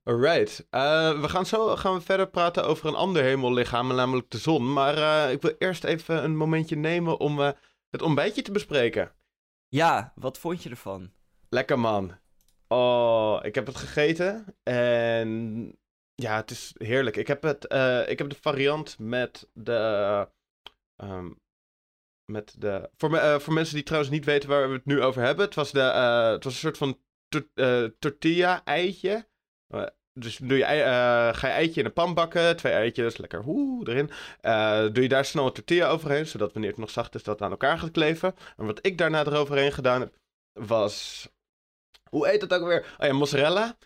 Alright. 0.04 0.68
Eh, 0.70 1.22
we 1.22 1.30
gaan 1.30 1.46
zo 1.46 1.76
gaan 1.76 1.94
we 1.94 2.02
verder 2.02 2.28
praten 2.30 2.66
over 2.66 2.88
een 2.88 2.96
ander 2.96 3.24
hemellichaam, 3.24 3.96
namelijk 3.96 4.30
de 4.30 4.38
zon. 4.38 4.74
Maar 4.74 5.32
ik 5.32 5.42
wil 5.42 5.56
eerst 5.58 5.84
even 5.84 6.24
een 6.24 6.36
momentje 6.38 6.76
nemen 6.76 7.20
om 7.20 7.40
het 7.90 8.02
ontbijtje 8.02 8.42
te 8.42 8.52
bespreken. 8.52 9.12
Ja, 9.68 10.12
wat 10.16 10.38
vond 10.38 10.64
je 10.64 10.70
ervan? 10.70 11.12
Lekker 11.50 11.80
man. 11.80 12.18
Oh, 12.68 13.40
ik 13.42 13.56
heb 13.56 13.66
het 13.66 13.76
gegeten 13.76 14.46
en 14.64 15.78
ja, 16.22 16.36
het 16.36 16.52
is 16.52 16.74
heerlijk. 16.78 17.16
Ik 17.16 17.28
heb, 17.28 17.42
het, 17.44 17.68
eh, 17.68 18.10
ik 18.10 18.18
heb 18.18 18.30
de 18.30 18.36
variant 18.42 19.00
met 19.00 19.50
de. 19.54 20.28
ehm, 20.96 21.32
met 22.32 22.56
de 22.58 22.90
voor, 22.98 23.10
me- 23.10 23.20
eh, 23.20 23.40
voor 23.40 23.54
mensen 23.54 23.76
die 23.76 23.84
trouwens 23.84 24.12
niet 24.12 24.26
weten 24.26 24.50
waar 24.50 24.68
we 24.70 24.76
het 24.76 24.86
nu 24.86 25.02
over 25.02 25.22
hebben. 25.22 25.46
Het 25.46 25.56
was, 25.56 25.72
de, 25.72 25.82
eh, 25.82 26.30
het 26.30 26.44
was 26.44 26.54
een 26.54 26.60
soort 26.60 26.78
van 26.78 27.00
tor- 27.28 27.96
tortilla-eitje. 28.00 29.28
Dus 30.20 30.38
doe 30.38 30.58
je, 30.58 30.64
ga 31.36 31.48
je 31.48 31.54
eitje 31.54 31.80
in 31.80 31.86
een 31.86 31.94
pan 31.94 32.14
bakken. 32.14 32.56
Twee 32.58 32.74
eitjes, 32.74 33.18
lekker 33.18 33.42
hoe 33.42 33.90
erin. 33.90 34.08
Doe 34.94 35.04
je 35.04 35.10
daar 35.10 35.26
snel 35.26 35.46
een 35.46 35.54
tortilla 35.54 35.88
overheen. 35.90 36.26
Zodat 36.28 36.54
wanneer 36.54 36.70
het 36.72 36.80
nog 36.80 36.90
zacht 36.90 37.16
is, 37.16 37.24
dat 37.24 37.42
aan 37.42 37.52
elkaar 37.52 37.80
gaat 37.80 37.92
kleven. 37.92 38.36
En 38.58 38.66
wat 38.66 38.86
ik 38.86 38.98
daarna 38.98 39.26
eroverheen 39.26 39.72
gedaan 39.72 40.00
heb, 40.00 40.16
was. 40.54 41.28
Hoe 42.10 42.28
heet 42.28 42.42
het 42.42 42.54
ook 42.54 42.62
alweer? 42.62 42.96
Oh 43.00 43.06
ja, 43.08 43.14
mozzarella, 43.14 43.78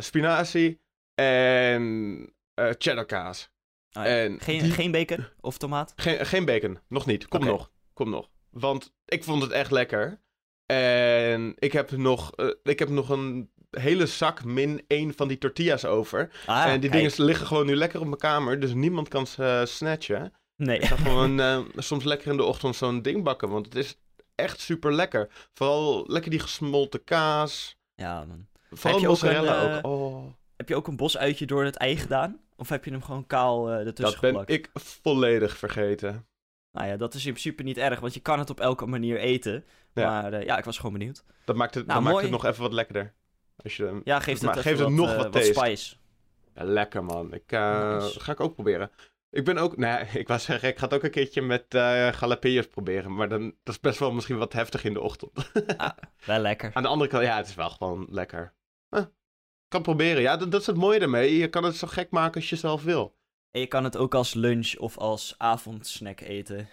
spinazie 0.00 0.80
en 1.20 2.26
eh 2.54 2.70
cheddar 2.78 3.04
kaas. 3.06 3.50
Ja. 3.88 4.04
En 4.06 4.40
geen, 4.40 4.62
die- 4.62 4.70
geen 4.72 4.90
bacon 4.90 5.26
of 5.40 5.58
tomaat? 5.58 5.92
Geen, 5.96 6.26
geen 6.26 6.44
bacon, 6.44 6.78
nog 6.88 7.06
niet. 7.06 7.28
Kom 7.28 7.44
nog, 7.44 7.70
kom 7.92 8.10
nog. 8.10 8.28
Want 8.50 8.92
ik 9.04 9.24
vond 9.24 9.42
het 9.42 9.50
echt 9.50 9.70
lekker. 9.70 10.20
En 10.66 11.52
ik 11.58 11.72
heb 11.72 11.90
nog, 11.90 12.32
eh, 12.34 12.48
ik 12.62 12.78
heb 12.78 12.88
nog 12.88 13.08
een 13.08 13.50
hele 13.70 14.06
zak 14.06 14.44
min 14.44 14.84
één 14.86 15.14
van 15.16 15.28
die 15.28 15.38
tortillas 15.38 15.84
over. 15.84 16.30
Ah, 16.46 16.64
en 16.72 16.80
die 16.80 16.90
kijk. 16.90 17.02
dingen 17.02 17.26
liggen 17.28 17.46
gewoon 17.46 17.66
nu 17.66 17.76
lekker 17.76 18.00
op 18.00 18.06
mijn 18.06 18.18
kamer, 18.18 18.60
dus 18.60 18.72
niemand 18.72 19.08
kan 19.08 19.26
ze 19.26 19.44
eh, 19.44 19.64
snatchen. 19.66 20.32
Nee. 20.56 20.78
Ik 20.78 20.84
ga 20.84 20.96
gewoon 21.06 21.66
soms 21.76 22.04
lekker 22.04 22.30
in 22.30 22.36
de 22.36 22.44
ochtend 22.44 22.76
zo'n 22.76 23.02
ding 23.02 23.24
bakken, 23.24 23.48
want 23.48 23.66
het 23.66 23.74
is 23.74 23.96
echt 24.34 24.60
super 24.60 24.92
lekker. 24.94 25.28
Vooral 25.54 26.04
lekker 26.06 26.30
die 26.30 26.40
gesmolten 26.40 27.04
kaas. 27.04 27.76
ja, 27.94 28.24
man. 28.24 28.46
Vooral 28.70 29.00
mozzarella 29.00 29.76
ook. 29.76 29.84
Oh, 29.86 30.32
Heb 30.56 30.68
je 30.68 30.76
ook 30.76 30.86
een 30.86 30.96
bosuitje 30.96 31.46
door 31.46 31.64
het 31.64 31.76
ei 31.76 31.96
gedaan? 31.96 32.40
Of 32.56 32.68
heb 32.68 32.84
je 32.84 32.90
hem 32.90 33.02
gewoon 33.02 33.26
kaal 33.26 33.70
eh 33.70 33.86
ertussen 33.86 34.04
dat 34.04 34.20
ben 34.20 34.30
geplakt? 34.30 34.50
ik 34.50 34.70
volledig 34.74 35.56
vergeten. 35.56 36.26
Nou 36.72 36.88
ja, 36.88 36.96
dat 36.96 37.14
is 37.14 37.24
in 37.26 37.30
principe 37.30 37.62
niet 37.62 37.78
erg, 37.78 38.00
want 38.00 38.14
je 38.14 38.20
kan 38.20 38.38
het 38.38 38.50
op 38.50 38.60
elke 38.60 38.86
manier 38.86 39.18
eten. 39.18 39.64
Ja. 39.94 40.06
Maar 40.10 40.32
eh, 40.32 40.44
ja, 40.46 40.58
ik 40.58 40.64
was 40.64 40.76
gewoon 40.76 40.92
benieuwd. 40.92 41.24
Dat 41.44 41.56
maakt 41.56 41.74
het, 41.74 41.86
Nou, 41.86 42.02
dat 42.02 42.12
maakt 42.12 42.22
het 42.22 42.32
nog 42.32 42.44
even 42.44 42.62
wat 42.62 42.72
lekkerder. 42.72 43.14
Als 43.56 43.76
je, 43.76 44.00
Ja, 44.04 44.20
geeft 44.20 44.42
het, 44.42 44.50
geeft 44.52 44.64
het 44.64 44.78
wat, 44.78 44.90
nog 44.90 45.10
eh, 45.10 45.16
wat 45.16 45.32
taste. 45.32 45.52
spice. 45.54 45.96
Ja, 46.54 46.64
lekker 46.64 47.04
man. 47.04 47.32
Ik 47.34 47.52
uh, 47.52 47.94
Nice. 47.98 48.20
ga 48.20 48.32
ik 48.32 48.40
ook 48.40 48.54
proberen. 48.54 48.90
Ik 49.30 49.44
ben 49.44 49.58
ook, 49.58 49.76
nee, 49.76 49.98
ik 50.22 50.28
wou 50.28 50.40
zeggen, 50.40 50.68
ik 50.68 50.78
ga 50.78 50.84
het 50.84 50.94
ook 50.94 51.02
een 51.02 51.10
keertje 51.10 51.42
met 51.42 51.64
eh 51.74 52.12
jalapenos 52.12 52.66
proberen. 52.66 53.14
Maar 53.14 53.28
dan, 53.28 53.54
dat 53.62 53.74
is 53.74 53.80
best 53.80 53.98
wel 53.98 54.12
misschien 54.12 54.38
wat 54.38 54.52
heftig 54.52 54.84
in 54.84 54.92
de 54.92 55.00
ochtend. 55.00 55.50
Wel 56.24 56.38
lekker. 56.38 56.70
Aan 56.74 56.82
de 56.82 56.88
andere 56.88 57.10
kant, 57.10 57.24
ja, 57.24 57.36
het 57.36 57.46
is 57.48 57.54
wel 57.54 57.70
gewoon 57.70 58.06
lekker. 58.10 58.54
Kan 59.68 59.82
proberen. 59.82 60.22
Ja, 60.22 60.36
dat, 60.36 60.50
dat 60.50 60.60
is 60.60 60.66
het 60.66 60.76
mooie 60.76 60.98
ermee. 60.98 61.36
Je 61.36 61.48
kan 61.48 61.64
het 61.64 61.76
zo 61.76 61.86
gek 61.86 62.10
maken 62.10 62.40
als 62.40 62.50
je 62.50 62.56
zelf 62.56 62.82
wil. 62.82 63.16
En 63.50 63.60
je 63.60 63.66
kan 63.66 63.84
het 63.84 63.96
ook 63.96 64.14
als 64.14 64.34
lunch 64.34 64.76
of 64.76 64.98
als 64.98 65.34
avondsnack 65.38 66.20
eten. 66.20 66.68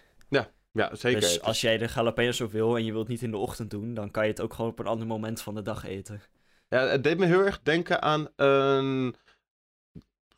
Ja, 0.75 0.95
zeker. 0.95 1.19
dus 1.21 1.33
eten. 1.33 1.45
als 1.45 1.61
jij 1.61 1.77
de 1.77 1.89
jalapenos 1.95 2.37
zo 2.37 2.47
wil 2.47 2.75
en 2.77 2.85
je 2.85 2.91
wilt 2.91 3.03
het 3.03 3.11
niet 3.11 3.21
in 3.21 3.31
de 3.31 3.37
ochtend 3.37 3.69
doen, 3.69 3.93
dan 3.93 4.11
kan 4.11 4.23
je 4.23 4.29
het 4.29 4.41
ook 4.41 4.53
gewoon 4.53 4.71
op 4.71 4.79
een 4.79 4.87
ander 4.87 5.07
moment 5.07 5.41
van 5.41 5.55
de 5.55 5.61
dag 5.61 5.85
eten. 5.85 6.21
Ja, 6.67 6.85
het 6.85 7.03
deed 7.03 7.17
me 7.17 7.25
heel 7.25 7.39
erg 7.39 7.61
denken 7.61 8.01
aan 8.01 8.27
een... 8.35 9.15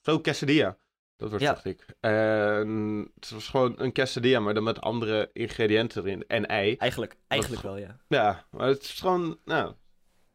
Zo, 0.01 0.19
quesadilla. 0.19 0.77
Dat 1.17 1.29
wordt 1.29 1.43
Ja. 1.43 1.51
dacht 1.51 1.65
ik. 1.65 1.85
En 1.99 3.11
het 3.15 3.29
was 3.29 3.47
gewoon 3.47 3.73
een 3.77 3.91
quesadilla, 3.91 4.39
maar 4.39 4.53
dan 4.53 4.63
met 4.63 4.81
andere 4.81 5.29
ingrediënten 5.33 6.03
erin. 6.03 6.27
En 6.27 6.45
ei. 6.45 6.75
Eigenlijk, 6.75 7.15
eigenlijk 7.27 7.61
wel, 7.61 7.77
ja. 7.77 7.97
Ja, 8.07 8.45
maar 8.51 8.67
het 8.67 8.81
is 8.81 8.99
gewoon, 8.99 9.39
nou, 9.45 9.73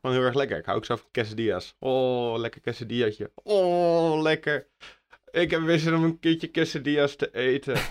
gewoon 0.00 0.16
heel 0.16 0.24
erg 0.24 0.34
lekker. 0.34 0.58
Ik 0.58 0.64
hou 0.64 0.76
ook 0.78 0.84
zo 0.84 0.96
van 0.96 1.08
quesadillas. 1.10 1.74
Oh, 1.78 2.38
lekker 2.38 2.60
quesadillaatje. 2.60 3.30
Oh, 3.34 4.20
lekker. 4.20 4.66
Ik 5.30 5.50
heb 5.50 5.60
weer 5.60 5.78
zin 5.78 5.94
om 5.94 6.04
een 6.04 6.18
keertje 6.18 6.46
quesadillas 6.48 7.16
te 7.16 7.34
eten. 7.34 7.76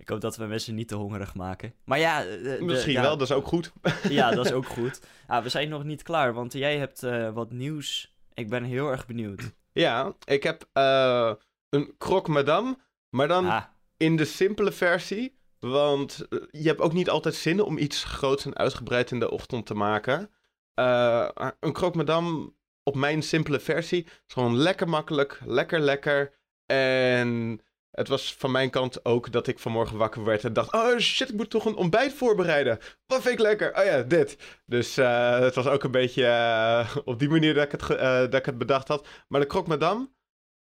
Ik 0.00 0.08
hoop 0.14 0.20
dat 0.22 0.36
we 0.36 0.44
mensen 0.44 0.74
niet 0.74 0.88
te 0.88 0.94
hongerig 0.94 1.34
maken. 1.34 1.74
Maar 1.84 1.98
ja, 1.98 2.24
eh, 2.24 2.42
de- 2.42 2.58
Misschien 2.60 2.92
ja, 2.92 3.00
wel, 3.00 3.16
dat 3.16 3.28
is 3.30 3.34
ook 3.36 3.46
goed. 3.46 3.72
Ja, 4.08 4.30
dat 4.30 4.46
is 4.46 4.52
ook 4.52 4.66
goed. 4.78 5.00
Ah, 5.26 5.42
we 5.42 5.48
zijn 5.48 5.68
nog 5.68 5.84
niet 5.84 6.02
klaar, 6.02 6.32
want 6.34 6.52
jij 6.52 6.78
hebt 6.78 7.02
eh, 7.02 7.30
wat 7.30 7.50
nieuws. 7.52 8.14
Ik 8.34 8.48
ben 8.48 8.64
heel 8.64 8.90
erg 8.90 9.06
benieuwd. 9.06 9.42
Ja, 9.72 10.14
ik 10.24 10.42
heb 10.42 10.68
eh, 10.72 11.32
een 11.68 11.94
croque 11.98 12.32
madame, 12.32 12.76
maar 13.10 13.28
dan 13.28 13.46
Ah, 13.46 13.62
in 13.96 14.16
de 14.16 14.24
simpele 14.24 14.72
versie. 14.72 15.38
Want 15.58 16.26
je 16.50 16.68
hebt 16.68 16.80
ook 16.80 16.92
niet 16.92 17.10
altijd 17.10 17.34
zin 17.34 17.60
om 17.62 17.78
iets 17.78 18.04
groots 18.04 18.44
en 18.44 18.56
uitgebreid 18.56 19.10
in 19.10 19.18
de 19.18 19.30
ochtend 19.30 19.66
te 19.66 19.74
maken. 19.74 20.30
Eh, 20.78 21.28
een 21.60 21.72
croque 21.72 21.96
madame 21.96 22.52
op 22.82 22.94
mijn 22.94 23.22
simpele 23.22 23.60
versie 23.60 24.04
is 24.04 24.32
gewoon 24.32 24.56
lekker 24.56 24.88
makkelijk, 24.88 25.40
lekker 25.44 25.80
lekker. 25.80 26.32
En 26.66 27.60
het 27.90 28.08
was 28.08 28.34
van 28.34 28.50
mijn 28.50 28.70
kant 28.70 29.04
ook 29.04 29.32
dat 29.32 29.46
ik 29.46 29.58
vanmorgen 29.58 29.96
wakker 29.96 30.24
werd 30.24 30.44
en 30.44 30.52
dacht... 30.52 30.72
Oh 30.72 30.98
shit, 30.98 31.28
ik 31.28 31.34
moet 31.34 31.50
toch 31.50 31.64
een 31.64 31.76
ontbijt 31.76 32.12
voorbereiden. 32.12 32.78
Wat 33.06 33.22
vind 33.22 33.34
ik 33.34 33.40
lekker? 33.40 33.78
Oh 33.78 33.84
ja, 33.84 34.02
dit. 34.02 34.60
Dus 34.66 34.96
eh, 34.96 35.38
het 35.38 35.54
was 35.54 35.66
ook 35.66 35.84
een 35.84 35.90
beetje 35.90 36.24
eh, 36.24 36.96
op 37.04 37.18
die 37.18 37.28
manier 37.28 37.54
dat 37.54 37.64
ik, 37.64 37.80
het 37.80 37.98
dat 38.30 38.34
ik 38.34 38.46
het 38.46 38.58
bedacht 38.58 38.88
had. 38.88 39.08
Maar 39.28 39.40
de 39.40 39.46
croque 39.46 39.68
madame 39.68 40.10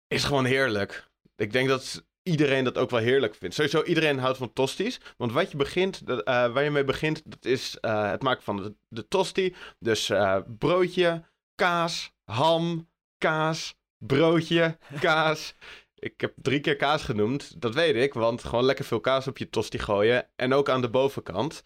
is 0.07 0.23
gewoon 0.23 0.45
heerlijk. 0.45 1.09
Ik 1.35 1.51
denk 1.51 1.67
dat 1.67 2.05
iedereen 2.25 2.63
dat 2.63 2.77
ook 2.77 2.89
wel 2.89 2.99
heerlijk 2.99 3.35
vindt. 3.35 3.55
Sowieso 3.55 3.83
iedereen 3.83 4.19
houdt 4.19 4.37
van 4.37 4.53
tosties. 4.53 4.99
Want 5.17 5.31
wat 5.31 5.51
je 5.51 5.57
begint, 5.57 6.07
dat, 6.07 6.23
eh, 6.23 6.53
waar 6.53 6.63
je 6.63 6.71
mee 6.71 6.83
begint, 6.83 7.21
dat 7.31 7.45
is 7.45 7.77
eh, 7.79 8.09
het 8.09 8.21
maken 8.21 8.43
van 8.43 8.57
de, 8.57 8.75
de 8.87 9.07
tosti. 9.07 9.55
Dus 9.79 10.09
eh, 10.09 10.37
broodje, 10.57 11.23
kaas, 11.55 12.11
ham, 12.23 12.89
kaas, 13.17 13.75
broodje, 13.97 14.77
kaas. 14.99 15.55
Ik 15.95 16.21
heb 16.21 16.33
drie 16.35 16.59
keer 16.59 16.75
kaas 16.75 17.03
genoemd, 17.03 17.61
dat 17.61 17.73
weet 17.73 17.95
ik. 17.95 18.13
Want 18.13 18.43
gewoon 18.43 18.65
lekker 18.65 18.85
veel 18.85 18.99
kaas 18.99 19.27
op 19.27 19.37
je 19.37 19.49
tosti 19.49 19.79
gooien. 19.79 20.27
En 20.35 20.53
ook 20.53 20.69
aan 20.69 20.81
de 20.81 20.89
bovenkant. 20.89 21.63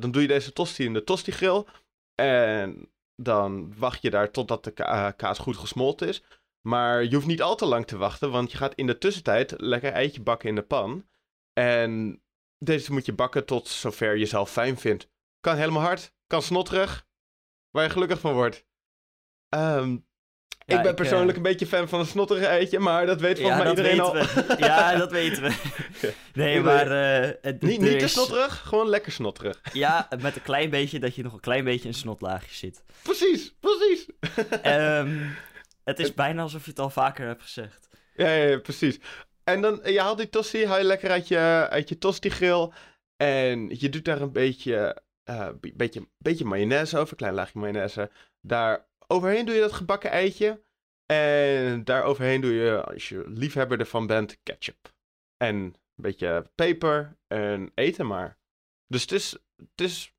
Dan 0.00 0.10
doe 0.10 0.22
je 0.22 0.28
deze 0.28 0.52
tosti 0.52 0.84
in 0.84 0.92
de 0.92 1.04
tosti-grill. 1.04 1.64
En 2.14 2.90
dan 3.16 3.74
wacht 3.78 4.02
je 4.02 4.10
daar 4.10 4.30
totdat 4.30 4.64
de 4.64 4.70
ka- 4.70 5.10
kaas 5.10 5.38
goed 5.38 5.56
gesmolten 5.56 6.08
is. 6.08 6.22
Maar 6.60 7.04
je 7.04 7.14
hoeft 7.14 7.26
niet 7.26 7.42
al 7.42 7.56
te 7.56 7.66
lang 7.66 7.86
te 7.86 7.96
wachten, 7.96 8.30
want 8.30 8.50
je 8.50 8.56
gaat 8.56 8.74
in 8.74 8.86
de 8.86 8.98
tussentijd 8.98 9.54
lekker 9.56 9.92
eitje 9.92 10.20
bakken 10.22 10.48
in 10.48 10.54
de 10.54 10.62
pan. 10.62 11.06
En 11.52 12.22
deze 12.58 12.92
moet 12.92 13.06
je 13.06 13.12
bakken 13.12 13.44
tot 13.46 13.68
zover 13.68 14.16
je 14.16 14.26
zelf 14.26 14.50
fijn 14.50 14.78
vindt. 14.78 15.08
Kan 15.40 15.56
helemaal 15.56 15.82
hard, 15.82 16.12
kan 16.26 16.42
snotterig, 16.42 17.06
waar 17.70 17.84
je 17.84 17.90
gelukkig 17.90 18.20
van 18.20 18.32
wordt. 18.34 18.66
Ehm, 19.48 19.96
Ja, 20.64 20.76
ik 20.76 20.82
ben 20.82 20.90
ik, 20.90 20.96
persoonlijk 20.96 21.30
eh, 21.30 21.36
een 21.36 21.42
beetje 21.42 21.66
fan 21.66 21.88
van 21.88 22.00
een 22.00 22.06
snotterig 22.06 22.44
eitje, 22.44 22.78
maar 22.78 23.06
dat 23.06 23.20
weet 23.20 23.38
volgens 23.38 23.56
ja, 23.58 23.62
mij 23.62 23.72
iedereen 23.72 24.00
al. 24.00 24.12
we. 24.12 24.54
Ja, 24.58 24.96
dat 24.96 25.10
weten 25.10 25.42
we. 25.42 25.52
Nee, 26.34 26.60
maar... 26.60 26.90
het, 27.40 27.62
niet, 27.62 27.80
niet 27.80 27.98
te 27.98 28.08
snotterig, 28.08 28.62
gewoon 28.66 28.88
lekker 28.88 29.12
snotterig. 29.12 29.60
Ja, 29.72 30.08
met 30.20 30.36
een 30.36 30.42
klein 30.42 30.70
beetje 30.70 30.98
dat 30.98 31.14
je 31.14 31.22
nog 31.22 31.32
een 31.32 31.40
klein 31.40 31.64
beetje 31.64 31.88
in 31.88 31.94
snotlaagje 31.94 32.54
zit. 32.54 32.82
Precies, 33.02 33.54
precies. 33.60 34.06
Ehm, 34.62 35.26
het 35.88 35.98
is 35.98 36.14
bijna 36.14 36.42
alsof 36.42 36.64
je 36.64 36.70
het 36.70 36.78
al 36.78 36.90
vaker 36.90 37.26
hebt 37.26 37.42
gezegd. 37.42 37.88
Ja, 38.14 38.32
ja, 38.32 38.44
ja, 38.48 38.58
precies. 38.58 38.98
En 39.44 39.60
dan, 39.60 39.80
je 39.84 40.00
haalt 40.00 40.18
die 40.18 40.28
tosti, 40.28 40.66
haal 40.66 40.78
je 40.78 40.84
lekker 40.84 41.10
uit 41.10 41.28
je, 41.28 41.66
uit 41.70 41.88
je 41.88 41.98
tosti-grill. 41.98 42.70
En 43.16 43.68
je 43.78 43.88
doet 43.88 44.04
daar 44.04 44.20
een 44.20 44.32
beetje, 44.32 45.02
be- 45.60 45.72
beetje, 45.74 46.08
beetje 46.18 46.44
mayonaise 46.44 46.98
over, 46.98 47.10
een 47.10 47.18
klein 47.18 47.34
laagje 47.34 47.58
mayonaise. 47.58 48.10
Daar 48.40 48.86
overheen 49.06 49.46
doe 49.46 49.54
je 49.54 49.60
dat 49.60 49.72
gebakken 49.72 50.10
eitje. 50.10 50.62
En 51.06 51.84
daar 51.84 52.02
overheen 52.02 52.40
doe 52.40 52.52
je, 52.52 52.84
als 52.84 53.08
je 53.08 53.24
liefhebber 53.26 53.80
ervan 53.80 54.06
bent, 54.06 54.38
ketchup. 54.42 54.92
En 55.36 55.56
een 55.56 55.74
beetje 55.94 56.50
peper 56.54 57.18
en 57.26 57.72
eten 57.74 58.06
maar. 58.06 58.38
Dus 58.86 59.02
het 59.02 59.12
is, 59.12 59.32
het 59.56 59.80
is, 59.80 60.14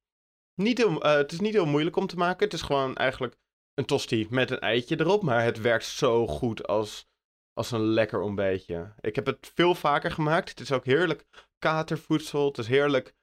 niet, 0.56 0.78
heel, 0.78 1.04
eh, 1.04 1.14
het 1.14 1.32
is 1.32 1.40
niet 1.40 1.54
heel 1.54 1.66
moeilijk 1.66 1.96
om 1.96 2.08
te 2.08 2.16
maken. 2.16 2.44
Het 2.44 2.54
is 2.54 2.62
gewoon 2.62 2.96
eigenlijk 2.96 3.36
een 3.80 3.86
tosti 3.86 4.28
met 4.30 4.52
een 4.52 4.60
eitje 4.60 5.00
erop. 5.00 5.24
Maar 5.24 5.44
het 5.44 5.62
werkt 5.62 5.86
zo 5.86 6.28
goed 6.28 6.68
als 6.68 7.08
als 7.54 7.72
een 7.72 7.86
lekker 7.86 8.22
ontbijtje. 8.22 8.94
Ik 9.00 9.16
heb 9.16 9.26
het 9.26 9.52
veel 9.54 9.76
vaker 9.76 10.12
gemaakt. 10.12 10.50
Het 10.50 10.60
is 10.60 10.72
ook 10.72 10.86
heerlijk 10.86 11.26
katervoedsel. 11.58 12.48
Het 12.48 12.58
is 12.58 12.68
heerlijk, 12.68 13.16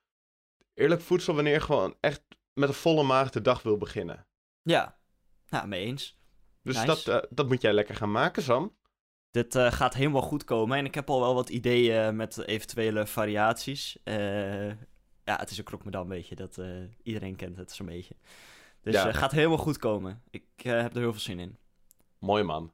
heerlijk 0.75 1.01
voedsel 1.01 1.35
wanneer 1.35 1.53
je 1.53 1.61
gewoon 1.61 1.97
echt 2.01 2.23
met 2.53 2.69
een 2.69 2.75
volle 2.75 3.03
maag 3.03 3.31
de 3.31 3.41
dag 3.41 3.63
wil 3.63 3.77
beginnen. 3.77 4.27
Ja, 4.63 4.99
nou, 5.49 5.67
mee 5.69 5.85
eens. 5.85 6.19
Dus 6.63 6.75
Nice. 6.75 6.87
dat, 6.87 7.07
eh, 7.07 7.31
dat 7.31 7.49
moet 7.49 7.61
jij 7.61 7.73
lekker 7.73 7.95
gaan 7.95 8.11
maken, 8.11 8.43
Sam. 8.43 8.77
Dit 9.31 9.55
eh, 9.55 9.73
gaat 9.73 9.95
helemaal 9.95 10.23
goed 10.23 10.45
komen 10.45 10.79
en 10.79 10.85
ik 10.85 10.95
heb 10.95 11.11
al 11.11 11.21
wel 11.21 11.35
wat 11.35 11.49
ideeën 11.49 12.17
met 12.17 12.47
eventuele 12.47 13.07
variaties. 13.07 13.99
Eh, 14.05 14.69
ja, 15.27 15.37
het 15.37 15.51
is 15.51 15.59
een 15.59 15.65
krokmedam, 15.65 16.09
weet 16.09 16.29
je. 16.29 16.35
Dat, 16.35 16.59
eh, 16.59 16.69
iedereen 17.03 17.37
kent 17.37 17.57
het 17.57 17.73
zo'n 17.73 17.87
beetje. 17.87 18.15
Dus 18.87 18.95
Ja. 18.95 19.07
het 19.07 19.17
gaat 19.17 19.33
helemaal 19.33 19.59
goed 19.59 19.79
komen. 19.79 20.23
Ik 20.31 20.45
eh, 20.57 20.81
heb 20.81 20.95
er 20.95 21.01
heel 21.01 21.13
veel 21.13 21.21
zin 21.21 21.39
in. 21.39 21.59
Mooi 22.19 22.43
man. 22.43 22.73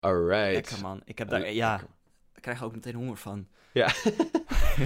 Alright. 0.00 0.52
Lekker 0.52 0.80
man. 0.80 1.00
Ik 1.04 1.18
heb 1.18 1.28
daar, 1.28 1.52
ja, 1.52 1.80
krijg 2.40 2.62
ook 2.62 2.72
meteen 2.74 2.94
honger 2.94 3.16
van. 3.16 3.48
Ja, 3.72 3.86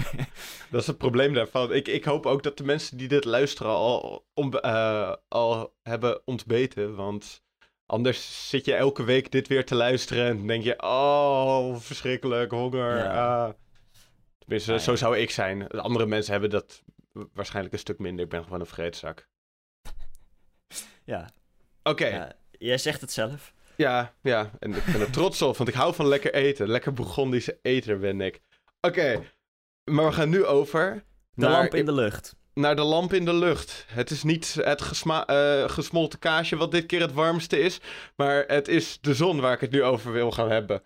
dat 0.70 0.80
is 0.80 0.86
het 0.86 0.98
probleem 0.98 1.34
daarvan. 1.34 1.72
Ik, 1.72 1.88
ik 1.88 2.04
hoop 2.04 2.26
ook 2.26 2.42
dat 2.42 2.56
de 2.58 2.64
mensen 2.64 2.96
die 2.96 3.08
dit 3.08 3.24
luisteren 3.24 3.72
al, 3.72 4.26
om, 4.34 4.54
uh, 4.54 5.14
al 5.28 5.74
hebben 5.82 6.26
ontbeten. 6.26 6.94
Want 6.94 7.42
anders 7.86 8.48
zit 8.48 8.64
je 8.64 8.74
elke 8.74 9.04
week 9.04 9.30
dit 9.30 9.48
weer 9.48 9.66
te 9.66 9.74
luisteren 9.74 10.26
en 10.26 10.46
denk 10.46 10.64
je... 10.64 10.82
Oh, 10.82 11.76
verschrikkelijk, 11.76 12.50
honger. 12.50 12.96
Ja. 12.96 13.44
ah. 13.46 13.52
Tenminste, 14.38 14.72
Ah, 14.72 14.78
ja. 14.78 14.84
zo 14.84 14.96
zou 14.96 15.16
ik 15.18 15.30
zijn. 15.30 15.68
Andere 15.68 16.06
mensen 16.06 16.32
hebben 16.32 16.50
dat 16.50 16.82
waarschijnlijk 17.32 17.74
een 17.74 17.80
stuk 17.80 17.98
minder. 17.98 18.24
Ik 18.24 18.30
ben 18.30 18.44
gewoon 18.44 18.60
een 18.60 18.66
vreedzak. 18.66 19.28
Ja, 21.08 21.28
Oké, 21.82 22.06
ja, 22.06 22.32
jij 22.50 22.78
zegt 22.78 23.00
het 23.00 23.12
zelf. 23.12 23.52
Ja, 23.76 24.14
ja, 24.22 24.50
en 24.58 24.74
ik 24.74 24.84
ben 24.84 25.00
er 25.00 25.10
trots 25.10 25.42
op, 25.42 25.56
want 25.56 25.68
ik 25.68 25.74
hou 25.74 25.94
van 25.94 26.06
lekker 26.06 26.34
eten. 26.34 26.68
Lekker 26.68 26.92
Bourgondische 26.92 27.58
eter 27.62 27.98
ben 27.98 28.20
ik. 28.20 28.40
Oké, 28.80 29.22
maar 29.84 30.06
we 30.06 30.12
gaan 30.12 30.28
nu 30.28 30.44
over 30.44 31.04
De 31.34 31.42
naar, 31.42 31.50
lamp 31.50 31.74
in 31.74 31.84
de 31.84 31.92
lucht. 31.92 32.36
naar 32.54 32.76
de 32.76 32.82
lamp 32.82 33.12
in 33.12 33.24
de 33.24 33.34
lucht. 33.34 33.84
Het 33.88 34.10
is 34.10 34.22
niet 34.22 34.54
het 34.54 35.02
eh, 35.26 35.68
gesmolten 35.68 36.18
kaasje 36.18 36.56
wat 36.56 36.70
dit 36.70 36.86
keer 36.86 37.00
het 37.00 37.12
warmste 37.12 37.58
is, 37.58 37.80
maar 38.16 38.44
het 38.46 38.68
is 38.68 38.98
de 39.00 39.14
zon 39.14 39.40
waar 39.40 39.52
ik 39.54 39.60
het 39.60 39.70
nu 39.70 39.82
over 39.82 40.12
wil 40.12 40.30
gaan 40.30 40.50
hebben. 40.50 40.82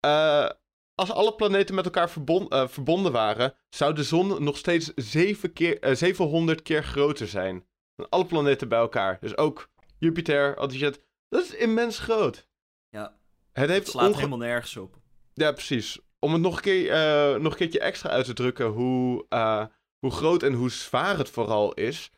Eh, 0.00 0.48
als 0.94 1.10
alle 1.10 1.34
planeten 1.34 1.74
met 1.74 1.84
elkaar 1.84 2.10
eh, 2.48 2.68
verbonden 2.68 3.12
waren, 3.12 3.54
zou 3.68 3.94
de 3.94 4.02
zon 4.02 4.44
nog 4.44 4.56
steeds 4.56 4.92
zeven 4.94 5.52
keer, 5.52 5.80
eh, 5.80 5.94
700 5.94 6.62
keer 6.62 6.84
groter 6.84 7.28
zijn. 7.28 7.64
Alle 8.08 8.26
planeten 8.26 8.68
bij 8.68 8.78
elkaar. 8.78 9.18
Dus 9.20 9.36
ook 9.36 9.70
Jupiter, 9.98 10.56
al 10.56 10.68
die 10.68 10.78
shit. 10.78 11.00
Dat 11.28 11.42
is 11.44 11.54
immens 11.54 11.98
groot. 11.98 12.48
Ja, 12.88 13.02
Het 13.02 13.16
het 13.52 13.70
heeft 13.70 13.88
slaat 13.88 14.06
onge- 14.06 14.16
helemaal 14.16 14.38
nergens 14.38 14.76
op. 14.76 14.96
Ja, 15.34 15.52
precies. 15.52 15.98
Om 16.18 16.32
het 16.32 16.42
nog 16.42 16.56
een, 16.56 16.62
keer, 16.62 16.90
eh, 16.90 17.40
nog 17.40 17.52
een 17.52 17.58
keertje 17.58 17.80
extra 17.80 18.10
uit 18.10 18.24
te 18.24 18.32
drukken 18.32 18.66
hoe, 18.66 19.26
eh, 19.28 19.66
hoe 19.98 20.10
groot 20.10 20.42
en 20.42 20.52
hoe 20.52 20.70
zwaar 20.70 21.18
het 21.18 21.30
vooral 21.30 21.72
is. 21.74 22.10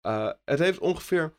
Eh, 0.00 0.30
het 0.44 0.58
heeft 0.58 0.78
ongeveer 0.78 1.36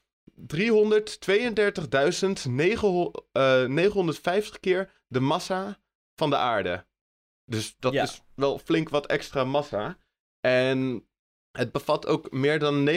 332.950 3.33 4.59
keer 4.59 4.91
de 5.07 5.19
massa 5.19 5.79
van 6.15 6.29
de 6.29 6.35
aarde. 6.37 6.85
Dus 7.45 7.75
dat 7.79 7.93
Ja. 7.93 8.03
is 8.03 8.21
wel 8.35 8.57
flink 8.59 8.89
wat 8.89 9.05
extra 9.07 9.43
massa. 9.43 9.97
En 10.39 11.07
het 11.57 11.71
bevat 11.71 12.07
ook 12.07 12.31
meer 12.31 12.59
dan 12.59 12.89
99,86% 12.89 12.93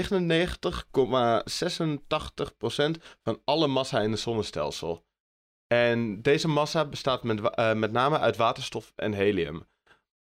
van 3.22 3.40
alle 3.44 3.66
massa 3.66 4.00
in 4.00 4.10
het 4.10 4.20
zonnestelsel. 4.20 5.04
En 5.66 6.22
deze 6.22 6.48
massa 6.48 6.84
bestaat 6.84 7.22
met, 7.22 7.40
eh, 7.40 7.74
met 7.74 7.92
name 7.92 8.18
uit 8.18 8.36
waterstof 8.36 8.92
en 8.96 9.12
helium. 9.12 9.66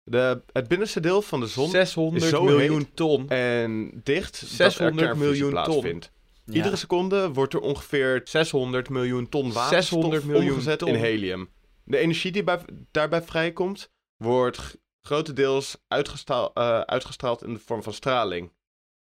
De, 0.03 0.41
het 0.51 0.67
binnenste 0.67 0.99
deel 0.99 1.21
van 1.21 1.39
de 1.39 1.47
zon 1.47 1.69
600 1.69 2.23
is 2.23 2.29
zo 2.29 2.43
miljoen 2.43 2.93
ton. 2.93 3.29
en 3.29 4.01
dicht 4.03 4.35
600 4.35 4.79
dat 4.79 4.87
er 4.87 4.95
kernfusie 4.95 5.43
miljoen 5.43 5.63
ton. 5.63 6.03
Ja. 6.45 6.55
Iedere 6.55 6.75
seconde 6.75 7.33
wordt 7.33 7.53
er 7.53 7.59
ongeveer 7.59 8.21
600 8.23 8.89
miljoen 8.89 9.29
ton 9.29 9.51
waterstof 9.51 10.01
600 10.01 10.23
miljoen 10.25 10.49
omgezet 10.49 10.79
ton. 10.79 10.89
in 10.89 10.95
helium. 10.95 11.49
De 11.83 11.97
energie 11.97 12.31
die 12.31 12.43
bij, 12.43 12.59
daarbij 12.91 13.21
vrijkomt, 13.21 13.91
wordt 14.17 14.77
grotendeels 15.01 15.77
eh, 15.87 16.81
uitgestraald 16.81 17.43
in 17.43 17.53
de 17.53 17.59
vorm 17.59 17.83
van 17.83 17.93
straling. 17.93 18.53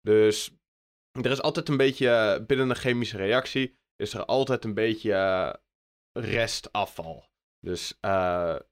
Dus 0.01 0.51
er 1.11 1.31
is 1.31 1.41
altijd 1.41 1.69
een 1.69 1.77
beetje, 1.77 2.09
eh, 2.09 2.45
binnen 2.45 2.69
een 2.69 2.75
chemische 2.75 3.17
reactie, 3.17 3.77
is 3.95 4.13
er 4.13 4.25
altijd 4.25 4.63
een 4.63 4.73
beetje 4.73 5.13
eh, 5.13 5.53
restafval. 6.11 7.29
Dus 7.59 7.99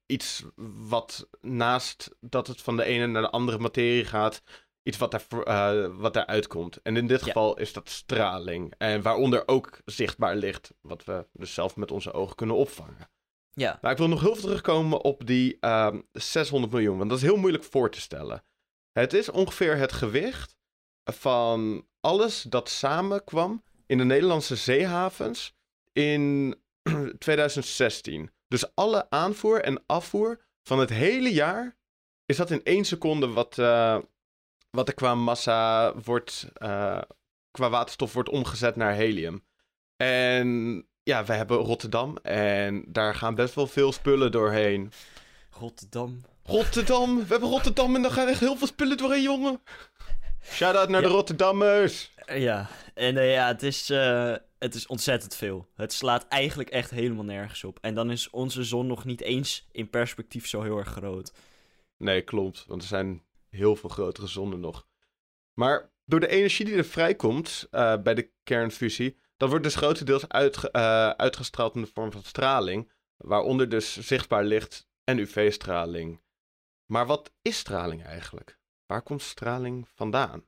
iets 0.05 0.43
wat 0.87 1.29
naast 1.41 2.15
dat 2.19 2.47
het 2.47 2.61
van 2.61 2.77
de 2.77 2.83
ene 2.83 3.07
naar 3.07 3.21
de 3.21 3.29
andere 3.29 3.57
materie 3.57 4.05
gaat, 4.05 4.41
iets 4.83 4.97
wat, 4.97 5.11
daar, 5.11 5.97
wat 5.97 6.13
daaruit 6.13 6.47
komt. 6.47 6.81
En 6.81 6.97
in 6.97 7.07
dit 7.07 7.19
Ja. 7.19 7.25
geval 7.25 7.57
is 7.57 7.73
dat 7.73 7.89
straling. 7.89 8.73
En 8.77 9.01
waaronder 9.01 9.47
ook 9.47 9.81
zichtbaar 9.85 10.35
licht, 10.35 10.73
wat 10.81 11.03
we 11.03 11.27
dus 11.31 11.53
zelf 11.53 11.75
met 11.75 11.91
onze 11.91 12.13
ogen 12.13 12.35
kunnen 12.35 12.55
opvangen. 12.55 13.09
Ja, 13.55 13.79
Maar 13.81 13.91
ik 13.91 13.97
wil 13.97 14.07
nog 14.07 14.21
heel 14.21 14.33
veel 14.33 14.43
terugkomen 14.43 15.01
op 15.01 15.25
die 15.25 15.57
ehm 15.59 16.01
600 16.11 16.73
miljoen, 16.73 16.97
want 16.97 17.09
dat 17.09 17.17
is 17.17 17.23
heel 17.23 17.37
moeilijk 17.37 17.63
voor 17.63 17.91
te 17.91 18.01
stellen. 18.01 18.43
Het 18.91 19.13
is 19.13 19.29
ongeveer 19.29 19.77
het 19.77 19.91
gewicht 19.91 20.57
van 21.03 21.87
alles 21.99 22.41
dat 22.41 22.69
samenkwam 22.69 23.63
in 23.85 23.97
de 23.97 24.03
Nederlandse 24.03 24.55
zeehavens 24.55 25.55
in 25.91 26.55
2016. 27.17 28.31
Dus 28.47 28.75
alle 28.75 29.09
aanvoer 29.09 29.61
en 29.61 29.83
afvoer 29.85 30.45
van 30.63 30.79
het 30.79 30.89
hele 30.89 31.33
jaar 31.33 31.77
is 32.25 32.37
dat 32.37 32.51
in 32.51 32.63
één 32.63 32.85
seconde 32.85 33.27
wat, 33.27 33.57
eh, 33.57 33.97
wat 34.69 34.87
er 34.87 34.93
qua 34.93 35.15
massa 35.15 35.93
wordt, 35.95 36.47
eh, 36.53 37.01
qua 37.51 37.69
waterstof 37.69 38.13
wordt 38.13 38.29
omgezet 38.29 38.75
naar 38.75 38.93
helium. 38.93 39.45
En 39.95 40.87
ja, 41.03 41.25
we 41.25 41.33
hebben 41.33 41.57
Rotterdam 41.57 42.17
en 42.17 42.83
daar 42.87 43.15
gaan 43.15 43.35
best 43.35 43.53
wel 43.53 43.67
veel 43.67 43.91
spullen 43.91 44.31
doorheen. 44.31 44.91
Rotterdam. 45.51 46.21
Rotterdam, 46.43 47.17
we 47.19 47.25
hebben 47.27 47.49
Rotterdam 47.49 47.95
en 47.95 48.01
daar 48.01 48.11
gaan 48.11 48.27
echt 48.27 48.39
heel 48.39 48.55
veel 48.57 48.67
spullen 48.67 48.97
doorheen, 48.97 49.21
jongen. 49.23 49.61
Shout-out 50.43 50.89
naar 50.89 51.01
Ja. 51.01 51.07
de 51.07 51.13
Rotterdammers. 51.13 52.11
Ja, 52.25 52.69
en 52.93 53.17
eh, 53.17 53.33
ja, 53.33 53.47
het 53.47 53.63
is, 53.63 53.89
eh, 53.89 54.35
het 54.59 54.75
is 54.75 54.87
ontzettend 54.87 55.35
veel. 55.35 55.67
Het 55.75 55.93
slaat 55.93 56.27
eigenlijk 56.27 56.69
echt 56.69 56.89
helemaal 56.89 57.23
nergens 57.23 57.63
op. 57.63 57.77
En 57.81 57.95
dan 57.95 58.11
is 58.11 58.29
onze 58.29 58.63
zon 58.63 58.87
nog 58.87 59.05
niet 59.05 59.21
eens 59.21 59.67
in 59.71 59.89
perspectief 59.89 60.47
zo 60.47 60.61
heel 60.61 60.77
erg 60.77 60.89
groot. 60.89 61.31
Nee, 61.97 62.21
klopt, 62.21 62.65
want 62.67 62.81
er 62.81 62.87
zijn 62.87 63.23
heel 63.49 63.75
veel 63.75 63.89
grotere 63.89 64.27
zonnen 64.27 64.59
nog. 64.59 64.87
Maar 65.53 65.91
door 66.05 66.19
de 66.19 66.27
energie 66.27 66.65
die 66.65 66.75
er 66.75 66.85
vrijkomt 66.85 67.67
eh, 67.71 67.97
bij 68.01 68.13
de 68.13 68.29
kernfusie, 68.43 69.17
dat 69.37 69.49
wordt 69.49 69.63
dus 69.63 69.75
grotendeels 69.75 70.27
eh, 70.27 71.09
uitgestraald 71.09 71.75
in 71.75 71.81
de 71.81 71.91
vorm 71.93 72.11
van 72.11 72.23
straling, 72.23 72.91
waaronder 73.17 73.69
dus 73.69 73.97
zichtbaar 73.97 74.43
licht 74.43 74.87
en 75.03 75.17
UV-straling. 75.17 76.21
Maar 76.85 77.05
wat 77.05 77.33
is 77.41 77.57
straling 77.57 78.03
eigenlijk? 78.03 78.59
Waar 78.85 79.01
komt 79.01 79.21
straling 79.21 79.89
vandaan? 79.95 80.45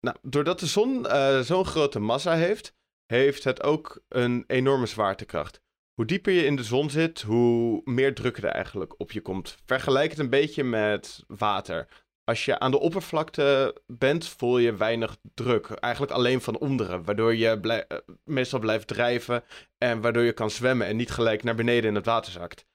Nou, 0.00 0.16
doordat 0.22 0.60
de 0.60 0.66
zon 0.66 1.06
eh, 1.06 1.40
zo'n 1.40 1.64
grote 1.64 1.98
massa 1.98 2.34
heeft, 2.34 2.74
heeft 3.06 3.44
het 3.44 3.62
ook 3.62 4.02
een 4.08 4.44
enorme 4.46 4.86
zwaartekracht. 4.86 5.60
Hoe 5.94 6.04
dieper 6.04 6.32
je 6.32 6.44
in 6.44 6.56
de 6.56 6.64
zon 6.64 6.90
zit, 6.90 7.20
hoe 7.22 7.80
meer 7.84 8.14
druk 8.14 8.36
er 8.36 8.44
eigenlijk 8.44 9.00
op 9.00 9.12
je 9.12 9.20
komt. 9.20 9.56
Vergelijk 9.64 10.10
het 10.10 10.18
een 10.18 10.30
beetje 10.30 10.64
met 10.64 11.24
water. 11.26 11.88
Als 12.30 12.44
je 12.44 12.58
aan 12.58 12.70
de 12.70 12.78
oppervlakte 12.78 13.76
bent, 13.86 14.28
voel 14.28 14.58
je 14.58 14.76
weinig 14.76 15.16
druk. 15.34 15.70
Eigenlijk 15.70 16.12
alleen 16.12 16.40
van 16.40 16.58
onderen, 16.58 17.04
waardoor 17.04 17.34
je 17.34 17.48
eh, 17.48 17.98
meestal 18.24 18.58
blijft 18.58 18.86
drijven 18.86 19.44
en 19.78 20.00
waardoor 20.00 20.22
je 20.22 20.32
kan 20.32 20.50
zwemmen 20.50 20.86
en 20.86 20.96
niet 20.96 21.10
gelijk 21.10 21.42
naar 21.42 21.54
beneden 21.54 21.88
in 21.88 21.94
het 21.94 22.04
water 22.04 22.32
zakt. 22.32 22.66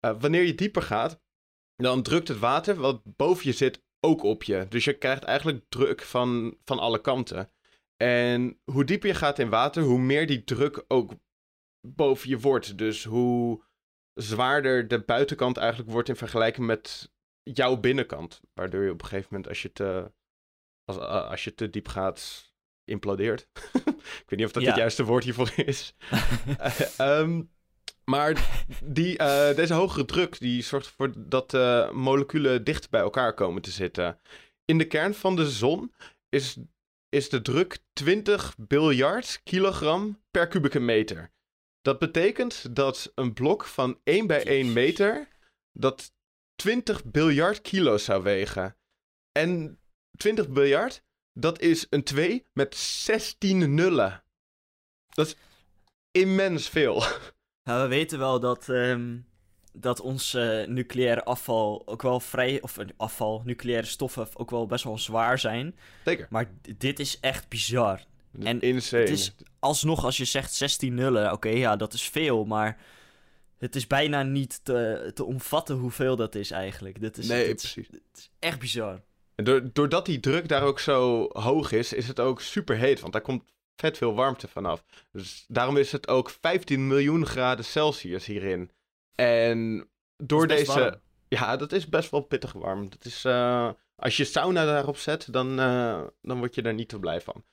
Eh, 0.00 0.14
wanneer 0.20 0.42
je 0.42 0.54
dieper 0.54 0.82
gaat, 0.82 1.20
dan 1.76 2.02
drukt 2.02 2.28
het 2.28 2.38
water 2.38 2.74
wat 2.74 3.00
boven 3.16 3.46
je 3.46 3.52
zit 3.52 3.82
ook 4.00 4.22
op 4.22 4.42
je. 4.42 4.66
Dus 4.68 4.84
je 4.84 4.98
krijgt 4.98 5.22
eigenlijk 5.22 5.64
druk 5.68 6.02
van, 6.02 6.56
van 6.64 6.78
alle 6.78 7.00
kanten. 7.00 7.50
En 7.96 8.60
hoe 8.64 8.84
dieper 8.84 9.08
je 9.08 9.14
gaat 9.14 9.38
in 9.38 9.48
water, 9.48 9.82
hoe 9.82 9.98
meer 9.98 10.26
die 10.26 10.44
druk 10.44 10.84
ook 10.88 11.12
boven 11.80 12.28
je 12.28 12.38
wordt. 12.38 12.78
Dus 12.78 13.04
hoe 13.04 13.62
zwaarder 14.14 14.88
de 14.88 15.00
buitenkant 15.00 15.56
eigenlijk 15.56 15.90
wordt 15.90 16.08
in 16.08 16.16
vergelijking 16.16 16.66
met 16.66 17.14
jouw 17.52 17.76
binnenkant. 17.76 18.40
Waardoor 18.54 18.82
je 18.84 18.90
op 18.90 19.02
een 19.02 19.08
gegeven 19.08 19.28
moment, 19.30 19.48
als 19.48 19.62
je 19.62 19.72
te, 19.72 20.12
als, 20.84 20.96
eh, 20.96 21.28
als 21.30 21.44
je 21.44 21.54
te 21.54 21.70
diep 21.70 21.88
gaat, 21.88 22.52
implodeert. 22.84 23.48
ik 24.22 24.24
weet 24.26 24.38
niet 24.38 24.44
of 24.46 24.52
dat 24.52 24.62
Ja. 24.62 24.68
het 24.68 24.78
juiste 24.78 25.04
woord 25.04 25.24
hiervoor 25.24 25.52
is. 25.56 25.94
Eh, 26.58 26.98
ehm, 26.98 27.42
maar 28.04 28.60
die, 28.84 29.18
eh, 29.18 29.56
deze 29.56 29.74
hogere 29.74 30.04
druk 30.04 30.38
die 30.38 30.62
zorgt 30.62 30.86
ervoor 30.86 31.12
dat 31.16 31.50
de 31.50 31.90
moleculen 31.92 32.64
dicht 32.64 32.90
bij 32.90 33.00
elkaar 33.00 33.34
komen 33.34 33.62
te 33.62 33.70
zitten. 33.70 34.18
In 34.64 34.78
de 34.78 34.86
kern 34.86 35.14
van 35.14 35.36
de 35.36 35.50
zon 35.50 35.94
is, 36.28 36.56
is 37.08 37.28
de 37.28 37.42
druk 37.42 37.78
20 37.92 38.54
biljard 38.58 39.40
kilogram 39.44 40.22
per 40.30 40.48
kubieke 40.48 40.80
meter. 40.80 41.30
Dat 41.82 41.98
betekent 41.98 42.74
dat 42.76 43.12
een 43.14 43.32
blok 43.32 43.64
van 43.64 44.00
1 44.04 44.26
bij 44.26 44.46
1 44.46 44.72
meter 44.72 45.28
dat 45.72 46.14
20 46.56 47.04
biljard 47.04 47.60
kilo 47.60 47.96
zou 47.98 48.22
wegen. 48.22 48.76
En 49.32 49.78
20 50.16 50.48
biljard, 50.48 51.02
dat 51.32 51.60
is 51.60 51.86
een 51.90 52.02
2 52.02 52.46
met 52.52 52.76
16 52.76 53.74
nullen. 53.74 54.22
Dat 55.08 55.26
is 55.26 55.36
immens 56.10 56.68
veel. 56.68 57.04
Nou, 57.64 57.82
we 57.82 57.88
weten 57.88 58.18
wel 58.18 58.40
dat, 58.40 58.68
ehm, 58.68 59.16
dat 59.72 60.00
ons 60.00 60.34
eh, 60.34 60.66
nucleaire 60.66 61.24
afval 61.24 61.82
ook 61.86 62.02
wel 62.02 62.20
vrij... 62.20 62.62
Of 62.62 62.78
eh, 62.78 62.86
afval, 62.96 63.42
nucleaire 63.44 63.86
stoffen 63.86 64.28
ook 64.34 64.50
wel 64.50 64.66
best 64.66 64.84
wel 64.84 64.98
zwaar 64.98 65.38
zijn. 65.38 65.76
Zeker. 66.04 66.26
Maar 66.30 66.50
dit 66.76 66.98
is 67.00 67.20
echt 67.20 67.48
bizar. 67.48 68.00
En 68.42 68.60
Insane. 68.60 69.02
Het 69.02 69.10
is 69.10 69.34
alsnog, 69.58 70.04
als 70.04 70.16
je 70.16 70.24
zegt 70.24 70.54
16 70.54 70.94
nullen, 70.94 71.32
oké, 71.32 71.48
ja, 71.48 71.76
dat 71.76 71.92
is 71.92 72.08
veel, 72.08 72.44
maar 72.44 72.78
het 73.58 73.76
is 73.76 73.86
bijna 73.86 74.22
niet 74.22 74.64
te, 74.64 75.10
te 75.14 75.24
omvatten 75.24 75.76
hoeveel 75.76 76.16
dat 76.16 76.34
is 76.34 76.50
eigenlijk. 76.50 77.00
Dat 77.00 77.16
is, 77.16 77.26
nee, 77.28 77.44
is- 77.44 77.54
precies. 77.72 77.88
is 78.14 78.30
echt 78.38 78.58
bizar. 78.58 79.00
En 79.34 79.44
door- 79.44 79.72
doordat 79.72 80.06
die 80.06 80.20
druk 80.20 80.48
daar 80.48 80.62
ook 80.62 80.80
zo 80.80 81.28
hoog 81.32 81.72
is, 81.72 81.92
is 81.92 82.08
het 82.08 82.20
ook 82.20 82.40
super 82.40 82.76
heet. 82.76 83.00
Want 83.00 83.12
daar 83.12 83.22
komt 83.22 83.42
vet 83.76 83.96
veel 83.96 84.14
warmte 84.14 84.48
vanaf. 84.48 84.84
Dus 85.12 85.44
daarom 85.48 85.76
is 85.76 85.92
het 85.92 86.08
ook 86.08 86.30
15 86.30 86.86
miljoen 86.86 87.26
graden 87.26 87.64
Celsius 87.64 88.26
hierin. 88.26 88.70
En 89.14 89.88
door 90.16 90.46
deze. 90.46 90.72
warm. 90.72 90.94
Ja, 91.28 91.56
dat 91.56 91.72
is 91.72 91.88
best 91.88 92.10
wel 92.10 92.20
pittig 92.20 92.52
warm. 92.52 92.90
Dat 92.90 93.04
is, 93.04 93.24
eh, 93.24 93.70
als 93.96 94.16
je 94.16 94.24
sauna 94.24 94.64
daarop 94.64 94.96
zet, 94.96 95.32
dan, 95.32 95.58
eh, 95.60 96.02
dan 96.22 96.38
word 96.38 96.54
je 96.54 96.62
daar 96.62 96.74
niet 96.74 96.88
te 96.88 96.98
blij 96.98 97.20
van. 97.20 97.44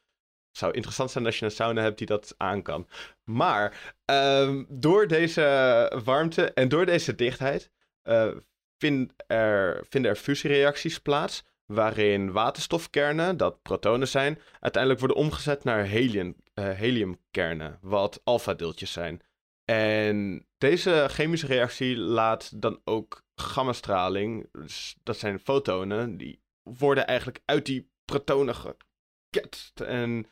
Zou 0.54 0.74
interessant 0.74 1.12
zijn 1.12 1.26
als 1.26 1.40
je 1.40 1.46
een 1.46 1.52
sauna 1.52 1.82
hebt 1.82 1.98
die 1.98 2.08
dat 2.08 2.36
aan 2.38 2.62
kan. 2.62 2.88
Maar 3.24 3.94
ehm, 4.06 4.64
door 4.70 5.08
deze 5.08 6.02
warmte 6.04 6.54
en 6.54 6.70
door 6.70 6.86
deze 6.86 7.16
dichtheid 7.16 7.72
eh, 8.02 8.32
vind 8.78 9.14
er, 9.28 9.86
vinden 9.90 10.12
er 10.12 10.18
fusiereacties 10.18 11.00
plaats. 11.00 11.44
Waarin 11.66 12.32
waterstofkernen, 12.32 13.38
dat 13.38 13.62
protonen 13.62 14.08
zijn, 14.08 14.40
uiteindelijk 14.60 15.02
worden 15.02 15.24
omgezet 15.24 15.64
naar 15.64 15.86
helium, 15.86 16.36
eh, 16.54 16.70
heliumkernen, 16.70 17.78
wat 17.82 18.22
alpha-deeltjes 18.24 18.92
zijn. 18.92 19.22
En 19.66 20.48
deze 20.58 21.06
chemische 21.10 21.48
reactie 21.48 21.98
laat 21.98 22.62
dan 22.62 22.82
ook 22.84 23.24
gammastraling, 23.36 24.50
dus 24.52 24.96
dat 25.04 25.18
zijn 25.18 25.40
fotonen, 25.40 26.18
die 26.18 26.42
worden 26.64 27.08
eigenlijk 27.08 27.40
uit 27.46 27.66
die 27.66 27.92
protonen 28.06 28.56
geketst. 28.56 29.80
En, 29.80 30.28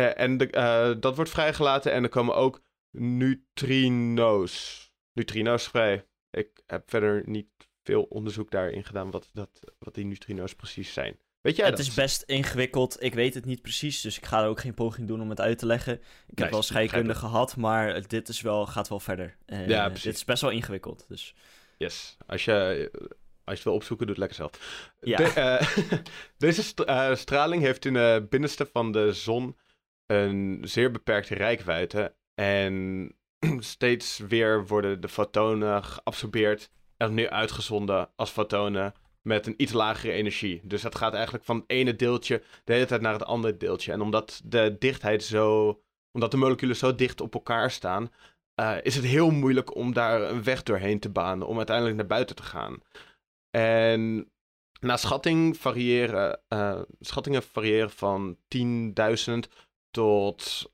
ja, 0.00 0.14
en 0.14 0.36
de, 0.36 0.50
eh, 0.50 0.94
dat 1.00 1.16
wordt 1.16 1.30
vrijgelaten 1.30 1.92
en 1.92 2.02
er 2.02 2.08
komen 2.08 2.34
ook 2.34 2.62
neutrino's. 2.90 4.82
Neutrino's 5.12 5.68
vrij. 5.68 6.06
Ik 6.30 6.48
heb 6.66 6.90
verder 6.90 7.22
niet 7.26 7.46
veel 7.82 8.02
onderzoek 8.02 8.50
daarin 8.50 8.84
gedaan 8.84 9.10
wat, 9.10 9.28
dat, 9.32 9.72
wat 9.78 9.94
die 9.94 10.04
neutrino's 10.04 10.54
precies 10.54 10.92
zijn. 10.92 11.18
Weet 11.40 11.56
jij 11.56 11.66
het 11.66 11.76
dat? 11.76 11.86
is 11.86 11.94
best 11.94 12.22
ingewikkeld. 12.22 13.02
Ik 13.02 13.14
weet 13.14 13.34
het 13.34 13.44
niet 13.44 13.62
precies, 13.62 14.00
dus 14.00 14.16
ik 14.16 14.26
ga 14.26 14.42
er 14.42 14.48
ook 14.48 14.60
geen 14.60 14.74
poging 14.74 15.08
doen 15.08 15.20
om 15.20 15.30
het 15.30 15.40
uit 15.40 15.58
te 15.58 15.66
leggen. 15.66 16.00
Ik 16.26 16.38
heb 16.38 16.50
wel 16.50 16.62
scheikunde 16.62 17.14
gehad, 17.14 17.56
maar 17.56 18.06
dit 18.08 18.28
is 18.28 18.40
wel, 18.40 18.66
gaat 18.66 18.88
wel 18.88 19.00
verder. 19.00 19.36
Eh, 19.46 19.68
Ja, 19.68 19.84
precies. 19.86 20.04
Dit 20.04 20.14
is 20.14 20.24
best 20.24 20.42
wel 20.42 20.50
ingewikkeld. 20.50 21.04
Dus 21.08 21.34
Yes. 21.78 22.16
Als 22.26 22.44
je, 22.44 22.52
als 22.92 23.08
je 23.44 23.50
het 23.54 23.62
wil 23.62 23.74
opzoeken, 23.74 24.06
doe 24.06 24.16
het 24.16 24.24
lekker 24.24 24.36
zelf. 24.38 24.90
Ja. 25.00 25.16
De- 25.16 25.24
eh, 25.24 26.00
deze 26.38 26.62
st- 26.62 26.80
eh, 26.80 27.14
straling 27.14 27.62
heeft 27.62 27.84
in 27.84 27.94
het 27.94 28.28
binnenste 28.28 28.66
van 28.72 28.92
de 28.92 29.12
zon 29.12 29.56
een 30.14 30.60
zeer 30.62 30.90
beperkte 30.90 31.34
rijkwijde. 31.34 32.14
En 32.34 33.16
steeds 33.58 34.18
weer 34.18 34.66
worden 34.66 35.00
de 35.00 35.08
fotonen 35.08 35.84
geabsorbeerd 35.84 36.70
en 36.96 37.08
opnieuw 37.08 37.28
uitgezonden 37.28 38.10
als 38.16 38.30
fotonen 38.30 38.94
met 39.22 39.46
een 39.46 39.54
iets 39.56 39.72
lagere 39.72 40.12
energie. 40.12 40.60
Dus 40.64 40.82
dat 40.82 40.94
gaat 40.94 41.14
eigenlijk 41.14 41.44
van 41.44 41.56
het 41.56 41.70
ene 41.70 41.96
deeltje 41.96 42.42
de 42.64 42.72
hele 42.72 42.86
tijd 42.86 43.00
naar 43.00 43.12
het 43.12 43.24
andere 43.24 43.56
deeltje. 43.56 43.92
En 43.92 44.00
omdat 44.00 44.40
de 44.44 44.76
dichtheid 44.78 45.22
zo, 45.22 45.80
omdat 46.12 46.30
de 46.30 46.36
moleculen 46.36 46.76
zo 46.76 46.94
dicht 46.94 47.20
op 47.20 47.34
elkaar 47.34 47.70
staan, 47.70 48.10
eh, 48.54 48.76
is 48.82 48.94
het 48.94 49.04
heel 49.04 49.30
moeilijk 49.30 49.74
om 49.74 49.92
daar 49.92 50.22
een 50.22 50.42
weg 50.42 50.62
doorheen 50.62 51.00
te 51.00 51.10
banen 51.10 51.46
om 51.46 51.56
uiteindelijk 51.56 51.96
naar 51.96 52.06
buiten 52.06 52.36
te 52.36 52.42
gaan. 52.42 52.78
En 53.50 54.30
naar 54.80 54.98
schatting 54.98 55.56
variëren, 55.56 56.40
eh, 56.48 56.80
schattingen 57.00 57.42
variëren 57.42 57.90
van 57.90 58.36
10.000 58.48 59.48
tot 59.94 60.72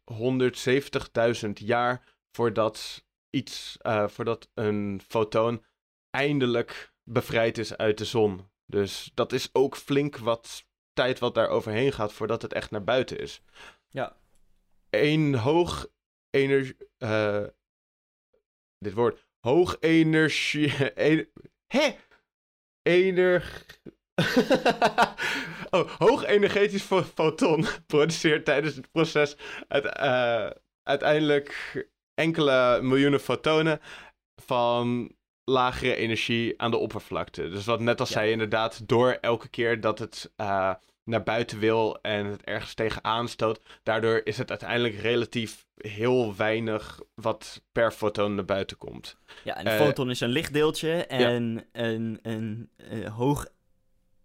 170.000 1.45 1.51
jaar 1.55 2.15
voordat 2.37 3.05
iets, 3.31 3.77
eh, 3.81 4.09
voordat 4.09 4.51
een 4.55 5.01
fotoon 5.09 5.65
eindelijk 6.11 6.93
bevrijd 7.05 7.59
is 7.59 7.77
uit 7.77 7.99
de 7.99 8.05
zon. 8.05 8.51
Dus 8.67 9.11
dat 9.15 9.33
is 9.33 9.49
ook 9.55 9.77
flink 9.77 10.17
wat 10.17 10.67
tijd 10.93 11.19
wat 11.19 11.35
daar 11.35 11.49
overheen 11.49 11.93
gaat 11.93 12.13
voordat 12.13 12.43
het 12.43 12.53
echt 12.53 12.71
naar 12.71 12.85
buiten 12.85 13.19
is. 13.19 13.43
Ja. 13.89 14.17
Een 14.91 15.35
hoog 15.35 15.89
energie. 16.31 16.77
eh, 16.99 17.47
dit 18.79 18.93
woord. 18.93 19.27
Hoog 19.41 19.77
energie. 19.81 20.77
en- 20.95 21.29
Hè? 21.67 21.97
Ener. 22.83 23.67
oh, 25.71 25.91
hoog 25.99 26.25
energetisch 26.25 26.83
fo- 26.83 27.03
foton 27.03 27.65
produceert 27.87 28.45
tijdens 28.45 28.75
het 28.77 28.91
proces 28.93 29.37
eh, 29.69 30.51
uiteindelijk 30.83 31.55
enkele 32.15 32.79
miljoenen 32.83 33.21
fotonen 33.21 33.81
van 34.37 35.13
lagere 35.45 35.95
energie 35.97 36.61
aan 36.61 36.71
de 36.71 36.77
oppervlakte. 36.77 37.49
Dus 37.49 37.65
wat 37.65 37.81
net 37.81 38.01
als 38.01 38.09
Ja. 38.09 38.15
zei, 38.15 38.31
inderdaad, 38.31 38.89
door 38.89 39.19
elke 39.21 39.49
keer 39.49 39.81
dat 39.81 39.99
het 39.99 40.33
eh, 40.37 40.75
naar 41.05 41.23
buiten 41.23 41.59
wil 41.59 41.99
en 42.03 42.27
het 42.27 42.43
ergens 42.45 42.75
tegenaan 42.75 43.29
stoot, 43.29 43.61
daardoor 43.83 44.21
is 44.25 44.39
het 44.39 44.51
uiteindelijk 44.51 44.95
relatief 45.01 45.67
heel 45.77 46.37
weinig 46.37 47.01
wat 47.15 47.63
per 47.73 47.93
fotoon 47.93 48.35
naar 48.35 48.45
buiten 48.45 48.77
komt. 48.77 49.17
ja, 49.45 49.57
en 49.57 49.67
een 49.67 49.73
Eh, 49.73 49.79
foton 49.87 50.11
is 50.11 50.21
een 50.21 50.29
lichtdeeltje 50.29 50.93
en 51.07 51.65
een, 51.73 52.19
een, 52.23 52.71
eh, 52.77 53.17
hoog 53.17 53.47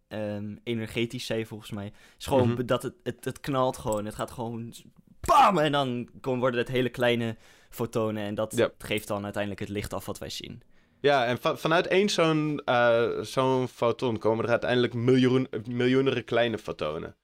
ehm, 0.07 0.55
energetisch, 0.63 1.25
zei 1.25 1.39
je 1.39 1.45
volgens 1.45 1.71
mij. 1.71 1.91
is 2.17 2.25
gewoon 2.25 2.49
Mhm. 2.49 2.65
dat 2.65 2.83
het, 2.83 2.93
het, 3.03 3.25
het 3.25 3.39
knalt 3.39 3.77
gewoon. 3.77 4.05
Het 4.05 4.15
gaat 4.15 4.31
gewoon 4.31 4.73
bam! 5.19 5.57
En 5.57 5.71
dan 5.71 6.09
komen- 6.21 6.39
worden 6.39 6.59
het 6.59 6.69
hele 6.69 6.89
kleine 6.89 7.35
fotonen. 7.69 8.23
En 8.23 8.35
dat 8.35 8.69
geeft 8.77 9.07
dan 9.07 9.23
uiteindelijk 9.23 9.61
het 9.61 9.69
licht 9.71 9.93
af 9.93 10.05
wat 10.05 10.17
wij 10.17 10.29
zien. 10.29 10.61
Ja, 11.01 11.25
en 11.25 11.37
va- 11.37 11.55
vanuit 11.57 11.87
één 11.87 12.09
zo'n 12.09 12.61
eh, 12.65 13.09
zo'n 13.21 13.67
foton 13.67 14.17
komen 14.17 14.43
er 14.45 14.51
uiteindelijk 14.51 14.93
miljoen, 14.93 15.47
miljoenen 15.69 16.23
kleine 16.23 16.57
fotonen. 16.57 17.15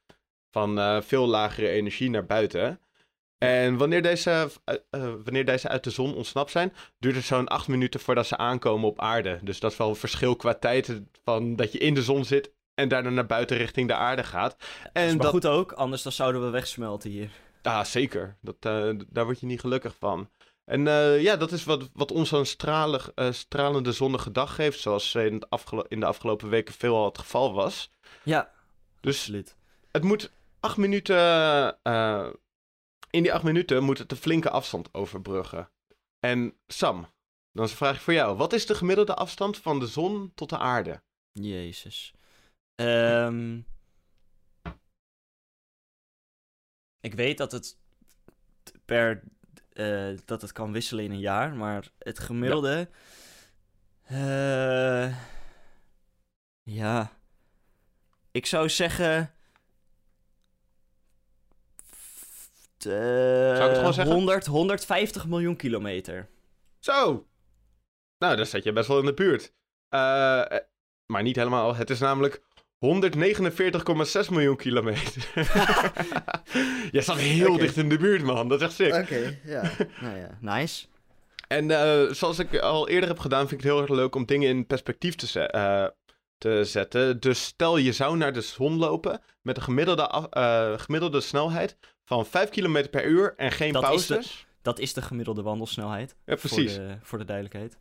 Van 0.52 0.80
eh, 0.80 1.02
veel 1.02 1.28
lagere 1.28 1.68
energie 1.70 2.10
naar 2.10 2.26
buiten. 2.26 2.80
En 3.38 3.78
wanneer 3.78 4.02
deze, 4.02 4.50
eh, 4.66 4.76
wanneer 5.24 5.46
deze 5.46 5.68
uit 5.68 5.84
de 5.84 5.90
zon 5.90 6.16
ontsnapt 6.16 6.52
zijn, 6.52 6.74
duurt 7.00 7.16
het 7.16 7.24
zo'n 7.26 7.48
acht 7.48 7.68
minuten 7.68 8.00
voordat 8.00 8.28
ze 8.28 8.38
aankomen 8.38 8.90
op 8.90 9.00
aarde. 9.00 9.40
Dus 9.44 9.60
dat 9.60 9.72
is 9.72 9.78
wel 9.78 9.90
een 9.90 9.96
verschil 9.96 10.36
qua 10.36 10.54
tijd 10.54 11.02
van 11.24 11.56
dat 11.56 11.72
je 11.72 11.78
in 11.78 11.94
de 11.94 12.02
zon 12.04 12.26
zit 12.26 12.52
en 12.82 12.88
daarna 12.90 13.10
naar 13.10 13.26
buiten 13.26 13.58
richting 13.58 13.88
de 13.88 13.94
aarde 13.96 14.24
gaat. 14.24 14.56
En 14.94 15.18
dat, 15.18 15.30
goed 15.30 15.46
ook, 15.46 15.72
anders 15.72 16.02
dan 16.02 16.12
zouden 16.12 16.44
we 16.44 16.50
wegsmelten 16.50 17.10
hier. 17.10 17.30
Ah, 17.62 17.84
zeker. 17.84 18.38
Dat, 18.42 18.56
eh, 18.60 18.90
daar 19.08 19.26
word 19.26 19.40
je 19.40 19.46
niet 19.46 19.60
gelukkig 19.60 19.96
van. 20.00 20.30
En 20.66 20.88
eh, 20.88 21.22
ja, 21.22 21.36
dat 21.36 21.52
is 21.52 21.64
wat, 21.64 21.90
wat 21.94 22.12
ons 22.12 22.32
een 22.32 22.46
stralig, 22.46 23.12
eh, 23.16 23.32
stralende 23.32 23.92
zonnige 23.92 24.32
dag 24.32 24.56
geeft, 24.56 24.80
zoals 24.80 25.16
in, 25.16 25.34
het 25.34 25.50
afgelo- 25.50 25.86
in 25.88 26.00
de 26.00 26.06
afgelopen 26.06 26.50
weken 26.50 26.74
veelal 26.74 27.06
het 27.06 27.18
geval 27.18 27.54
was. 27.54 27.92
Ja, 28.24 28.52
Dus 29.00 29.18
absoluut. 29.18 29.56
het 29.92 30.04
moet 30.04 30.32
acht 30.60 30.78
minuten, 30.78 31.18
in 33.10 33.24
die 33.24 33.34
acht 33.34 33.44
minuten 33.44 33.84
moet 33.84 33.98
het 33.98 34.12
een 34.12 34.18
flinke 34.18 34.50
afstand 34.50 34.94
overbruggen. 34.94 35.70
En 36.20 36.54
Sam, 36.68 37.08
dan 37.52 37.66
is 37.66 37.72
een 37.72 37.78
vraag 37.78 38.02
voor 38.02 38.14
jou. 38.14 38.38
Wat 38.38 38.54
is 38.54 38.66
de 38.66 38.76
gemiddelde 38.76 39.14
afstand 39.16 39.58
van 39.58 39.80
de 39.80 39.88
zon 39.88 40.32
tot 40.36 40.50
de 40.50 40.58
aarde? 40.58 41.02
Jezus. 41.32 42.14
Ehm, 42.86 43.60
ik 47.00 47.14
weet 47.14 47.38
dat 47.38 47.52
het 47.52 47.78
per 48.86 49.24
eh, 49.74 50.18
dat 50.26 50.42
het 50.42 50.52
kan 50.52 50.72
wisselen 50.72 51.04
in 51.04 51.12
een 51.12 51.20
jaar, 51.20 51.56
maar 51.56 51.92
het 52.00 52.20
gemiddelde. 52.20 52.90
eh, 54.04 55.18
ja. 56.64 57.12
Ik 58.32 58.46
zou 58.46 58.70
zeggen. 58.70 59.34
eh, 62.78 62.92
Zou 63.56 63.70
ik 63.72 63.76
het 63.86 63.94
zeggen? 63.94 64.14
100, 64.14 64.46
150 64.46 65.28
miljoen 65.28 65.56
kilometer. 65.56 66.30
Zo! 66.80 67.28
Nou, 68.18 68.36
dan 68.36 68.46
zit 68.46 68.64
je 68.64 68.74
best 68.74 68.88
wel 68.88 69.00
in 69.00 69.06
de 69.06 69.14
buurt. 69.14 69.54
Maar 71.06 71.22
niet 71.22 71.36
helemaal. 71.36 71.76
Het 71.76 71.90
is 71.90 72.00
namelijk 72.00 72.42
149,6 72.86 74.30
miljoen 74.32 74.56
kilometer. 74.56 75.30
je 76.92 77.02
staat 77.02 77.18
heel 77.18 77.58
dicht 77.58 77.78
in 77.78 77.90
de 77.90 77.98
buurt, 77.98 78.24
man. 78.24 78.48
Dat 78.48 78.60
is 78.62 78.66
echt 78.66 78.74
sick. 78.76 78.94
Oké, 78.94 79.40
ja. 79.44 79.62
nou 80.02 80.18
ja, 80.18 80.38
nice. 80.40 80.86
En 81.48 81.72
eh, 81.72 82.14
zoals 82.14 82.40
ik 82.40 82.58
al 82.60 82.88
eerder 82.90 83.10
heb 83.10 83.20
gedaan, 83.20 83.48
vind 83.48 83.52
ik 83.52 83.68
het 83.68 83.76
heel 83.76 83.82
erg 83.82 83.90
leuk 83.92 84.16
om 84.16 84.26
dingen 84.26 84.50
in 84.50 84.66
perspectief 84.68 85.16
te, 85.16 85.40
eh, 85.48 85.86
te 86.38 86.64
zetten. 86.66 87.20
Dus 87.20 87.44
stel 87.44 87.78
je 87.78 87.92
zou 87.92 88.18
naar 88.18 88.34
de 88.34 88.42
zon 88.42 88.78
lopen 88.78 89.22
met 89.42 89.58
een 89.58 89.64
gemiddelde, 89.64 90.08
af- 90.08 90.28
eh, 90.30 90.80
gemiddelde 90.80 91.22
snelheid 91.22 91.78
van 92.06 92.26
5 92.26 92.50
km 92.50 92.90
per 92.90 93.06
uur 93.06 93.34
en 93.38 93.52
geen 93.52 93.74
Dat 93.74 93.94
is 93.94 94.06
de- 94.08 94.14
pauzes. 94.14 94.46
Dat 94.62 94.80
is 94.80 94.94
de 94.94 95.02
gemiddelde 95.02 95.42
wandelsnelheid. 95.42 96.16
Ja, 96.26 96.36
precies. 96.36 96.74
Voor 96.76 96.84
de, 96.88 96.96
voor 97.02 97.18
de 97.18 97.26
duidelijkheid. 97.26 97.78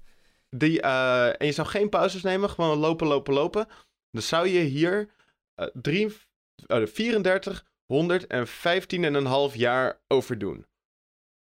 Die, 0.51 0.81
en 0.81 1.47
je 1.47 1.53
zou 1.53 1.69
geen 1.69 1.89
pauzes 1.89 2.23
nemen, 2.23 2.51
gewoon 2.51 2.79
lopen, 2.79 3.07
lopen, 3.07 3.35
lopen. 3.35 3.67
Dan 4.11 4.23
zou 4.23 4.49
je 4.49 4.61
hier 4.61 5.09
eh 5.55 5.67
drie, 5.73 6.17
uh, 6.67 6.87
34, 6.87 7.65
115,5 7.87 9.55
jaar 9.55 10.01
over 10.09 10.39
doen. 10.39 10.67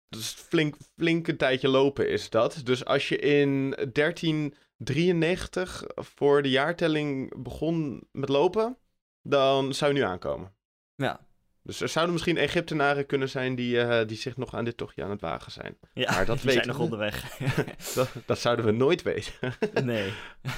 dus 0.09 0.31
flink, 0.31 0.75
flink 0.97 1.27
een 1.27 1.37
tijdje 1.37 1.67
lopen 1.67 2.09
is 2.09 2.29
dat. 2.29 2.61
Dus 2.63 2.85
als 2.85 3.09
je 3.09 3.17
in 3.17 3.69
1393 3.93 5.83
voor 5.95 6.41
de 6.41 6.49
jaartelling 6.49 7.41
begon 7.43 8.07
met 8.11 8.29
lopen, 8.29 8.77
dan 9.21 9.73
zou 9.73 9.93
je 9.93 9.99
nu 9.99 10.05
aankomen. 10.05 10.55
Ja. 10.95 11.27
Dus 11.63 11.81
er 11.81 11.89
zouden 11.89 12.13
misschien 12.13 12.37
Egyptenaren 12.37 13.05
kunnen 13.05 13.29
zijn 13.29 13.55
die, 13.55 13.81
eh, 13.81 14.07
die 14.07 14.17
zich 14.17 14.37
nog 14.37 14.55
aan 14.55 14.65
dit 14.65 14.77
tochtje 14.77 15.03
aan 15.03 15.09
het 15.09 15.21
wagen 15.21 15.51
zijn. 15.51 15.77
Ja, 15.93 16.11
Maar 16.11 16.25
dat 16.25 16.41
die 16.41 16.51
zijn 16.51 16.55
weten 16.55 16.67
nog 16.67 16.77
we. 16.77 16.83
onderweg. 16.83 17.37
Dat, 17.95 18.09
dat 18.25 18.39
zouden 18.39 18.65
we 18.65 18.71
nooit 18.71 19.01
weten. 19.01 19.33
nee. 19.83 20.13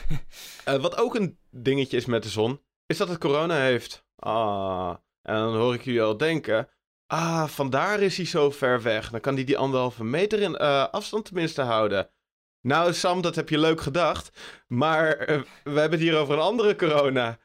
Eh, 0.63 0.75
wat 0.81 0.97
ook 0.97 1.15
een 1.15 1.37
dingetje 1.49 1.97
is 1.97 2.05
met 2.05 2.23
de 2.23 2.29
zon, 2.29 2.61
is 2.85 2.97
dat 2.97 3.07
het 3.09 3.17
corona 3.17 3.55
heeft. 3.59 4.05
Ah, 4.15 4.95
en 5.21 5.35
dan 5.35 5.55
hoor 5.55 5.73
ik 5.73 5.83
jullie 5.83 6.01
al 6.01 6.17
denken. 6.17 6.69
Ah, 7.07 7.47
vandaar 7.47 8.01
is 8.01 8.17
hij 8.17 8.25
zo 8.25 8.51
ver 8.51 8.81
weg. 8.81 9.09
Dan 9.09 9.19
kan 9.19 9.35
hij 9.35 9.43
die 9.43 9.57
anderhalve 9.57 10.03
meter 10.03 10.39
in 10.41 10.55
eh, 10.55 10.87
afstand 10.89 11.25
tenminste 11.25 11.61
houden. 11.61 12.09
Nou, 12.61 12.93
Sam, 12.93 13.21
dat 13.21 13.35
heb 13.35 13.49
je 13.49 13.57
leuk 13.59 13.81
gedacht. 13.81 14.37
Maar 14.67 15.17
we 15.63 15.79
hebben 15.79 15.91
het 15.91 15.99
hier 15.99 16.17
over 16.17 16.33
een 16.33 16.39
andere 16.39 16.75
corona. 16.75 17.37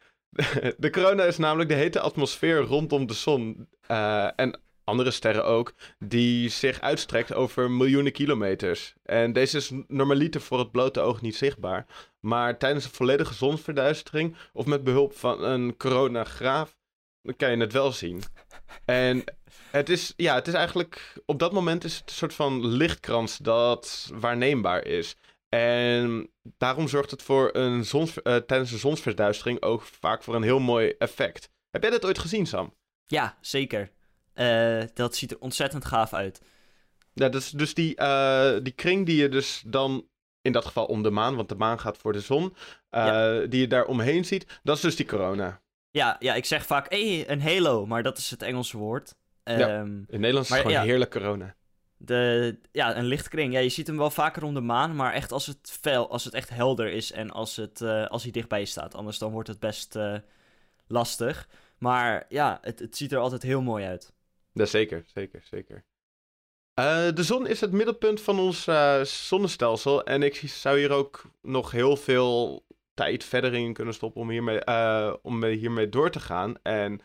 De 0.76 0.90
corona 0.90 1.24
is 1.24 1.36
namelijk 1.36 1.68
de 1.68 1.74
hete 1.74 2.00
atmosfeer 2.00 2.58
rondom 2.58 3.06
de 3.06 3.14
zon. 3.14 3.68
eh, 3.86 4.28
en 4.36 4.60
andere 4.84 5.10
sterren 5.10 5.44
ook. 5.44 5.74
Die 5.98 6.48
zich 6.48 6.80
uitstrekt 6.80 7.34
over 7.34 7.70
miljoenen 7.70 8.12
kilometers. 8.12 8.94
En 9.02 9.32
deze 9.32 9.56
is 9.56 9.70
normaliter 9.86 10.40
voor 10.40 10.58
het 10.58 10.70
blote 10.70 11.00
oog 11.00 11.20
niet 11.20 11.36
zichtbaar. 11.36 11.86
Maar 12.20 12.58
tijdens 12.58 12.84
een 12.84 12.90
volledige 12.90 13.34
zonsverduistering 13.34 14.36
of 14.52 14.66
met 14.66 14.84
behulp 14.84 15.16
van 15.16 15.44
een 15.44 15.76
coronagraaf, 15.76 16.76
dan 17.22 17.36
kan 17.36 17.50
je 17.50 17.56
het 17.56 17.72
wel 17.72 17.92
zien. 17.92 18.22
En 18.84 19.24
het 19.70 19.88
is, 19.88 20.12
ja, 20.16 20.34
het 20.34 20.48
is 20.48 20.54
eigenlijk, 20.54 21.12
op 21.26 21.38
dat 21.38 21.52
moment 21.52 21.84
is 21.84 21.94
het 21.96 22.08
een 22.10 22.16
soort 22.16 22.34
van 22.34 22.66
lichtkrans 22.66 23.36
dat 23.38 24.10
waarneembaar 24.14 24.86
is. 24.86 25.16
En 25.50 26.30
daarom 26.42 26.88
zorgt 26.88 27.10
het 27.10 27.22
voor 27.22 27.50
een 27.52 27.84
zons, 27.84 28.22
eh, 28.22 28.36
tijdens 28.36 28.70
de 28.70 28.76
zonsverduistering 28.78 29.62
ook 29.62 29.82
vaak 29.82 30.22
voor 30.22 30.34
een 30.34 30.42
heel 30.42 30.58
mooi 30.58 30.94
effect. 30.98 31.50
Heb 31.70 31.82
jij 31.82 31.90
dat 31.90 32.04
ooit 32.04 32.18
gezien, 32.18 32.46
Sam? 32.46 32.74
Ja, 33.06 33.36
zeker. 33.40 33.90
Eh, 34.32 34.82
dat 34.94 35.16
ziet 35.16 35.30
er 35.30 35.38
ontzettend 35.40 35.84
gaaf 35.84 36.14
uit. 36.14 36.40
Ja, 37.12 37.28
dat 37.28 37.40
is 37.40 37.50
dus 37.50 37.74
die, 37.74 37.96
eh, 37.96 38.52
die 38.62 38.72
kring 38.72 39.06
die 39.06 39.16
je 39.16 39.28
dus 39.28 39.62
dan, 39.66 40.08
in 40.42 40.52
dat 40.52 40.64
geval 40.64 40.84
om 40.86 41.02
de 41.02 41.10
maan, 41.10 41.36
want 41.36 41.48
de 41.48 41.54
maan 41.54 41.80
gaat 41.80 41.96
voor 41.96 42.12
de 42.12 42.20
zon, 42.20 42.54
die 43.48 43.60
je 43.60 43.66
daar 43.68 43.86
omheen 43.86 44.24
ziet, 44.24 44.60
dat 44.62 44.76
is 44.76 44.82
dus 44.82 44.96
die 44.96 45.06
corona. 45.06 45.60
Ja, 45.90 46.16
ja 46.18 46.34
ik 46.34 46.44
zeg 46.44 46.66
vaak, 46.66 46.90
hey, 46.90 47.30
een 47.30 47.42
halo, 47.42 47.86
maar 47.86 48.02
dat 48.02 48.18
is 48.18 48.30
het 48.30 48.42
Engelse 48.42 48.76
woord. 48.76 49.14
Ja. 49.44 49.58
Ehm, 49.58 50.02
In 50.06 50.20
Nederland 50.20 50.44
is 50.44 50.50
het 50.50 50.60
gewoon 50.60 50.76
ja. 50.76 50.82
heerlijk 50.82 51.10
corona. 51.10 51.54
De, 52.02 52.56
ja, 52.72 52.96
een 52.96 53.04
lichtkring. 53.04 53.52
Ja, 53.52 53.58
je 53.58 53.68
ziet 53.68 53.86
hem 53.86 53.96
wel 53.96 54.10
vaker 54.10 54.42
om 54.42 54.54
de 54.54 54.60
maan, 54.60 54.96
maar 54.96 55.12
echt 55.12 55.32
als 55.32 55.46
het 55.46 55.76
fel, 55.80 56.10
als 56.10 56.24
het 56.24 56.34
echt 56.34 56.48
helder 56.48 56.92
is 56.92 57.12
en 57.12 57.30
als, 57.30 57.56
het, 57.56 57.80
eh, 57.80 58.06
als 58.06 58.22
hij 58.22 58.32
dichtbij 58.32 58.64
staat. 58.64 58.94
Anders 58.94 59.18
dan 59.18 59.32
wordt 59.32 59.48
het 59.48 59.58
best 59.58 59.96
eh, 59.96 60.16
lastig. 60.86 61.48
Maar 61.78 62.26
ja, 62.28 62.58
het, 62.62 62.78
het 62.78 62.96
ziet 62.96 63.12
er 63.12 63.18
altijd 63.18 63.42
heel 63.42 63.62
mooi 63.62 63.84
uit. 63.84 64.12
Ja, 64.52 64.64
zeker, 64.64 65.04
zeker, 65.14 65.42
zeker. 65.50 65.84
Eh, 66.74 67.08
de 67.14 67.22
zon 67.22 67.46
is 67.46 67.60
het 67.60 67.72
middelpunt 67.72 68.20
van 68.20 68.38
ons 68.38 68.68
zonnestelsel. 69.02 70.04
En 70.04 70.22
ik 70.22 70.34
zou 70.36 70.78
hier 70.78 70.90
ook 70.90 71.30
nog 71.42 71.70
heel 71.70 71.96
veel 71.96 72.64
tijd 72.94 73.24
verder 73.24 73.54
in 73.54 73.72
kunnen 73.72 73.94
stoppen 73.94 74.20
om 74.20 74.30
hiermee, 74.30 74.64
om 75.22 75.44
hiermee 75.44 75.88
door 75.88 76.10
te 76.10 76.20
gaan. 76.20 76.54
En 76.62 77.00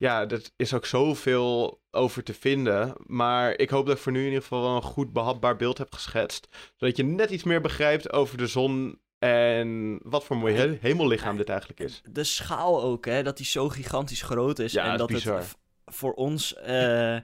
ja, 0.00 0.28
er 0.28 0.42
is 0.56 0.74
ook 0.74 0.86
zoveel 0.86 1.80
over 1.90 2.22
te 2.22 2.34
vinden. 2.34 2.94
Maar 3.06 3.58
ik 3.58 3.70
hoop 3.70 3.86
dat 3.86 3.96
ik 3.96 4.02
voor 4.02 4.12
nu 4.12 4.18
in 4.18 4.24
ieder 4.26 4.42
geval 4.42 4.62
wel 4.62 4.76
een 4.76 4.82
goed 4.82 5.12
behapbaar 5.12 5.56
beeld 5.56 5.78
heb 5.78 5.92
geschetst. 5.92 6.48
Zodat 6.76 6.96
je 6.96 7.04
net 7.04 7.30
iets 7.30 7.42
meer 7.42 7.60
begrijpt 7.60 8.12
over 8.12 8.38
de 8.38 8.46
zon 8.46 8.98
en 9.18 9.98
wat 10.02 10.24
voor 10.24 10.36
mooi 10.36 10.54
he- 10.54 10.78
hemellichaam 10.80 11.36
dit 11.36 11.48
eigenlijk 11.48 11.80
is. 11.80 12.02
De 12.10 12.24
schaal 12.24 12.82
ook, 12.82 13.04
hè, 13.04 13.22
dat 13.22 13.38
hij 13.38 13.46
zo 13.46 13.68
gigantisch 13.68 14.22
groot 14.22 14.58
is. 14.58 14.72
Ja, 14.72 14.92
en 14.92 14.98
dat 14.98 15.08
bizar. 15.08 15.38
het 15.38 15.56
voor 15.86 16.12
ons, 16.12 16.54
eh, 16.54 17.18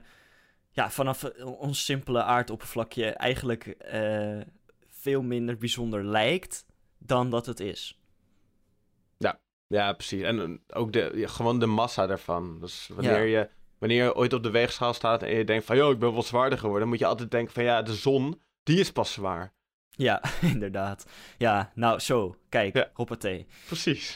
ja, 0.71 0.89
vanaf 0.89 1.23
eh, 1.23 1.59
ons 1.59 1.85
simpele 1.85 2.23
aardoppervlakje 2.23 3.05
eigenlijk 3.05 3.65
eh, 3.65 4.37
veel 4.89 5.21
minder 5.21 5.57
bijzonder 5.57 6.05
lijkt 6.05 6.65
dan 6.97 7.29
dat 7.29 7.45
het 7.45 7.59
is. 7.59 7.96
Ja, 9.67 9.93
precies. 9.93 10.21
En 10.21 10.63
ook 10.67 10.93
de, 10.93 11.23
gewoon 11.27 11.59
de 11.59 11.65
massa 11.65 12.07
daarvan. 12.07 12.59
Dus 12.59 12.89
wanneer, 12.93 13.25
Ja. 13.25 13.39
je, 13.39 13.49
wanneer 13.77 14.03
je 14.03 14.15
ooit 14.15 14.33
op 14.33 14.43
de 14.43 14.49
weegschaal 14.49 14.93
staat 14.93 15.23
en 15.23 15.35
je 15.35 15.43
denkt 15.43 15.65
van... 15.65 15.75
...joh, 15.75 15.91
ik 15.91 15.99
ben 15.99 16.13
wel 16.13 16.23
zwaarder 16.23 16.59
geworden... 16.59 16.87
...moet 16.87 16.99
je 16.99 17.05
altijd 17.05 17.31
denken 17.31 17.53
van 17.53 17.63
ja, 17.63 17.81
de 17.81 17.93
zon, 17.95 18.41
die 18.63 18.79
is 18.79 18.91
pas 18.91 19.11
zwaar. 19.13 19.53
Ja, 19.89 20.21
inderdaad. 20.53 21.05
Ja, 21.37 21.71
nou 21.75 21.99
zo, 21.99 22.35
kijk, 22.49 22.75
Ja. 22.75 22.89
hoppatee. 22.93 23.47
Precies. 23.65 24.15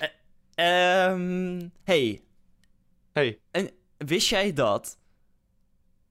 Ehm 0.55 1.67
hey, 1.83 2.21
Hey, 3.13 3.39
wist 3.97 4.27
jij 4.29 4.53
dat... 4.53 4.99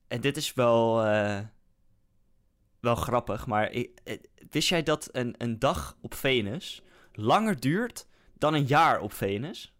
En 0.08 0.20
dit 0.20 0.36
is 0.36 0.54
wel, 0.54 1.04
eh, 1.04 1.38
wel 2.80 2.94
grappig, 2.94 3.46
maar 3.46 3.66
eh, 3.70 3.88
wist 4.50 4.68
jij 4.68 4.82
dat 4.82 5.08
een, 5.12 5.34
een 5.38 5.58
dag 5.58 5.96
op 6.00 6.14
Venus 6.14 6.82
langer 7.12 7.60
duurt 7.60 8.06
dan 8.40 8.54
een 8.54 8.64
jaar 8.66 9.00
op 9.00 9.12
Venus? 9.12 9.74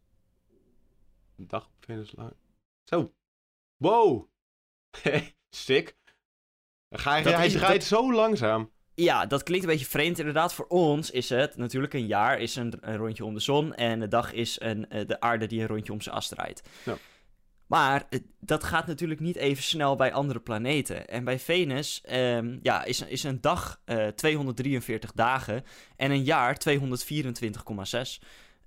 een 1.37 1.47
dag 1.49 1.65
op 1.65 1.73
Venus 1.85 2.13
lang. 2.17 2.33
Zo. 2.85 3.13
Wow. 3.77 4.29
Sick. 5.51 5.97
Ga 6.91 7.17
je, 7.17 7.25
Dat 7.25 7.35
hij 7.35 7.47
is- 7.47 7.53
draait 7.53 7.81
dat- 7.81 7.89
zo 7.89 8.13
langzaam. 8.13 8.71
Ja, 8.95 9.27
dat 9.27 9.43
klinkt 9.43 9.65
een 9.65 9.71
beetje 9.71 9.87
vreemd. 9.87 10.19
Inderdaad, 10.19 10.55
voor 10.55 10.67
ons 10.67 11.11
is 11.11 11.29
het 11.29 11.57
natuurlijk 11.57 11.95
een 11.95 12.07
jaar 12.07 12.39
is 12.41 12.57
een, 12.57 12.73
een 12.81 12.97
rondje 12.97 13.25
om 13.25 13.35
de 13.35 13.41
zon. 13.41 13.75
En 13.75 14.01
een 14.01 14.09
dag 14.09 14.33
is 14.33 14.61
een, 14.61 14.89
eh, 14.91 15.07
de 15.07 15.21
aarde 15.21 15.47
die 15.47 15.61
een 15.61 15.67
rondje 15.67 15.93
om 15.93 16.01
zijn 16.01 16.15
as 16.15 16.29
draait. 16.29 16.63
Ja. 16.85 16.97
Maar 17.67 18.07
eh, 18.11 18.21
dat 18.41 18.65
gaat 18.65 18.87
natuurlijk 18.87 19.21
niet 19.21 19.37
even 19.37 19.63
snel 19.63 19.97
bij 19.97 20.13
andere 20.13 20.41
planeten. 20.41 21.09
En 21.09 21.25
bij 21.25 21.39
Venus 21.39 22.01
ehm, 22.01 22.59
ja, 22.63 22.85
is, 22.85 23.01
is 23.01 23.23
een 23.23 23.41
dag 23.41 23.81
eh, 23.85 24.07
243 24.09 25.13
dagen 25.13 25.65
en 25.97 26.11
een 26.11 26.25
jaar 26.25 26.57
224,6. 26.69 28.19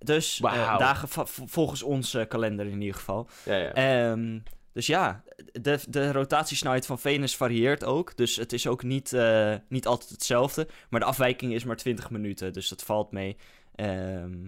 Dus 0.03 0.39
eh, 0.41 0.77
dagen 0.77 1.27
volgens 1.47 1.83
onze 1.83 2.25
kalender 2.29 2.65
in 2.65 2.81
ieder 2.81 2.95
geval. 2.95 3.29
Ja, 3.45 3.55
ja. 3.55 3.73
Ehm, 3.73 4.39
dus 4.73 4.87
ja, 4.87 5.23
de, 5.51 5.79
de 5.89 6.11
rotatiesnelheid 6.11 6.85
van 6.85 6.99
Venus 6.99 7.35
varieert 7.35 7.83
ook. 7.83 8.17
Dus 8.17 8.35
het 8.35 8.53
is 8.53 8.67
ook 8.67 8.83
niet, 8.83 9.13
eh, 9.13 9.55
niet 9.69 9.87
altijd 9.87 10.09
hetzelfde. 10.09 10.67
Maar 10.89 10.99
de 10.99 11.05
afwijking 11.05 11.53
is 11.53 11.63
maar 11.63 11.75
20 11.75 12.09
minuten. 12.09 12.53
Dus 12.53 12.69
dat 12.69 12.83
valt 12.83 13.11
mee. 13.11 13.37
Ehm, 13.75 14.41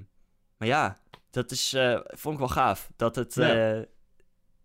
maar 0.57 0.67
ja, 0.67 0.97
dat 1.29 1.51
is, 1.51 1.73
eh, 1.73 1.99
vond 2.05 2.33
ik 2.33 2.39
wel 2.39 2.49
gaaf. 2.49 2.89
Dat 2.95 3.15
het. 3.15 3.35
Ja. 3.35 3.85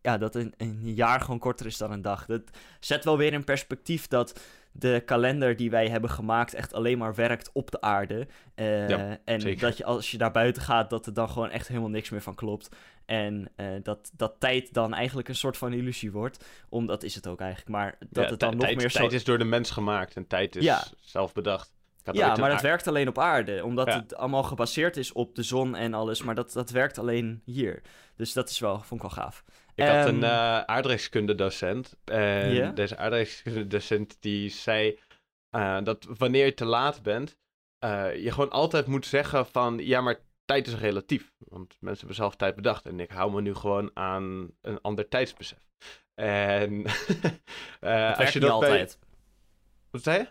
ja, 0.02 0.18
dat 0.18 0.34
een, 0.34 0.54
een 0.56 0.94
jaar 0.94 1.20
gewoon 1.20 1.38
korter 1.38 1.66
is 1.66 1.76
dan 1.76 1.92
een 1.92 2.02
dag. 2.02 2.26
Dat 2.26 2.42
zet 2.80 3.04
wel 3.04 3.16
weer 3.16 3.32
in 3.32 3.44
perspectief 3.44 4.06
dat 4.06 4.40
de 4.72 5.02
kalender 5.06 5.56
die 5.56 5.70
wij 5.70 5.88
hebben 5.88 6.10
gemaakt 6.10 6.54
echt 6.54 6.72
alleen 6.74 6.98
maar 6.98 7.14
werkt 7.14 7.50
op 7.52 7.70
de 7.70 7.80
aarde. 7.80 8.26
Eh, 8.54 8.88
Ja, 8.88 9.18
en 9.24 9.40
zeker. 9.40 9.60
dat 9.60 9.76
je 9.76 9.84
als 9.84 10.10
je 10.10 10.18
daar 10.18 10.30
buiten 10.32 10.62
gaat, 10.62 10.90
dat 10.90 11.06
er 11.06 11.14
dan 11.14 11.28
gewoon 11.28 11.50
echt 11.50 11.68
helemaal 11.68 11.88
niks 11.90 12.10
meer 12.10 12.22
van 12.22 12.34
klopt. 12.34 12.68
En 13.06 13.48
eh, 13.56 13.66
dat, 13.82 14.10
dat 14.16 14.34
tijd 14.38 14.72
dan 14.74 14.94
eigenlijk 14.94 15.28
een 15.28 15.34
soort 15.34 15.56
van 15.56 15.72
illusie 15.72 16.12
wordt. 16.12 16.44
Omdat 16.68 17.02
is 17.02 17.14
het 17.14 17.26
ook 17.26 17.40
eigenlijk. 17.40 17.70
Maar 17.70 17.96
dat 18.10 18.24
Ja, 18.24 18.30
het 18.30 18.40
dan 18.40 18.50
nog 18.56 18.60
tijd, 18.64 18.76
meer 18.76 18.90
zo... 18.90 18.98
tijd 18.98 19.12
is 19.12 19.24
door 19.24 19.38
de 19.38 19.44
mens 19.44 19.70
gemaakt 19.70 20.16
en 20.16 20.26
tijd 20.26 20.56
is 20.56 20.64
Ja. 20.64 20.82
zelf 21.00 21.32
bedacht. 21.32 21.72
Ja, 22.12 22.26
maar 22.26 22.36
dat 22.36 22.48
aard- 22.50 22.60
werkt 22.62 22.88
alleen 22.88 23.08
op 23.08 23.18
aarde. 23.18 23.64
Omdat 23.64 23.86
Ja. 23.86 23.96
het 24.00 24.14
allemaal 24.16 24.42
gebaseerd 24.42 24.96
is 24.96 25.12
op 25.12 25.34
de 25.34 25.42
zon 25.42 25.76
en 25.76 25.94
alles. 25.94 26.22
Maar 26.22 26.34
dat, 26.34 26.52
dat 26.52 26.70
werkt 26.70 26.98
alleen 26.98 27.42
hier. 27.44 27.82
Dus 28.16 28.32
dat 28.32 28.48
is 28.50 28.58
wel, 28.58 28.74
vond 28.82 29.02
ik 29.04 29.10
wel 29.10 29.24
gaaf. 29.24 29.44
Ik 29.74 29.84
had 29.84 30.06
een 30.06 30.22
eh 30.22 30.60
aardrijkskundedocent. 30.60 31.96
En 32.04 32.52
Ja? 32.54 32.70
deze 32.70 32.96
aardrijkskundedocent 32.96 34.16
die 34.20 34.48
zei 34.48 34.98
eh, 35.50 35.78
dat 35.82 36.06
wanneer 36.18 36.44
je 36.44 36.54
te 36.54 36.64
laat 36.64 37.02
bent, 37.02 37.36
eh, 37.78 38.22
je 38.22 38.30
gewoon 38.30 38.50
altijd 38.50 38.86
moet 38.86 39.06
zeggen 39.06 39.46
van 39.46 39.78
ja, 39.78 40.00
maar 40.00 40.20
tijd 40.44 40.66
is 40.66 40.74
relatief. 40.74 41.32
Want 41.38 41.76
mensen 41.80 41.98
hebben 41.98 42.16
zelf 42.16 42.36
tijd 42.36 42.54
bedacht 42.54 42.86
en 42.86 43.00
ik 43.00 43.10
hou 43.10 43.32
me 43.32 43.40
nu 43.40 43.54
gewoon 43.54 43.90
aan 43.94 44.50
een 44.60 44.80
ander 44.80 45.08
tijdsbesef. 45.08 45.58
En 46.14 46.82
dat 47.80 48.18
als 48.18 48.32
je 48.32 48.38
niet 48.38 48.48
dat 48.48 48.60
bij... 48.60 48.68
altijd. 48.68 48.98
Wat 49.90 50.02
zei 50.02 50.18
je? 50.18 50.28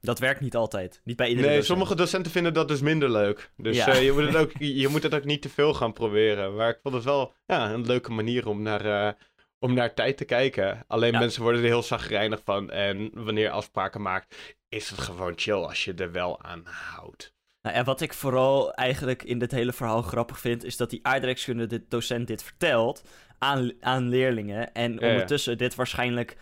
Dat 0.00 0.18
werkt 0.18 0.40
niet 0.40 0.56
altijd. 0.56 1.00
Niet 1.04 1.16
bij 1.16 1.28
iedere 1.28 1.46
Nee, 1.46 1.56
docent. 1.56 1.78
sommige 1.78 1.94
docenten 2.02 2.32
vinden 2.32 2.54
dat 2.54 2.68
dus 2.68 2.80
minder 2.80 3.10
leuk. 3.10 3.50
Dus 3.56 3.76
Ja. 3.76 3.88
eh, 3.88 4.04
je, 4.04 4.12
moet 4.12 4.22
het 4.24 4.36
ook, 4.36 4.50
je 4.82 4.88
moet 4.88 5.02
het 5.02 5.14
ook 5.14 5.24
niet 5.24 5.42
te 5.42 5.48
veel 5.48 5.74
gaan 5.74 5.92
proberen. 5.92 6.54
Maar 6.54 6.68
ik 6.68 6.78
vond 6.82 6.94
het 6.94 7.04
wel 7.04 7.34
ja, 7.46 7.70
een 7.70 7.86
leuke 7.86 8.10
manier 8.12 8.48
om 8.48 8.62
naar, 8.62 8.84
eh, 9.06 9.12
om 9.58 9.74
naar 9.74 9.94
tijd 9.94 10.16
te 10.16 10.24
kijken. 10.24 10.84
Alleen 10.86 11.12
Ja. 11.12 11.18
mensen 11.18 11.42
worden 11.42 11.60
er 11.60 11.66
heel 11.66 11.82
zagrijnig 11.82 12.40
van. 12.44 12.70
En 12.70 13.10
wanneer 13.14 13.42
je 13.44 13.50
afspraken 13.50 14.02
maakt, 14.02 14.56
is 14.68 14.90
het 14.90 14.98
gewoon 14.98 15.32
chill 15.36 15.54
als 15.54 15.84
je 15.84 15.94
er 15.94 16.12
wel 16.12 16.42
aan 16.42 16.62
houdt. 16.64 17.32
Nou, 17.62 17.76
en 17.76 17.84
wat 17.84 18.00
ik 18.00 18.12
vooral 18.14 18.72
eigenlijk 18.74 19.22
in 19.22 19.38
dit 19.38 19.50
hele 19.50 19.72
verhaal 19.72 20.02
grappig 20.02 20.38
vind, 20.40 20.64
is 20.64 20.76
dat 20.76 20.90
die 20.90 21.00
aardrijkskunde 21.06 21.66
de 21.66 21.84
docent 21.88 22.26
dit 22.26 22.42
vertelt 22.42 23.02
aan, 23.38 23.72
aan 23.80 24.08
leerlingen. 24.08 24.72
En 24.72 24.92
ondertussen 25.02 25.58
dit 25.58 25.74
waarschijnlijk 25.74 26.36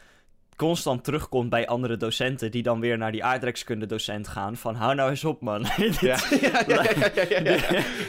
constant 0.59 1.05
terugkomt 1.05 1.51
bij 1.51 1.67
andere 1.67 1.97
docenten... 1.97 2.51
die 2.51 2.63
dan 2.63 2.81
weer 2.81 2.99
naar 2.99 3.13
die 3.13 3.25
aardrijkskunde 3.25 3.87
docent 3.87 4.29
gaan... 4.29 4.57
van 4.57 4.75
hou 4.75 4.95
nou 4.95 5.11
eens 5.11 5.25
op, 5.25 5.41
man. 5.41 5.67
Ja, 6.01 6.15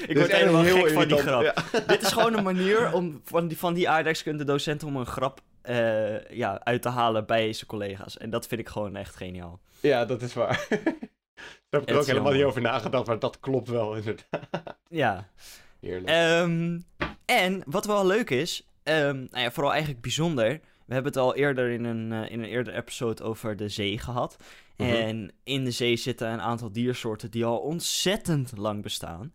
ik 0.08 0.18
word 0.18 0.32
helemaal 0.32 0.62
heel 0.62 0.82
gek 0.82 0.90
van 0.92 1.08
die 1.08 1.18
grap. 1.18 1.64
Dit 1.88 2.02
is 2.02 2.12
gewoon 2.12 2.38
een 2.38 2.44
manier 2.44 2.94
om 2.94 3.22
van 3.24 3.48
die, 3.48 3.58
van 3.58 3.74
die 3.74 3.90
aardrijkskunde 3.90 4.44
docent... 4.44 4.84
om 4.84 4.96
een 4.96 5.06
grap 5.06 5.42
eh, 5.62 6.30
ja, 6.30 6.62
uit 6.64 6.82
te 6.82 6.90
halen 6.90 7.26
bij 7.26 7.54
zijn 7.54 7.68
collega's. 7.68 8.18
En 8.18 8.30
dat 8.30 8.48
vind 8.48 8.62
ik 8.62 8.70
gewoon 8.70 8.96
echt 8.96 9.16
geniaal. 9.16 9.60
Ja, 9.80 10.06
dat 10.06 10.22
is 10.22 10.34
waar. 10.34 10.68
Daar 11.70 11.80
heb 11.80 11.82
ik 11.82 11.90
er 11.90 11.98
ook 11.98 12.06
helemaal 12.06 12.34
niet 12.34 12.44
over 12.44 12.62
nagedacht, 12.62 13.08
maar 13.08 13.20
dat 13.20 13.40
klopt 13.40 13.68
wel 13.68 13.96
inderdaad. 13.96 14.78
Ja. 14.88 15.30
Heerlijk. 15.80 16.08
Ehm, 16.08 16.80
en 17.26 17.64
wat 17.66 17.86
wel 17.86 18.06
leuk 18.06 18.30
is, 18.30 18.68
ehm, 18.84 19.18
nou 19.18 19.44
ja, 19.44 19.52
vooral 19.52 19.72
eigenlijk 19.72 20.02
bijzonder. 20.02 20.60
We 20.90 20.96
hebben 20.96 21.12
het 21.12 21.22
al 21.22 21.36
eerder 21.36 21.70
in 21.70 21.84
een, 21.84 22.12
eh, 22.12 22.32
in 22.32 22.40
een 22.40 22.50
eerder 22.50 22.76
episode 22.76 23.24
over 23.24 23.56
de 23.56 23.70
zee 23.70 23.98
gehad. 23.98 24.38
Mhm. 24.78 24.90
En 24.90 25.32
in 25.44 25.64
de 25.64 25.72
zee 25.72 25.96
zitten 25.96 26.32
een 26.32 26.42
aantal 26.42 26.72
diersoorten 26.72 27.32
die 27.32 27.46
al 27.46 27.58
ontzettend 27.58 28.58
lang 28.58 28.82
bestaan. 28.82 29.34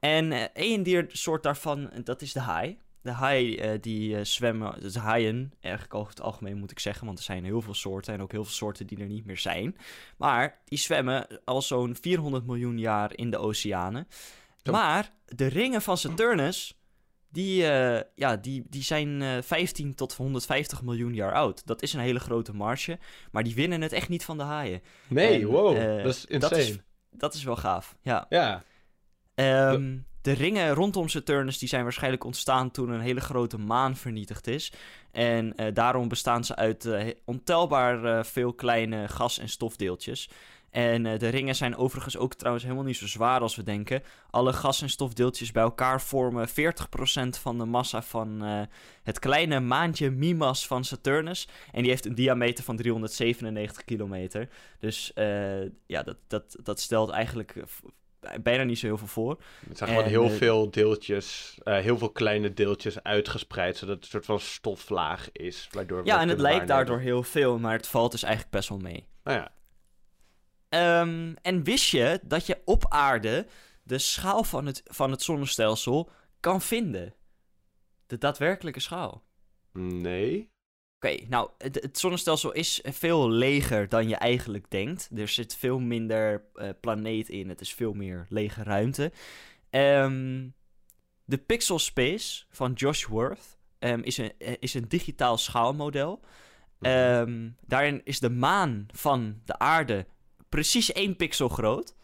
En 0.00 0.32
eh, 0.32 0.42
één 0.52 0.82
diersoort 0.82 1.42
daarvan, 1.42 1.90
dat 2.04 2.22
is 2.22 2.32
de 2.32 2.40
haai. 2.40 2.78
De 3.00 3.10
haai 3.10 3.56
eh, 3.56 3.80
die 3.80 4.24
zwemmen, 4.24 4.80
dus 4.80 4.94
haaien, 4.94 5.52
eigenlijk 5.60 5.94
over 5.94 6.10
het 6.10 6.20
algemeen 6.22 6.58
moet 6.58 6.70
ik 6.70 6.78
zeggen, 6.78 7.06
want 7.06 7.18
er 7.18 7.24
zijn 7.24 7.44
heel 7.44 7.62
veel 7.62 7.74
soorten 7.74 8.14
en 8.14 8.22
ook 8.22 8.32
heel 8.32 8.44
veel 8.44 8.52
soorten 8.52 8.86
die 8.86 8.98
er 8.98 9.06
niet 9.06 9.26
meer 9.26 9.38
zijn. 9.38 9.76
Maar 10.16 10.60
die 10.64 10.78
zwemmen 10.78 11.26
al 11.44 11.62
zo'n 11.62 11.96
400 12.00 12.46
miljoen 12.46 12.78
jaar 12.78 13.16
in 13.16 13.30
de 13.30 13.38
oceanen. 13.38 14.08
Zo. 14.62 14.72
Maar 14.72 15.12
de 15.24 15.46
ringen 15.46 15.82
van 15.82 15.98
Saturnus, 15.98 16.81
die, 17.32 17.66
eh, 17.66 18.00
ja, 18.14 18.36
die, 18.36 18.64
die 18.68 18.82
zijn 18.82 19.22
eh 19.22 19.42
15 19.42 19.94
tot 19.94 20.14
150 20.14 20.82
miljoen 20.82 21.14
jaar 21.14 21.32
oud. 21.32 21.66
Dat 21.66 21.82
is 21.82 21.92
een 21.92 22.00
hele 22.00 22.20
grote 22.20 22.54
marge, 22.54 22.98
maar 23.30 23.42
die 23.42 23.54
winnen 23.54 23.80
het 23.80 23.92
echt 23.92 24.08
niet 24.08 24.24
van 24.24 24.36
de 24.36 24.42
haaien. 24.42 24.82
nee, 25.08 25.40
en, 25.40 25.46
wow, 25.46 25.76
eh, 25.76 26.02
dat 26.02 26.14
is 26.14 26.24
insane. 26.24 26.38
Dat 26.38 26.58
is, 26.58 26.78
dat 27.10 27.34
is 27.34 27.44
wel 27.44 27.56
gaaf, 27.56 27.96
ja. 28.02 28.26
Ja, 28.28 28.64
Ehm, 29.34 29.96
de 30.22 30.32
ringen 30.32 30.74
rondom 30.74 31.08
Saturnus 31.08 31.58
die 31.58 31.68
zijn 31.68 31.82
waarschijnlijk 31.82 32.24
ontstaan 32.24 32.70
toen 32.70 32.90
een 32.90 33.00
hele 33.00 33.20
grote 33.20 33.58
maan 33.58 33.96
vernietigd 33.96 34.46
is. 34.46 34.72
En 35.12 35.56
eh, 35.56 35.74
daarom 35.74 36.08
bestaan 36.08 36.44
ze 36.44 36.56
uit 36.56 36.84
eh, 36.84 37.06
ontelbaar 37.24 38.04
eh, 38.04 38.24
veel 38.24 38.52
kleine 38.52 39.08
gas- 39.08 39.38
en 39.38 39.48
stofdeeltjes. 39.48 40.28
En 40.72 41.06
eh, 41.06 41.18
de 41.18 41.28
ringen 41.28 41.54
zijn 41.54 41.76
overigens 41.76 42.16
ook 42.16 42.34
trouwens 42.34 42.64
helemaal 42.64 42.84
niet 42.84 42.96
zo 42.96 43.06
zwaar 43.06 43.40
als 43.40 43.56
we 43.56 43.62
denken. 43.62 44.02
Alle 44.30 44.52
gas- 44.52 44.82
en 44.82 44.90
stofdeeltjes 44.90 45.52
bij 45.52 45.62
elkaar 45.62 46.00
vormen 46.00 46.48
40% 46.48 46.52
van 47.38 47.58
de 47.58 47.64
massa 47.64 48.02
van 48.02 48.44
eh, 48.44 48.60
het 49.02 49.18
kleine 49.18 49.60
maantje 49.60 50.10
Mimas 50.10 50.66
van 50.66 50.84
Saturnus. 50.84 51.48
En 51.72 51.80
die 51.82 51.90
heeft 51.90 52.06
een 52.06 52.14
diameter 52.14 52.64
van 52.64 52.76
397 52.76 53.84
kilometer. 53.84 54.48
Dus 54.78 55.12
eh, 55.12 55.62
ja, 55.86 56.02
dat, 56.02 56.16
dat, 56.26 56.56
dat 56.62 56.80
stelt 56.80 57.10
eigenlijk 57.10 57.54
bijna 58.42 58.62
niet 58.62 58.78
zo 58.78 58.86
heel 58.86 58.98
veel 58.98 59.06
voor. 59.06 59.38
het 59.68 59.78
zijn 59.78 59.90
gewoon 59.90 60.04
En, 60.04 60.10
heel 60.10 60.28
veel 60.28 60.70
deeltjes, 60.70 61.58
heel 61.64 61.98
veel 61.98 62.10
kleine 62.10 62.54
deeltjes 62.54 63.02
uitgespreid, 63.02 63.76
zodat 63.76 63.94
het 63.94 64.04
een 64.04 64.10
soort 64.10 64.24
van 64.24 64.40
stoflaag 64.40 65.32
is, 65.32 65.68
waardoor 65.72 66.06
Ja, 66.06 66.20
en 66.20 66.28
het 66.28 66.40
lijkt 66.40 66.58
waarnemen. 66.58 66.66
daardoor 66.66 66.98
heel 66.98 67.22
veel, 67.22 67.58
maar 67.58 67.76
het 67.76 67.86
valt 67.88 68.10
dus 68.12 68.22
eigenlijk 68.22 68.54
best 68.54 68.68
wel 68.68 68.78
mee. 68.78 69.06
Nou 69.22 69.38
ja, 69.38 69.52
Ehm, 70.72 71.34
en 71.42 71.64
wist 71.64 71.90
je 71.90 72.20
dat 72.22 72.46
je 72.46 72.60
op 72.64 72.86
aarde 72.88 73.46
de 73.82 73.98
schaal 73.98 74.44
van 74.44 74.66
het, 74.66 74.82
van 74.84 75.10
het 75.10 75.22
zonnestelsel 75.22 76.10
kan 76.40 76.60
vinden? 76.60 77.14
De 78.06 78.18
daadwerkelijke 78.18 78.80
schaal. 78.80 79.22
nee. 79.72 80.50
Oké, 80.96 81.26
nou, 81.28 81.50
het, 81.58 81.74
het 81.74 81.98
zonnestelsel 81.98 82.52
is 82.52 82.80
veel 82.84 83.30
leger 83.30 83.88
dan 83.88 84.08
je 84.08 84.14
eigenlijk 84.14 84.70
denkt. 84.70 85.10
Er 85.14 85.28
zit 85.28 85.54
veel 85.54 85.78
minder 85.78 86.44
eh, 86.54 86.68
planeet 86.80 87.28
in. 87.28 87.48
Het 87.48 87.60
is 87.60 87.74
veel 87.74 87.92
meer 87.92 88.26
lege 88.28 88.62
ruimte. 88.62 89.12
Ehm, 89.70 90.48
de 91.24 91.38
Pixel 91.38 91.78
Space 91.78 92.44
van 92.50 92.72
Josh 92.72 93.04
Worth 93.04 93.58
ehm, 93.78 94.00
is, 94.00 94.18
een, 94.18 94.32
eh, 94.38 94.54
is 94.58 94.74
een 94.74 94.88
digitaal 94.88 95.38
schaalmodel. 95.38 96.20
Ehm, 96.80 97.50
daarin 97.66 98.00
is 98.04 98.20
de 98.20 98.30
maan 98.30 98.86
van 98.92 99.40
de 99.44 99.58
aarde 99.58 100.06
precies 100.52 100.92
één 100.92 101.16
pixel 101.16 101.48
groot. 101.48 101.94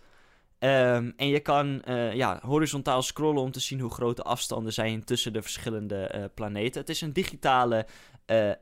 Ehm, 0.58 1.10
en 1.16 1.28
je 1.28 1.40
kan 1.40 1.82
eh, 1.82 2.14
ja, 2.14 2.40
horizontaal 2.42 3.02
scrollen 3.02 3.42
om 3.42 3.50
te 3.50 3.60
zien 3.60 3.80
hoe 3.80 3.90
groot 3.90 4.16
de 4.16 4.22
afstanden 4.22 4.72
zijn 4.72 5.04
tussen 5.04 5.32
de 5.32 5.42
verschillende 5.42 6.06
eh, 6.06 6.24
planeten. 6.34 6.80
Het 6.80 6.90
is 6.90 7.00
een 7.00 7.12
digitale 7.12 7.86
eh, 8.24 8.52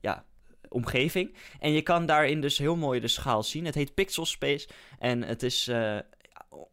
ja, 0.00 0.24
omgeving. 0.68 1.36
En 1.58 1.72
je 1.72 1.82
kan 1.82 2.06
daarin 2.06 2.40
dus 2.40 2.58
heel 2.58 2.76
mooi 2.76 3.00
de 3.00 3.08
schaal 3.08 3.42
zien. 3.42 3.64
Het 3.64 3.74
heet 3.74 3.94
Pixel 3.94 4.26
Space 4.26 4.68
en 4.98 5.22
het 5.22 5.42
is 5.42 5.70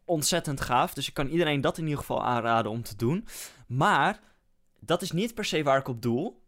ontzettend 0.05 0.61
gaaf. 0.61 0.93
Dus 0.93 1.07
ik 1.07 1.13
kan 1.13 1.27
iedereen 1.27 1.61
dat 1.61 1.77
in 1.77 1.83
ieder 1.83 1.99
geval 1.99 2.23
aanraden 2.23 2.71
om 2.71 2.83
te 2.83 2.95
doen. 2.95 3.27
Maar 3.67 4.19
dat 4.79 5.01
is 5.01 5.11
niet 5.11 5.33
per 5.33 5.45
se 5.45 5.63
waar 5.63 5.79
ik 5.79 5.87
op 5.87 6.01
doel. 6.01 6.41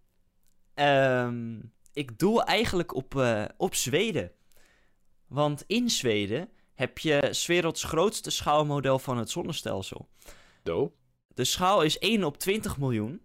Ehm, 0.74 1.60
ik 1.94 2.20
doel 2.20 2.44
eigenlijk 2.44 2.96
op, 2.96 3.24
op 3.58 3.76
Zweden. 3.76 4.32
Want 5.30 5.64
in 5.68 5.90
Zweden 5.90 6.50
heb 6.74 6.98
je 6.98 7.28
's 7.32 7.46
werelds 7.46 7.84
grootste 7.84 8.30
schaalmodel 8.30 9.00
van 9.00 9.18
het 9.18 9.30
zonnestelsel. 9.30 10.10
Dope. 10.64 10.94
De 11.34 11.44
schaal 11.44 11.82
is 11.82 11.98
1 11.98 12.24
op 12.24 12.38
20 12.38 12.78
miljoen. 12.78 13.22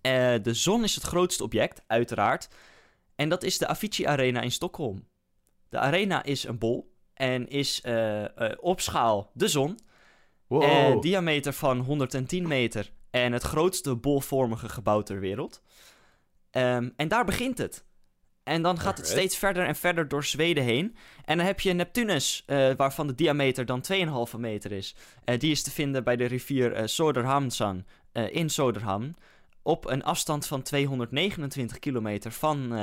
Eh, 0.00 0.34
de 0.42 0.54
zon 0.54 0.84
is 0.84 0.94
het 0.94 1.04
grootste 1.04 1.42
object, 1.42 1.82
uiteraard. 1.86 2.48
En 3.14 3.28
dat 3.28 3.42
is 3.42 3.58
de 3.58 3.66
Avicii 3.66 4.06
Arena 4.06 4.40
in 4.40 4.50
Stockholm. 4.50 5.08
De 5.68 5.78
arena 5.78 6.22
is 6.22 6.44
een 6.44 6.58
bol 6.58 6.94
en 7.14 7.48
is 7.48 7.80
eh, 7.80 8.24
eh, 8.24 8.58
op 8.60 8.80
schaal 8.80 9.30
de 9.34 9.48
zon. 9.48 9.78
Wow. 10.46 11.02
Diameter 11.02 11.52
van 11.52 11.78
110 11.78 12.48
meter 12.48 12.92
en 13.10 13.32
het 13.32 13.42
grootste 13.42 13.96
bolvormige 13.96 14.68
gebouw 14.68 15.02
ter 15.02 15.20
wereld. 15.20 15.62
Ehm, 16.50 16.90
en 16.96 17.08
daar 17.08 17.24
begint 17.24 17.58
het. 17.58 17.84
En 18.46 18.62
dan 18.62 18.78
gaat 18.78 18.96
het 18.96 19.06
steeds 19.06 19.36
verder 19.36 19.66
en 19.66 19.76
verder 19.76 20.08
door 20.08 20.24
Zweden 20.24 20.64
heen. 20.64 20.96
En 21.24 21.36
dan 21.36 21.46
heb 21.46 21.60
je 21.60 21.72
Neptunus, 21.72 22.42
eh, 22.46 22.70
waarvan 22.76 23.06
de 23.06 23.14
diameter 23.14 23.66
dan 23.66 23.80
2,5 23.80 24.38
meter 24.38 24.72
is. 24.72 24.94
Eh, 25.24 25.38
die 25.38 25.50
is 25.50 25.62
te 25.62 25.70
vinden 25.70 26.04
bij 26.04 26.16
de 26.16 26.24
rivier 26.24 26.72
eh, 26.72 28.34
in 28.34 28.50
Soderhamn. 28.50 29.16
Op 29.62 29.86
een 29.86 30.04
afstand 30.04 30.46
van 30.46 30.62
229 30.62 31.78
kilometer 31.78 32.32
van, 32.32 32.78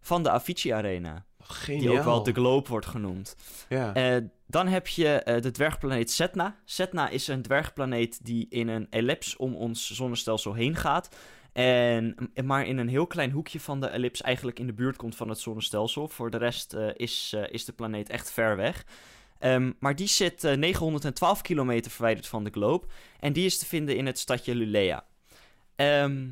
van 0.00 0.22
de 0.22 0.30
Avicii 0.30 0.72
Arena. 0.72 1.24
Geniaal. 1.40 1.80
Die 1.80 1.98
ook 1.98 2.04
wel 2.04 2.22
de 2.22 2.32
Globe 2.32 2.68
wordt 2.68 2.86
genoemd. 2.86 3.36
Ja. 3.68 4.20
Dan 4.46 4.66
heb 4.66 4.86
je 4.86 5.38
de 5.42 5.50
dwergplaneet 5.50 6.10
Setna. 6.10 6.56
Setna 6.64 7.08
is 7.08 7.28
een 7.28 7.42
dwergplaneet 7.42 8.24
die 8.24 8.46
in 8.48 8.68
een 8.68 8.86
ellips 8.90 9.36
om 9.36 9.54
ons 9.54 9.90
zonnestelsel 9.90 10.54
heen 10.54 10.76
gaat. 10.76 11.08
En, 11.56 12.16
maar 12.44 12.66
in 12.66 12.78
een 12.78 12.88
heel 12.88 13.06
klein 13.06 13.30
hoekje 13.30 13.60
van 13.60 13.80
de 13.80 13.86
ellips 13.86 14.20
eigenlijk 14.22 14.58
in 14.58 14.66
de 14.66 14.72
buurt 14.72 14.96
komt 14.96 15.16
van 15.16 15.28
het 15.28 15.38
zonnestelsel. 15.38 16.08
Voor 16.08 16.30
de 16.30 16.36
rest 16.36 16.72
eh, 16.74 16.88
is, 16.96 17.32
eh, 17.34 17.42
is 17.52 17.64
de 17.64 17.72
planeet 17.72 18.08
echt 18.08 18.30
ver 18.32 18.56
weg. 18.56 18.84
Ehm, 19.38 19.72
maar 19.78 19.96
die 19.96 20.06
zit 20.08 20.44
eh, 20.44 20.56
912 20.56 21.40
kilometer 21.42 21.90
verwijderd 21.90 22.26
van 22.26 22.44
de 22.44 22.50
globe. 22.50 22.86
En 23.20 23.32
die 23.32 23.44
is 23.44 23.58
te 23.58 23.66
vinden 23.66 23.96
in 23.96 24.06
het 24.06 24.18
stadje 24.18 24.54
Lulea. 24.54 25.04
Ehm, 25.76 26.26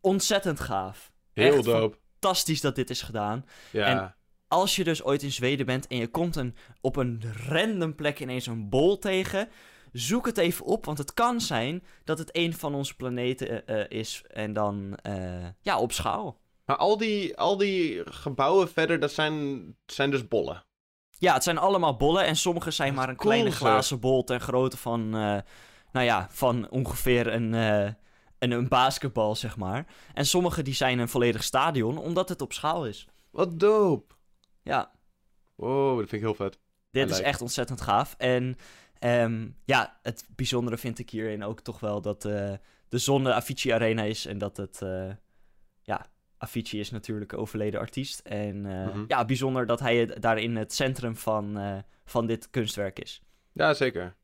ontzettend 0.00 0.60
gaaf. 0.60 1.12
Heel 1.32 1.54
echt 1.54 1.64
dope. 1.64 1.96
Fantastisch 2.20 2.60
dat 2.60 2.74
dit 2.74 2.90
is 2.90 3.02
gedaan 3.02 3.44
Ja. 3.72 3.86
en- 3.86 4.14
als 4.48 4.76
je 4.76 4.84
dus 4.84 5.02
ooit 5.04 5.22
in 5.22 5.32
Zweden 5.32 5.66
bent 5.66 5.86
en 5.86 5.96
je 5.96 6.08
komt 6.08 6.36
een, 6.36 6.54
op 6.80 6.96
een 6.96 7.22
random 7.48 7.94
plek 7.94 8.20
ineens 8.20 8.46
een 8.46 8.68
bol 8.68 8.98
tegen, 8.98 9.48
zoek 9.92 10.26
het 10.26 10.38
even 10.38 10.64
op, 10.64 10.84
want 10.84 10.98
het 10.98 11.14
kan 11.14 11.40
zijn 11.40 11.84
dat 12.04 12.18
het 12.18 12.36
een 12.36 12.54
van 12.54 12.74
onze 12.74 12.96
planeten 12.96 13.66
eh, 13.66 13.80
eh, 13.80 13.86
is 13.90 14.22
en 14.28 14.52
dan 14.52 14.96
eh, 15.02 15.46
ja, 15.60 15.78
op 15.78 15.92
schaal. 15.92 16.38
Maar 16.64 16.76
al 16.76 16.96
die, 16.96 17.36
al 17.36 17.56
die 17.56 18.02
gebouwen 18.04 18.68
verder, 18.68 19.00
dat 19.00 19.12
zijn, 19.12 19.62
zijn 19.86 20.10
dus 20.10 20.28
bollen. 20.28 20.64
Ja, 21.18 21.34
het 21.34 21.42
zijn 21.42 21.58
allemaal 21.58 21.96
bollen 21.96 22.24
en 22.24 22.36
sommige 22.36 22.70
zijn 22.70 22.94
maar 22.94 23.08
een 23.08 23.16
cool, 23.16 23.28
kleine 23.30 23.50
glazen 23.50 24.00
bol 24.00 24.24
ter 24.24 24.40
grootte 24.40 24.76
van, 24.76 25.10
nou 25.10 25.44
ja, 25.92 26.26
van 26.30 26.70
ongeveer 26.70 27.26
een, 27.26 27.52
een, 27.52 28.50
een 28.50 28.68
basketbal, 28.68 29.36
zeg 29.36 29.56
maar. 29.56 29.86
En 30.14 30.26
sommige 30.26 30.62
die 30.62 30.74
zijn 30.74 30.98
een 30.98 31.08
volledig 31.08 31.42
stadion, 31.42 31.98
omdat 31.98 32.28
het 32.28 32.40
op 32.40 32.52
schaal 32.52 32.86
is. 32.86 33.06
Wat 33.30 33.60
dope. 33.60 34.14
Ja, 34.62 34.90
Wow, 35.60 35.98
dat 35.98 36.08
vind 36.08 36.12
ik 36.12 36.20
heel 36.20 36.34
vet. 36.34 36.58
Dit 36.90 37.08
I 37.08 37.10
is 37.10 37.16
like. 37.16 37.28
echt 37.28 37.40
ontzettend 37.40 37.80
gaaf. 37.80 38.14
En 38.18 38.56
ehm, 39.00 39.48
ja, 39.64 39.98
het 40.02 40.26
bijzondere 40.36 40.78
vind 40.78 40.98
ik 40.98 41.10
hierin 41.10 41.42
ook 41.44 41.60
toch 41.60 41.80
wel 41.80 42.00
dat 42.00 42.24
eh, 42.24 42.52
de 42.88 42.98
zon 42.98 43.24
de 43.24 43.32
Avicii 43.34 43.72
Arena 43.72 44.02
is. 44.02 44.26
En 44.26 44.38
dat 44.38 44.56
het, 44.56 44.82
eh, 44.82 45.10
ja, 45.82 46.06
Avicii 46.38 46.80
is 46.80 46.90
natuurlijk 46.90 47.32
overleden 47.32 47.80
artiest. 47.80 48.18
En 48.20 48.66
eh, 48.66 48.86
Mhm. 48.86 49.04
ja, 49.08 49.24
bijzonder 49.24 49.66
dat 49.66 49.80
hij 49.80 50.06
daarin 50.06 50.56
het 50.56 50.72
centrum 50.74 51.16
van, 51.16 51.58
van 52.04 52.26
dit 52.26 52.50
kunstwerk 52.50 52.98
is. 52.98 53.22
Ja, 53.52 53.74
zeker. 53.74 54.16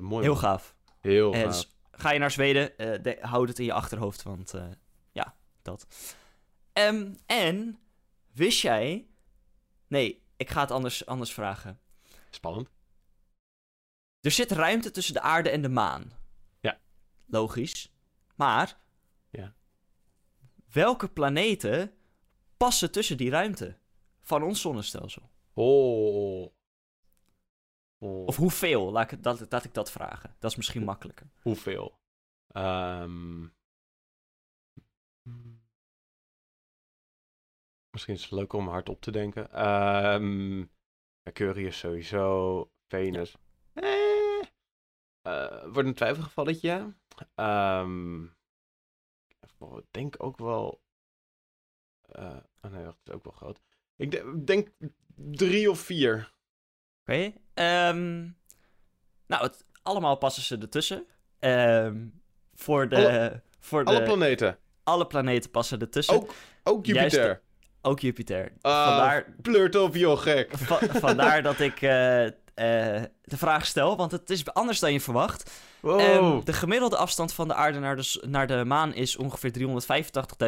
Mooi. 0.00 0.22
Heel 0.24 0.32
man. 0.32 0.42
gaaf. 0.42 0.74
Heel 1.00 1.32
gaaf. 1.32 1.72
ga 1.90 2.10
je 2.12 2.18
naar 2.18 2.30
Zweden, 2.30 2.72
de- 3.02 3.18
houd 3.20 3.48
het 3.48 3.58
in 3.58 3.64
je 3.64 3.72
achterhoofd, 3.72 4.22
want 4.22 4.54
ja, 5.12 5.36
dat. 5.62 5.86
Ehm, 6.72 7.14
en 7.26 7.78
wist 8.32 8.60
jij. 8.60 9.06
Nee, 9.86 10.22
ik 10.36 10.50
ga 10.50 10.60
het 10.60 10.70
anders, 10.70 11.06
anders 11.06 11.32
vragen. 11.32 11.78
Spannend. 12.34 12.70
Er 14.20 14.30
zit 14.30 14.50
ruimte 14.50 14.90
tussen 14.90 15.14
de 15.14 15.20
aarde 15.20 15.50
en 15.50 15.62
de 15.62 15.68
maan. 15.68 16.12
Ja. 16.60 16.80
Logisch. 17.26 17.92
Maar. 18.36 18.80
Ja. 19.30 19.56
Welke 20.70 21.08
planeten 21.08 21.94
passen 22.56 22.92
tussen 22.92 23.16
die 23.16 23.30
ruimte 23.30 23.78
van 24.20 24.42
ons 24.42 24.60
zonnestelsel? 24.60 25.30
Oh. 25.52 26.42
oh. 27.98 28.26
Of 28.26 28.36
hoeveel? 28.36 28.92
Laat 28.92 29.12
ik, 29.12 29.22
dat, 29.22 29.46
laat 29.52 29.64
ik 29.64 29.74
dat 29.74 29.90
vragen. 29.90 30.36
Dat 30.38 30.50
is 30.50 30.56
misschien 30.56 30.84
makkelijker. 30.84 31.30
Hoeveel? 31.42 32.00
Ehm, 32.46 33.46
Misschien 37.90 38.14
is 38.14 38.22
het 38.22 38.30
leuk 38.30 38.52
om 38.52 38.68
hard 38.68 38.88
op 38.88 39.00
te 39.00 39.10
denken. 39.10 39.52
Ehm 39.52 40.64
Mercurius 41.24 41.78
sowieso. 41.78 42.70
Venus. 42.88 43.34
Eh, 43.72 44.40
eh, 45.22 45.62
wordt 45.72 45.88
een 45.88 45.94
twijfelgevalletje. 45.94 46.94
Ehm 47.34 48.22
ik 49.76 49.84
denk 49.90 50.14
ook 50.18 50.38
wel... 50.38 50.82
eh 52.08 52.36
oh 52.62 52.70
nee, 52.70 52.84
wacht, 52.84 52.98
het 52.98 53.08
is 53.08 53.12
ook 53.14 53.24
wel 53.24 53.32
groot. 53.32 53.60
Ik 53.96 54.10
de- 54.10 54.42
denk 54.44 54.68
drie 55.14 55.70
of 55.70 55.78
vier. 55.80 56.32
Oké. 57.00 57.32
ehm, 57.54 58.20
nou, 59.26 59.42
het, 59.42 59.64
allemaal 59.82 60.16
passen 60.16 60.42
ze 60.42 60.58
ertussen. 60.58 61.06
Ehm, 61.38 62.06
voor 62.54 62.88
de, 62.88 62.96
Alle- 62.96 63.42
voor 63.58 63.84
de 63.84 63.90
Alle 63.90 64.02
planeten. 64.02 64.58
alle 64.82 65.06
planeten 65.06 65.50
passen 65.50 65.80
ertussen. 65.80 66.14
Ook, 66.14 66.34
ook 66.64 66.86
Juist 66.86 67.14
Jupiter. 67.14 67.42
Ook 67.86 68.00
Jupiter. 68.00 68.52
Ah, 68.60 68.86
vandaar, 68.88 69.26
Pleurt 69.42 69.76
op, 69.76 69.94
joh, 69.94 70.18
gek. 70.18 70.56
va- 70.58 70.78
vandaar 70.90 71.42
dat 71.42 71.60
ik 71.60 71.82
eh, 71.82 72.24
eh, 72.26 72.32
de 73.22 73.36
vraag 73.36 73.66
stel, 73.66 73.96
want 73.96 74.10
het 74.12 74.30
is 74.30 74.52
anders 74.52 74.78
dan 74.78 74.92
je 74.92 75.00
verwacht. 75.00 75.50
Wow. 75.80 76.00
Ehm, 76.00 76.44
de 76.44 76.52
gemiddelde 76.52 76.96
afstand 76.96 77.32
van 77.32 77.48
de 77.48 77.54
aarde 77.54 77.78
naar 77.78 77.96
de, 77.96 78.22
naar 78.26 78.46
de 78.46 78.64
maan 78.64 78.94
is 78.94 79.16
ongeveer 79.16 79.50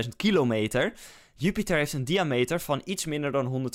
385.000 0.02 0.08
kilometer. 0.16 0.92
Jupiter 1.34 1.76
heeft 1.76 1.92
een 1.92 2.04
diameter 2.04 2.60
van 2.60 2.80
iets 2.84 3.04
minder 3.04 3.32
dan 3.32 3.70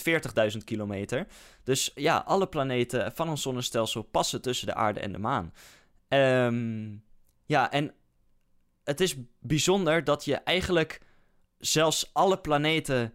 140.000 0.51 0.57
kilometer. 0.63 1.27
Dus 1.63 1.91
ja, 1.95 2.23
alle 2.25 2.47
planeten 2.47 3.11
van 3.15 3.29
ons 3.29 3.41
zonnestelsel 3.41 4.01
passen 4.01 4.41
tussen 4.41 4.67
de 4.67 4.73
aarde 4.73 4.99
en 4.99 5.11
de 5.11 5.17
maan. 5.19 5.53
Ehm, 6.07 6.89
ja, 7.45 7.71
en 7.71 7.93
het 8.83 9.01
is 9.01 9.15
bijzonder 9.39 10.03
dat 10.03 10.25
je 10.25 10.35
eigenlijk 10.35 10.99
zelfs 11.57 12.09
alle 12.13 12.37
planeten 12.37 13.13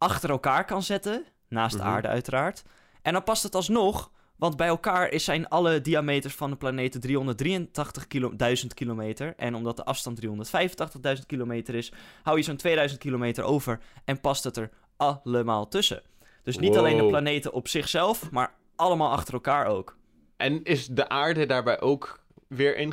achter 0.00 0.30
elkaar 0.30 0.64
kan 0.64 0.82
zetten. 0.82 1.24
Naast 1.48 1.76
de 1.76 1.82
Mhm. 1.82 1.88
aarde 1.92 2.08
uiteraard. 2.08 2.62
En 3.02 3.12
dan 3.12 3.22
past 3.24 3.42
het 3.42 3.54
alsnog, 3.54 4.10
want 4.36 4.56
bij 4.56 4.66
elkaar 4.68 5.08
is- 5.08 5.24
zijn 5.24 5.48
alle 5.48 5.80
diameters 5.80 6.34
van 6.34 6.50
de 6.50 6.56
planeten 6.56 7.00
383.000 7.00 8.74
kilometer. 8.74 9.34
En 9.36 9.54
omdat 9.54 9.76
de 9.76 9.84
afstand 9.84 10.16
385.000 10.16 11.26
kilometer 11.26 11.74
is, 11.74 11.92
hou 12.22 12.36
je 12.36 12.42
zo'n 12.42 12.56
2000 12.56 13.00
kilometer 13.00 13.44
over 13.44 13.80
en 14.04 14.20
past 14.20 14.44
het 14.44 14.56
er 14.56 14.70
allemaal 14.96 15.68
tussen. 15.68 16.02
Dus 16.42 16.58
niet 16.58 16.76
alleen 16.76 16.96
de 16.96 17.06
planeten 17.06 17.52
op 17.52 17.68
zichzelf, 17.68 18.30
maar 18.30 18.54
allemaal 18.76 19.10
achter 19.10 19.34
elkaar 19.34 19.66
ook. 19.66 19.96
En 20.36 20.62
is 20.62 20.86
de 20.86 21.08
aarde 21.08 21.46
daarbij 21.46 21.80
ook 21.80 22.24
weer 22.48 22.88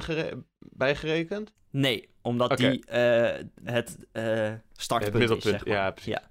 bijgerekend? 0.60 1.54
Nee, 1.70 2.10
omdat 2.22 2.58
die 2.58 2.86
eh, 2.86 3.44
het 3.64 3.98
eh, 4.12 4.52
startpunt 4.74 5.30
Het 5.30 5.38
is, 5.38 5.44
zeg 5.52 5.66
maar. 5.66 5.76
ja, 5.76 5.92
precies. 5.92 6.14
Ja. 6.14 6.22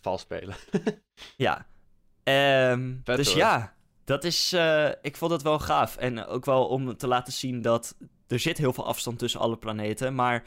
Vals 0.00 0.20
spelen. 0.20 0.54
Ja. 1.36 1.66
Ehm, 2.22 2.94
Vet, 3.04 3.16
dus 3.16 3.28
hoor. 3.28 3.36
ja, 3.36 3.74
dat 4.04 4.24
is. 4.24 4.52
eh, 4.52 4.88
ik 5.02 5.16
vond 5.16 5.32
het 5.32 5.42
wel 5.42 5.58
gaaf. 5.58 5.96
En 5.96 6.26
ook 6.26 6.44
wel 6.44 6.66
om 6.66 6.96
te 6.96 7.06
laten 7.06 7.32
zien 7.32 7.62
dat 7.62 7.96
er 8.26 8.38
zit 8.38 8.58
heel 8.58 8.72
veel 8.72 8.86
afstand 8.86 9.18
tussen 9.18 9.40
alle 9.40 9.56
planeten. 9.56 10.14
Maar 10.14 10.44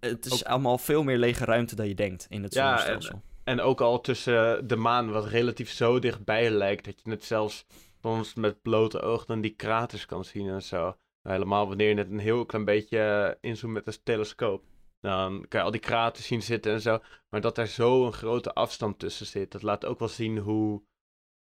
het 0.00 0.26
is 0.26 0.32
Ook- 0.32 0.48
allemaal 0.48 0.78
veel 0.78 1.02
meer 1.02 1.18
lege 1.18 1.44
ruimte 1.44 1.74
dan 1.76 1.88
je 1.88 1.94
denkt 1.94 2.26
in 2.28 2.42
het 2.42 2.54
Ja, 2.54 2.66
zonnestelsel. 2.66 3.22
En 3.44 3.60
ook 3.60 3.80
al 3.80 4.00
tussen 4.00 4.66
de 4.66 4.76
maan, 4.76 5.10
wat 5.10 5.26
relatief 5.26 5.70
zo 5.70 5.98
dichtbij 5.98 6.50
lijkt, 6.50 6.84
dat 6.84 7.00
je 7.04 7.10
het 7.10 7.24
zelfs 7.24 7.66
soms 8.02 8.34
met 8.34 8.62
blote 8.62 9.00
oog 9.00 9.24
dan 9.24 9.40
die 9.40 9.54
kraters 9.54 10.06
kan 10.06 10.24
zien 10.24 10.48
en 10.48 10.62
zo. 10.62 10.76
Nou, 10.78 10.96
helemaal 11.36 11.68
wanneer 11.68 11.88
je 11.88 11.94
net 11.94 12.10
een 12.10 12.18
heel 12.18 12.46
klein 12.46 12.64
beetje 12.64 13.36
inzoomt 13.40 13.72
met 13.72 13.86
een 13.86 13.96
telescoop. 14.02 14.64
Dan 15.04 15.48
kan 15.48 15.60
je 15.60 15.66
al 15.66 15.72
die 15.72 15.80
kraters 15.80 16.26
zien 16.26 16.42
zitten 16.42 16.72
en 16.72 16.80
zo. 16.80 16.98
Maar 17.28 17.40
dat 17.40 17.58
er 17.58 17.66
zo 17.66 18.06
een 18.06 18.12
grote 18.12 18.52
afstand 18.54 18.98
tussen 18.98 19.26
zit, 19.26 19.52
dat 19.52 19.62
laat 19.62 19.84
ook 19.84 19.98
wel 19.98 20.08
zien 20.08 20.38
hoe, 20.38 20.82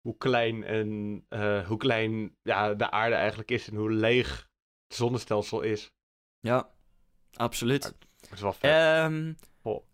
hoe 0.01 0.17
klein, 0.17 0.65
en, 0.65 1.25
eh, 1.29 1.67
hoe 1.67 1.77
klein 1.77 2.37
ja, 2.43 2.75
de 2.75 2.91
aarde 2.91 3.15
eigenlijk 3.15 3.51
is 3.51 3.69
en 3.69 3.77
hoe 3.77 3.91
leeg 3.91 4.49
het 4.87 4.97
zonnestelsel 4.97 5.61
is. 5.61 5.91
Ja, 6.41 6.71
absoluut. 7.33 7.83
Dat 7.83 8.33
is 8.33 8.41
wel 8.41 8.53
vet. 8.53 8.71
Ehm, 8.71 9.33
Oh. 9.63 9.85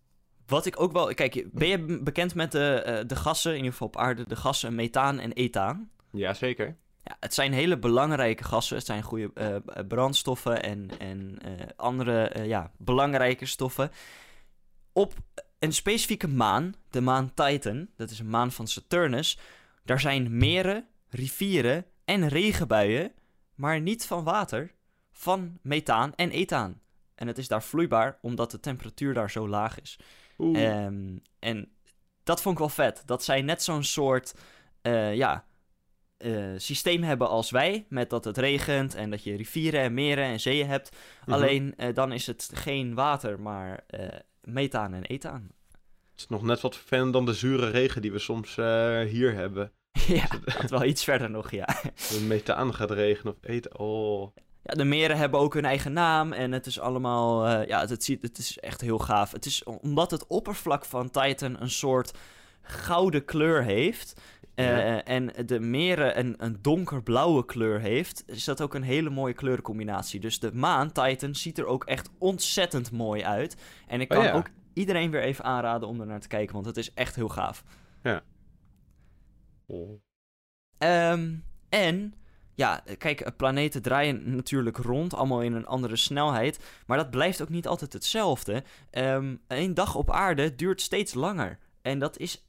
Wat 0.47 0.65
ik 0.65 0.79
ook 0.79 0.91
wel. 0.91 1.13
Kijk, 1.13 1.45
ben 1.51 1.67
je 1.67 1.99
bekend 2.03 2.35
met 2.35 2.51
de, 2.51 2.73
eh, 2.73 3.07
de 3.07 3.15
gassen, 3.15 3.51
in 3.51 3.57
ieder 3.57 3.71
geval 3.71 3.87
op 3.87 3.97
aarde, 3.97 4.27
de 4.27 4.35
gassen 4.35 4.75
methaan 4.75 5.19
en 5.19 5.31
ethaan? 5.31 5.91
Jazeker. 6.11 6.77
Ja, 7.09 7.17
het 7.19 7.33
zijn 7.33 7.53
hele 7.53 7.77
belangrijke 7.77 8.43
gassen. 8.43 8.77
Het 8.77 8.85
zijn 8.85 9.03
goede 9.03 9.31
eh, 9.33 9.85
brandstoffen 9.87 10.63
en, 10.63 10.89
en 10.99 11.39
eh, 11.41 11.67
andere 11.75 12.27
eh, 12.27 12.45
ja, 12.45 12.71
belangrijke 12.77 13.45
stoffen. 13.45 13.91
Op 14.93 15.13
een 15.59 15.73
specifieke 15.73 16.27
maan, 16.27 16.73
de 16.89 17.01
maan 17.01 17.33
Titan, 17.33 17.87
dat 17.95 18.09
is 18.09 18.19
een 18.19 18.29
maan 18.29 18.51
van 18.51 18.67
Saturnus, 18.67 19.39
daar 19.83 19.99
zijn 19.99 20.37
meren, 20.37 20.87
rivieren 21.09 21.85
en 22.05 22.27
regenbuien, 22.27 23.11
maar 23.55 23.81
niet 23.81 24.05
van 24.05 24.23
water, 24.23 24.71
van 25.11 25.59
methaan 25.61 26.15
en 26.15 26.31
ethaan. 26.31 26.81
En 27.15 27.27
het 27.27 27.37
is 27.37 27.47
daar 27.47 27.63
vloeibaar 27.63 28.17
omdat 28.21 28.51
de 28.51 28.59
temperatuur 28.59 29.13
daar 29.13 29.31
zo 29.31 29.47
laag 29.47 29.81
is. 29.81 29.99
Ehm, 30.37 31.17
en 31.39 31.71
dat 32.23 32.41
vond 32.41 32.53
ik 32.53 32.59
wel 32.59 32.69
vet. 32.69 33.03
Dat 33.05 33.23
zij 33.23 33.41
net 33.41 33.63
zo'n 33.63 33.83
soort 33.83 34.33
ja, 35.13 35.45
eh, 36.19 36.53
systeem 36.57 37.03
hebben 37.03 37.29
als 37.29 37.51
wij. 37.51 37.85
Met 37.89 38.09
dat 38.09 38.25
het 38.25 38.37
regent 38.37 38.95
en 38.95 39.09
dat 39.09 39.23
je 39.23 39.35
rivieren 39.35 39.81
en 39.81 39.93
meren 39.93 40.23
en 40.23 40.39
zeeën 40.39 40.67
hebt. 40.67 40.95
Mhm. 41.25 41.33
Alleen 41.33 41.73
eh, 41.77 41.93
dan 41.93 42.11
is 42.11 42.27
het 42.27 42.51
geen 42.53 42.93
water, 42.93 43.39
maar 43.39 43.83
eh, 43.87 44.07
methaan 44.41 44.93
en 44.93 45.03
ethaan. 45.03 45.51
Het 46.11 46.19
is 46.19 46.27
nog 46.27 46.41
net 46.43 46.61
wat 46.61 46.75
vervelend 46.75 47.13
dan 47.13 47.25
de 47.25 47.33
zure 47.33 47.69
regen 47.69 48.01
die 48.01 48.11
we 48.11 48.19
soms 48.19 48.55
hier 49.11 49.33
hebben. 49.33 49.71
ja, 50.07 50.27
dat 50.59 50.69
wel 50.69 50.83
iets 50.83 51.03
verder 51.03 51.29
nog, 51.29 51.51
ja. 51.51 51.65
Dat 52.11 52.21
methaan 52.21 52.73
gaat 52.73 52.91
regenen 52.91 53.33
of 53.33 53.49
eten. 53.49 53.79
Oh. 53.79 54.31
ja. 54.63 54.73
De 54.73 54.83
meren 54.83 55.17
hebben 55.17 55.39
ook 55.39 55.53
hun 55.53 55.65
eigen 55.65 55.93
naam 55.93 56.31
en 56.33 56.51
het 56.51 56.65
is 56.65 56.79
allemaal... 56.79 57.49
ja, 57.67 57.87
het, 57.87 58.03
ziet, 58.03 58.21
het 58.21 58.37
is 58.37 58.57
echt 58.57 58.81
heel 58.81 58.99
gaaf. 58.99 59.31
Het 59.31 59.45
is 59.45 59.63
omdat 59.63 60.11
het 60.11 60.27
oppervlak 60.27 60.85
van 60.85 61.09
Titan 61.09 61.55
een 61.59 61.69
soort 61.69 62.11
gouden 62.61 63.25
kleur 63.25 63.63
heeft... 63.63 64.21
eh, 64.59 64.87
Ja. 64.87 65.03
en 65.03 65.31
de 65.45 65.59
meren 65.59 66.19
een, 66.19 66.35
een 66.37 66.57
donkerblauwe 66.61 67.45
kleur 67.45 67.79
heeft, 67.79 68.23
is 68.27 68.43
dat 68.43 68.61
ook 68.61 68.73
een 68.73 68.83
hele 68.83 69.09
mooie 69.09 69.33
kleurencombinatie. 69.33 70.19
Dus 70.19 70.39
de 70.39 70.53
maan, 70.53 70.91
Titan, 70.91 71.35
ziet 71.35 71.57
er 71.57 71.65
ook 71.65 71.83
echt 71.83 72.09
ontzettend 72.17 72.91
mooi 72.91 73.23
uit. 73.23 73.55
En 73.87 74.01
ik 74.01 74.11
Oh 74.11 74.17
kan 74.17 74.25
ja. 74.27 74.33
ook 74.33 74.47
iedereen 74.73 75.11
weer 75.11 75.21
even 75.21 75.43
aanraden 75.43 75.87
om 75.87 75.99
er 75.99 76.05
naar 76.07 76.19
te 76.19 76.27
kijken, 76.27 76.53
want 76.53 76.65
het 76.65 76.77
is 76.77 76.93
echt 76.93 77.15
heel 77.15 77.29
gaaf. 77.29 77.63
Oh. 79.65 80.01
Ehm, 80.77 81.35
en, 81.69 82.13
ja, 82.53 82.83
kijk, 82.97 83.21
eh, 83.21 83.31
planeten 83.37 83.81
draaien 83.81 84.35
natuurlijk 84.35 84.77
rond, 84.77 85.13
allemaal 85.13 85.41
in 85.41 85.53
een 85.53 85.65
andere 85.65 85.95
snelheid. 85.95 86.59
Maar 86.85 86.97
dat 86.97 87.09
blijft 87.09 87.41
ook 87.41 87.49
niet 87.49 87.67
altijd 87.67 87.93
hetzelfde. 87.93 88.63
Ehm 88.91 89.35
een 89.47 89.73
dag 89.73 89.95
op 89.95 90.11
aarde 90.11 90.55
duurt 90.55 90.81
steeds 90.81 91.13
langer. 91.13 91.59
En 91.81 91.99
dat 91.99 92.17
is 92.17 92.48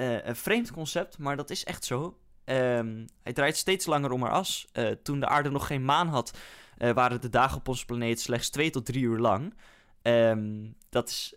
eh, 0.00 0.24
een 0.26 0.36
vreemd 0.36 0.70
concept, 0.70 1.18
maar 1.18 1.36
dat 1.36 1.50
is 1.50 1.64
echt 1.64 1.84
zo. 1.84 2.18
Ehm, 2.44 3.06
hij 3.22 3.32
draait 3.32 3.56
steeds 3.56 3.86
langer 3.86 4.10
om 4.12 4.22
haar 4.22 4.32
as. 4.32 4.66
Eh, 4.72 4.88
toen 5.02 5.20
de 5.20 5.26
aarde 5.26 5.50
nog 5.50 5.66
geen 5.66 5.84
maan 5.84 6.08
had, 6.08 6.38
eh, 6.76 6.90
waren 6.92 7.20
de 7.20 7.28
dagen 7.28 7.56
op 7.58 7.68
onze 7.68 7.84
planeet 7.84 8.20
slechts 8.20 8.50
twee 8.50 8.70
tot 8.70 8.86
drie 8.86 9.02
uur 9.02 9.18
lang. 9.18 9.54
Ehm, 10.02 10.68
dat 10.88 11.08
is, 11.08 11.34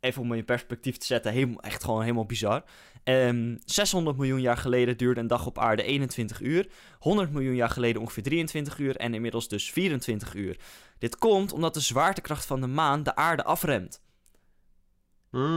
even 0.00 0.22
om 0.22 0.32
in 0.32 0.44
perspectief 0.44 0.96
te 0.96 1.06
zetten, 1.06 1.32
helemaal, 1.32 1.60
echt 1.60 1.84
gewoon 1.84 2.00
helemaal 2.02 2.26
bizar. 2.26 2.64
Ehm 3.04 3.56
600 3.64 4.16
miljoen 4.16 4.40
jaar 4.40 4.56
geleden 4.56 4.96
duurde 4.96 5.20
een 5.20 5.26
dag 5.26 5.46
op 5.46 5.58
aarde 5.58 5.82
21 5.82 6.40
uur. 6.40 6.68
100 6.98 7.32
miljoen 7.32 7.54
jaar 7.54 7.70
geleden 7.70 8.00
ongeveer 8.00 8.22
23 8.22 8.78
uur 8.78 8.96
en 8.96 9.14
inmiddels 9.14 9.48
dus 9.48 9.70
24 9.70 10.34
uur. 10.34 10.56
Dit 10.98 11.16
komt 11.16 11.52
omdat 11.52 11.74
de 11.74 11.80
zwaartekracht 11.80 12.46
van 12.46 12.60
de 12.60 12.66
maan 12.66 13.02
de 13.02 13.14
aarde 13.16 13.44
afremt. 13.44 14.00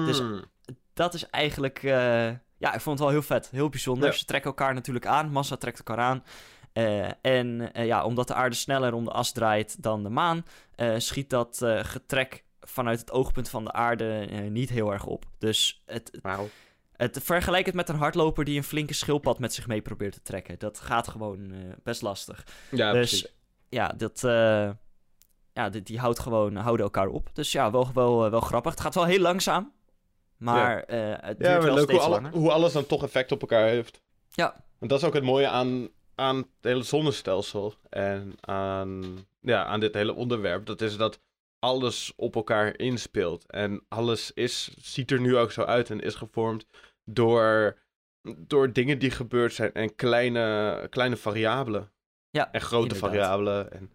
Dus- 0.05 0.21
Mm. 0.21 0.43
Dat 0.93 1.13
is 1.13 1.29
eigenlijk, 1.29 1.83
eh, 1.83 2.27
ja, 2.57 2.73
ik 2.73 2.81
vond 2.81 2.85
het 2.85 2.99
wel 2.99 3.09
heel 3.09 3.21
vet, 3.21 3.49
heel 3.49 3.69
bijzonder. 3.69 4.09
Ja. 4.09 4.15
Ze 4.15 4.25
trekken 4.25 4.49
elkaar 4.49 4.73
natuurlijk 4.73 5.05
aan, 5.05 5.31
massa 5.31 5.57
trekt 5.57 5.77
elkaar 5.77 6.05
aan. 6.05 6.23
Eh, 6.73 7.09
en 7.21 7.73
eh, 7.73 7.85
ja, 7.85 8.03
omdat 8.03 8.27
de 8.27 8.33
aarde 8.33 8.55
sneller 8.55 8.93
om 8.93 9.03
de 9.03 9.11
as 9.11 9.31
draait 9.31 9.83
dan 9.83 10.03
de 10.03 10.09
maan, 10.09 10.45
schiet 10.97 11.29
dat 11.29 11.65
getrek 11.81 12.43
vanuit 12.59 12.99
het 12.99 13.11
oogpunt 13.11 13.49
van 13.49 13.63
de 13.63 13.71
aarde 13.71 14.27
niet 14.49 14.69
heel 14.69 14.91
erg 14.91 15.05
op. 15.05 15.25
Dus 15.37 15.81
het, 15.85 16.19
het, 16.95 17.19
vergelijk 17.23 17.65
het 17.65 17.75
met 17.75 17.89
een 17.89 17.95
hardloper 17.95 18.45
die 18.45 18.57
een 18.57 18.63
flinke 18.63 18.93
schildpad 18.93 19.39
met 19.39 19.53
zich 19.53 19.67
mee 19.67 19.81
probeert 19.81 20.13
te 20.13 20.21
trekken. 20.21 20.59
Dat 20.59 20.79
gaat 20.79 21.07
gewoon 21.07 21.53
best 21.83 22.01
lastig. 22.01 22.45
Ja, 22.71 22.91
dus 22.91 23.09
precies. 23.09 23.35
ja, 23.69 23.87
dat, 23.87 24.21
ja 25.53 25.69
die, 25.69 25.83
die 25.83 25.99
houdt 25.99 26.19
gewoon, 26.19 26.55
houden 26.55 26.85
elkaar 26.85 27.07
op. 27.07 27.29
Dus 27.33 27.51
ja, 27.51 27.71
wel, 27.71 27.89
wel, 27.93 28.29
wel 28.29 28.41
grappig. 28.41 28.71
Het 28.71 28.81
gaat 28.81 28.95
wel 28.95 29.05
heel 29.05 29.19
langzaam, 29.19 29.71
maar 30.41 30.83
eh, 30.83 30.99
het 31.27 31.37
duurt 31.39 31.49
Ja, 31.51 31.57
maar 31.57 31.61
wel 31.65 31.75
leuk 31.75 31.89
hoe, 31.89 31.93
steeds 31.99 32.03
alle- 32.03 32.15
langer. 32.21 32.31
hoe 32.39 32.51
alles 32.51 32.73
dan 32.73 32.85
toch 32.85 33.03
effect 33.03 33.31
op 33.31 33.41
elkaar 33.41 33.67
heeft. 33.67 34.01
Ja. 34.29 34.63
Want 34.77 34.91
dat 34.91 35.01
is 35.01 35.07
ook 35.07 35.13
het 35.13 35.23
mooie 35.23 35.47
aan, 35.47 35.89
aan 36.15 36.35
het 36.37 36.45
hele 36.61 36.83
zonnestelsel. 36.83 37.73
En 37.89 38.33
aan, 38.41 39.03
ja, 39.41 39.65
aan 39.65 39.79
dit 39.79 39.93
hele 39.93 40.13
onderwerp. 40.13 40.65
Dat 40.65 40.81
is 40.81 40.97
dat 40.97 41.19
alles 41.59 42.13
op 42.15 42.35
elkaar 42.35 42.77
inspeelt. 42.79 43.45
En 43.51 43.83
alles 43.87 44.31
is, 44.33 44.73
ziet 44.81 45.11
er 45.11 45.19
nu 45.21 45.37
ook 45.37 45.51
zo 45.51 45.63
uit 45.63 45.89
en 45.89 45.99
is 45.99 46.15
gevormd 46.15 46.65
door, 47.05 47.77
door 48.37 48.73
dingen 48.73 48.99
die 48.99 49.11
gebeurd 49.11 49.53
zijn. 49.53 49.73
En 49.73 49.95
kleine, 49.95 50.87
kleine 50.89 51.15
variabelen. 51.17 51.91
Ja, 52.29 52.51
En 52.51 52.61
grote 52.61 52.83
inderdaad. 52.95 53.09
variabelen. 53.09 53.71
En 53.71 53.89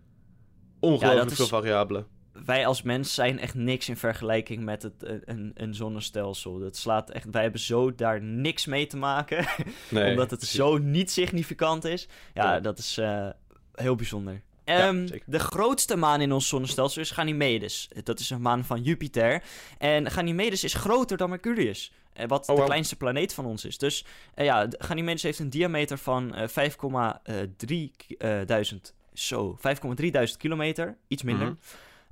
ongelooflijk 0.81 1.31
veel 1.37 1.47
variabelen. 1.47 2.07
Wij 2.45 2.67
als 2.67 2.83
mens 2.83 3.15
zijn 3.15 3.39
echt 3.39 3.55
niks 3.55 3.89
in 3.89 3.97
vergelijking 3.97 4.65
met 4.65 4.83
het, 4.83 4.93
een, 4.99 5.23
een, 5.25 5.51
een 5.55 5.75
zonnestelsel. 5.75 6.59
Dat 6.59 6.77
slaat 6.77 7.11
echt, 7.11 7.27
wij 7.31 7.43
hebben 7.43 7.61
zo 7.61 7.95
daar 7.95 8.23
niks 8.23 8.67
mee 8.67 8.87
te 8.87 8.97
maken, 8.97 9.47
Nee, 9.89 10.11
omdat 10.11 10.31
het 10.31 10.39
precies. 10.39 10.57
zo 10.59 10.79
niet 10.79 11.11
significant 11.11 11.85
is. 11.85 12.09
Ja, 12.35 12.53
Ja. 12.55 12.61
dat 12.61 12.79
is 12.79 12.99
eh, 12.99 13.29
heel 13.75 13.95
bijzonder. 13.95 14.33
Ja, 14.65 14.87
Ehm, 14.89 15.09
de 15.27 15.39
grootste 15.39 15.97
maan 15.97 16.21
in 16.21 16.33
ons 16.33 16.49
zonnestelsel 16.49 17.03
is 17.03 17.11
Ganymedes. 17.11 17.89
Dat 18.03 18.21
is 18.21 18.31
een 18.31 18.41
maan 18.43 18.65
van 18.65 18.83
Jupiter. 18.83 19.43
En 19.79 20.11
Ganymedes 20.11 20.65
is 20.65 20.75
groter 20.75 21.17
dan 21.17 21.29
Mercurius. 21.31 21.93
eh, 22.13 22.27
Wat 22.29 22.49
Oh, 22.49 22.57
de 22.57 22.65
kleinste 22.65 22.97
planeet 22.97 23.35
van 23.35 23.45
ons 23.47 23.65
is. 23.65 23.79
Dus 23.79 24.05
eh, 24.35 24.45
ja, 24.45 24.67
de- 24.67 24.77
Ganymedes 24.85 25.23
heeft 25.23 25.39
een 25.39 25.51
diameter 25.51 25.99
van 25.99 26.35
eh 26.35 26.49
5,3 26.49 27.91
ki- 27.97 28.15
eh, 28.19 28.39
duizend. 28.47 28.95
Zo, 29.13 29.57
5,3 29.57 30.11
duizend 30.11 30.39
kilometer. 30.41 30.97
Iets 31.09 31.23
minder. 31.23 31.47
Mhm. 31.47 31.57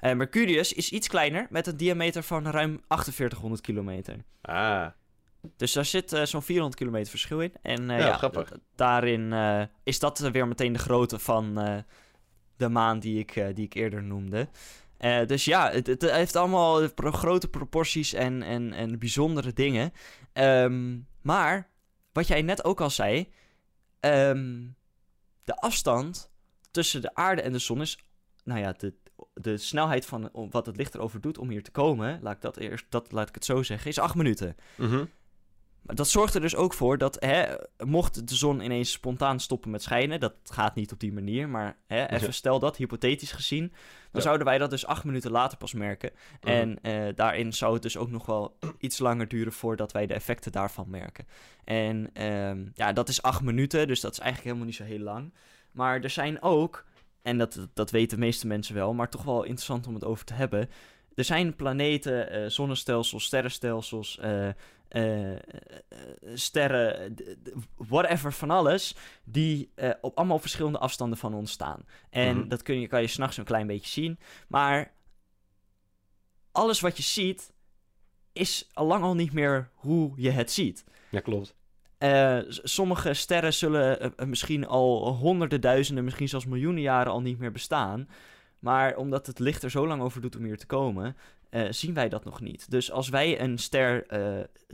Eh, 0.04 0.14
Mercurius 0.14 0.72
is 0.72 0.90
iets 0.90 1.08
kleiner 1.08 1.46
met 1.50 1.66
een 1.66 1.76
diameter 1.76 2.22
van 2.22 2.46
ruim 2.46 2.80
4800 2.88 3.60
kilometer. 3.60 4.16
Ah, 4.40 4.86
Dus 5.56 5.72
daar 5.72 5.84
zit 5.84 6.12
eh, 6.12 6.24
zo'n 6.24 6.42
400 6.42 6.76
kilometer 6.76 7.10
verschil 7.10 7.40
in. 7.40 7.52
En 7.62 7.90
eh, 7.90 7.98
Ja, 7.98 8.30
ja, 8.32 8.44
daarin 8.74 9.32
is 9.82 9.98
dat 9.98 10.18
weer 10.18 10.48
meteen 10.48 10.72
de 10.72 10.78
grootte 10.78 11.18
van 11.18 11.54
de 12.56 12.68
maan 12.68 12.98
die 12.98 13.18
ik, 13.18 13.32
die 13.54 13.64
ik 13.64 13.74
eerder 13.74 14.02
noemde. 14.02 14.48
Dus 15.26 15.44
ja, 15.44 15.70
het, 15.70 15.86
het 15.86 16.10
heeft 16.10 16.36
allemaal 16.36 16.88
grote 16.96 17.48
proporties 17.48 18.12
en, 18.12 18.42
en, 18.42 18.72
en 18.72 18.98
bijzondere 18.98 19.52
dingen. 19.52 19.92
Ehm, 20.32 20.98
maar, 21.22 21.68
wat 22.12 22.26
jij 22.26 22.42
net 22.42 22.64
ook 22.64 22.80
al 22.80 22.90
zei, 22.90 23.32
ehm, 24.00 24.62
de 25.44 25.56
afstand 25.56 26.30
tussen 26.70 27.00
de 27.00 27.14
aarde 27.14 27.42
en 27.42 27.52
de 27.52 27.58
zon 27.58 27.80
is, 27.80 27.98
nou 28.44 28.60
ja, 28.60 28.72
de, 28.72 28.94
de 29.34 29.56
snelheid 29.56 30.06
van 30.06 30.30
wat 30.50 30.66
het 30.66 30.76
licht 30.76 30.94
erover 30.94 31.20
doet 31.20 31.38
om 31.38 31.48
hier 31.50 31.62
te 31.62 31.70
komen, 31.70 32.18
laat 32.22 32.34
ik 32.34 32.40
dat 32.42 32.56
eerst, 32.56 32.86
dat 32.88 33.12
laat 33.12 33.28
ik 33.28 33.34
het 33.34 33.44
zo 33.44 33.62
zeggen, 33.62 33.90
is 33.90 33.98
8 33.98 34.14
minuten. 34.14 34.56
mhm. 34.76 35.04
Maar 35.82 35.94
dat 35.96 36.08
zorgt 36.08 36.34
er 36.34 36.40
dus 36.40 36.56
ook 36.56 36.74
voor 36.74 36.98
dat, 36.98 37.16
hè, 37.20 37.54
mocht 37.84 38.28
de 38.28 38.34
zon 38.34 38.60
ineens 38.60 38.92
spontaan 38.92 39.40
stoppen 39.40 39.70
met 39.70 39.82
schijnen, 39.82 40.20
dat 40.20 40.34
gaat 40.44 40.74
niet 40.74 40.92
op 40.92 41.00
die 41.00 41.12
manier, 41.12 41.48
maar 41.48 41.76
hè, 41.86 42.06
even 42.06 42.26
Ja. 42.26 42.32
stel 42.32 42.58
dat, 42.58 42.76
hypothetisch 42.76 43.32
gezien, 43.32 43.68
dan 43.68 43.78
Ja. 44.12 44.20
zouden 44.20 44.46
wij 44.46 44.58
dat 44.58 44.70
dus 44.70 44.86
acht 44.86 45.04
minuten 45.04 45.30
later 45.30 45.58
pas 45.58 45.72
merken. 45.72 46.10
Mhm. 46.40 46.50
En 46.52 46.78
eh, 46.82 47.14
daarin 47.14 47.52
zou 47.52 47.72
het 47.72 47.82
dus 47.82 47.96
ook 47.96 48.10
nog 48.10 48.26
wel 48.26 48.56
iets 48.78 48.98
langer 48.98 49.28
duren 49.28 49.52
voordat 49.52 49.92
wij 49.92 50.06
de 50.06 50.14
effecten 50.14 50.52
daarvan 50.52 50.90
merken. 50.90 51.26
En 51.64 52.10
ehm, 52.12 52.66
ja, 52.74 52.92
dat 52.92 53.08
is 53.08 53.22
acht 53.22 53.42
minuten, 53.42 53.86
dus 53.86 54.00
dat 54.00 54.12
is 54.12 54.18
eigenlijk 54.18 54.48
helemaal 54.48 54.68
niet 54.70 54.78
zo 54.88 54.94
heel 54.94 55.04
lang. 55.04 55.32
Maar 55.72 56.00
er 56.00 56.10
zijn 56.10 56.42
ook, 56.42 56.84
en 57.24 57.38
dat, 57.38 57.68
dat 57.74 57.90
weten 57.90 58.18
de 58.18 58.24
meeste 58.24 58.46
mensen 58.46 58.74
wel, 58.74 58.94
maar 58.94 59.08
toch 59.10 59.22
wel 59.22 59.42
interessant 59.42 59.86
om 59.86 59.94
het 59.94 60.04
over 60.04 60.24
te 60.24 60.34
hebben. 60.34 60.70
Er 61.14 61.24
zijn 61.24 61.56
planeten, 61.56 62.30
eh, 62.30 62.48
zonnestelsels, 62.48 63.24
sterrenstelsels, 63.24 64.18
eh, 64.18 64.48
eh, 64.88 65.38
sterren, 66.34 67.14
whatever 67.76 68.32
van 68.32 68.50
alles, 68.50 68.96
die 69.24 69.70
op 70.00 70.16
allemaal 70.16 70.38
verschillende 70.38 70.78
afstanden 70.78 71.18
van 71.18 71.34
ons 71.34 71.50
staan. 71.52 71.84
En 72.10 72.36
Mhm. 72.38 72.48
dat 72.48 72.62
kun 72.62 72.80
je, 72.80 72.86
kan 72.86 73.00
je 73.00 73.06
s'nachts 73.06 73.36
een 73.36 73.44
klein 73.44 73.66
beetje 73.66 73.90
zien. 73.90 74.18
Maar 74.48 74.92
alles 76.52 76.80
wat 76.80 76.96
je 76.96 77.02
ziet, 77.02 77.52
is 78.32 78.68
al 78.72 78.86
lang 78.86 79.02
al 79.04 79.14
niet 79.14 79.32
meer 79.32 79.70
hoe 79.74 80.12
je 80.16 80.30
het 80.30 80.50
ziet. 80.52 80.84
Ja, 81.10 81.20
klopt. 81.20 81.54
Eh, 82.04 82.38
sommige 82.48 83.14
sterren 83.14 83.54
zullen 83.54 84.00
eh, 84.00 84.10
eh, 84.16 84.26
misschien 84.26 84.66
al 84.66 85.08
honderden 85.12 85.60
duizenden, 85.60 86.04
misschien 86.04 86.28
zelfs 86.28 86.46
miljoenen 86.46 86.82
jaren 86.82 87.12
al 87.12 87.20
niet 87.20 87.38
meer 87.38 87.52
bestaan. 87.52 88.08
Maar 88.58 88.96
omdat 88.96 89.26
het 89.26 89.38
licht 89.38 89.62
er 89.62 89.70
zo 89.70 89.86
lang 89.86 90.02
over 90.02 90.20
doet 90.20 90.36
om 90.36 90.44
hier 90.44 90.58
te 90.58 90.66
komen, 90.66 91.16
zien 91.70 91.94
wij 91.94 92.08
dat 92.08 92.24
nog 92.24 92.40
niet. 92.40 92.70
Dus 92.70 92.90
als 92.90 93.08
wij 93.08 93.40
een 93.40 93.58
ster 93.58 94.06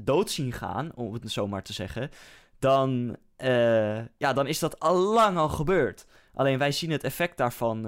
dood 0.00 0.30
zien 0.30 0.52
gaan, 0.52 0.94
om 0.94 1.12
het 1.12 1.30
zo 1.30 1.46
maar 1.46 1.62
te 1.62 1.72
zeggen, 1.72 2.10
dan, 2.58 3.16
ja, 4.16 4.32
dan 4.34 4.46
is 4.46 4.58
dat 4.58 4.80
al 4.80 4.96
lang 4.96 5.36
al 5.36 5.48
gebeurd. 5.48 6.06
Alleen 6.34 6.58
wij 6.58 6.72
zien 6.72 6.90
het 6.90 7.04
effect 7.04 7.36
daarvan 7.36 7.86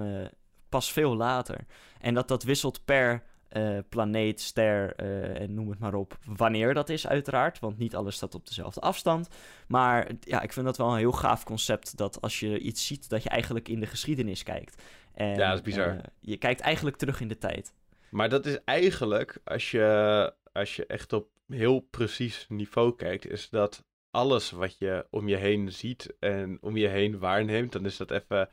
pas 0.69 0.91
veel 0.91 1.15
later. 1.15 1.57
En 1.99 2.13
dat 2.13 2.27
dat 2.27 2.43
wisselt 2.43 2.85
per 2.85 3.23
eh, 3.53 3.77
planeet, 3.89 4.41
ster 4.41 4.95
eh, 4.95 5.41
en 5.41 5.53
noem 5.53 5.69
het 5.69 5.79
maar 5.79 5.93
op. 5.93 6.17
Wanneer 6.25 6.73
dat 6.73 6.89
is, 6.89 7.07
uiteraard. 7.07 7.59
Want 7.59 7.77
niet 7.77 7.95
alles 7.95 8.15
staat 8.15 8.35
op 8.35 8.47
dezelfde 8.47 8.81
afstand. 8.81 9.27
Maar 9.67 10.11
ja, 10.19 10.41
ik 10.41 10.53
vind 10.53 10.65
dat 10.65 10.77
wel 10.77 10.91
een 10.91 10.97
heel 10.97 11.11
gaaf 11.11 11.43
concept. 11.43 11.97
Dat 11.97 12.21
als 12.21 12.39
je 12.39 12.59
iets 12.59 12.87
ziet, 12.87 13.09
dat 13.09 13.23
je 13.23 13.29
eigenlijk 13.29 13.67
in 13.67 13.79
de 13.79 13.85
geschiedenis 13.85 14.43
kijkt. 14.43 14.81
En, 15.13 15.27
Ja, 15.27 15.47
dat 15.47 15.55
is 15.55 15.61
bizar. 15.61 15.87
eh, 15.87 15.99
je 16.19 16.37
kijkt 16.37 16.61
eigenlijk 16.61 16.95
terug 16.97 17.21
in 17.21 17.27
de 17.27 17.37
tijd. 17.37 17.73
Maar 18.09 18.29
dat 18.29 18.45
is 18.45 18.57
eigenlijk, 18.65 19.39
als 19.43 19.71
je, 19.71 20.33
als 20.51 20.75
je 20.75 20.85
echt 20.85 21.13
op 21.13 21.27
heel 21.47 21.79
precies 21.79 22.45
niveau 22.49 22.95
kijkt, 22.95 23.27
is 23.27 23.49
dat 23.49 23.83
alles 24.11 24.51
wat 24.51 24.77
je 24.77 25.05
om 25.09 25.27
je 25.27 25.35
heen 25.35 25.71
ziet 25.71 26.15
en 26.19 26.57
om 26.61 26.77
je 26.77 26.87
heen 26.87 27.19
waarneemt, 27.19 27.71
dan 27.71 27.85
is 27.85 27.97
dat 27.97 28.11
even 28.11 28.49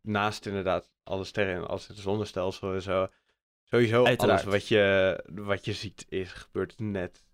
naast 0.00 0.46
inderdaad 0.46 0.90
alle 1.04 1.24
sterren 1.24 1.54
en 1.54 1.66
alles 1.68 1.88
in 1.88 1.94
het 1.94 2.02
zonnestelsel 2.02 2.74
en 2.74 2.82
zo. 2.82 3.08
Sowieso 3.70 4.04
Uiteraard. 4.04 4.40
alles 4.40 4.52
wat 4.54 4.68
je, 4.68 5.24
wat 5.32 5.64
je 5.64 5.72
ziet 5.72 6.06
is 6.08 6.32
gebeurt 6.32 6.78
net 6.78 7.24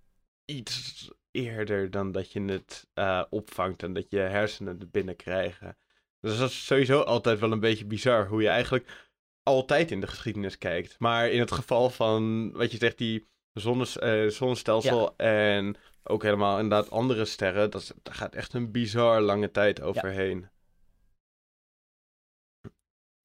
iets 0.44 1.10
eerder 1.30 1.90
dan 1.90 2.12
dat 2.12 2.32
je 2.32 2.42
het 2.44 2.86
eh, 2.94 3.24
opvangt 3.30 3.82
en 3.82 3.92
dat 3.92 4.10
je 4.10 4.18
hersenen 4.18 4.78
het 4.78 4.90
binnenkrijgen. 4.90 5.76
Dus 6.20 6.38
dat 6.38 6.48
is 6.50 6.66
sowieso 6.66 7.00
altijd 7.00 7.38
wel 7.38 7.52
een 7.52 7.60
beetje 7.60 7.84
bizar 7.86 8.26
hoe 8.28 8.42
je 8.42 8.48
eigenlijk 8.48 9.10
altijd 9.42 9.90
in 9.90 10.00
de 10.00 10.06
geschiedenis 10.06 10.58
kijkt. 10.58 10.98
Maar 10.98 11.30
in 11.30 11.40
het 11.40 11.52
geval 11.52 11.90
van, 11.90 12.52
wat 12.52 12.70
je 12.72 12.76
zegt, 12.78 12.98
die 12.98 13.28
zonnes, 13.52 13.98
eh, 13.98 14.26
zonnestelsel 14.26 15.16
en 15.16 15.76
ook 16.02 16.22
helemaal 16.22 16.58
inderdaad 16.58 16.90
andere 16.90 17.24
sterren, 17.24 17.70
dat, 17.70 17.80
is- 17.80 17.92
daar 18.02 18.14
gaat 18.14 18.34
echt 18.34 18.52
een 18.54 18.70
bizar 18.70 19.20
lange 19.20 19.50
tijd 19.50 19.80
overheen. 19.80 20.48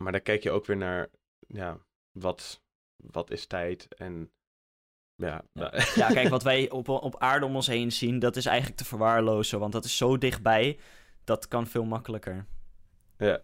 Maar 0.04 0.12
dan 0.12 0.22
kijk 0.22 0.44
je 0.44 0.52
ook 0.52 0.66
weer 0.66 0.78
naar, 0.78 1.10
ja, 1.48 1.78
wat, 2.12 2.62
wat 3.12 3.32
is 3.32 3.46
tijd 3.46 3.88
en 3.96 4.32
ja, 5.16 5.28
Ja. 5.28 5.44
nou, 5.54 5.84
Ja, 5.96 6.08
kijk, 6.18 6.28
wat 6.28 6.44
wij 6.44 6.70
op, 6.70 6.90
op 6.90 7.18
aarde 7.18 7.46
om 7.46 7.56
ons 7.56 7.68
heen 7.68 7.92
zien, 7.92 8.20
dat 8.20 8.36
is 8.36 8.46
eigenlijk 8.46 8.78
te 8.78 8.86
verwaarlozen. 8.86 9.60
Want 9.60 9.72
dat 9.72 9.86
is 9.86 9.98
zo 9.98 10.18
dichtbij, 10.18 10.80
dat 11.24 11.48
kan 11.48 11.68
veel 11.68 11.86
makkelijker. 11.86 12.46
Ja. 13.18 13.42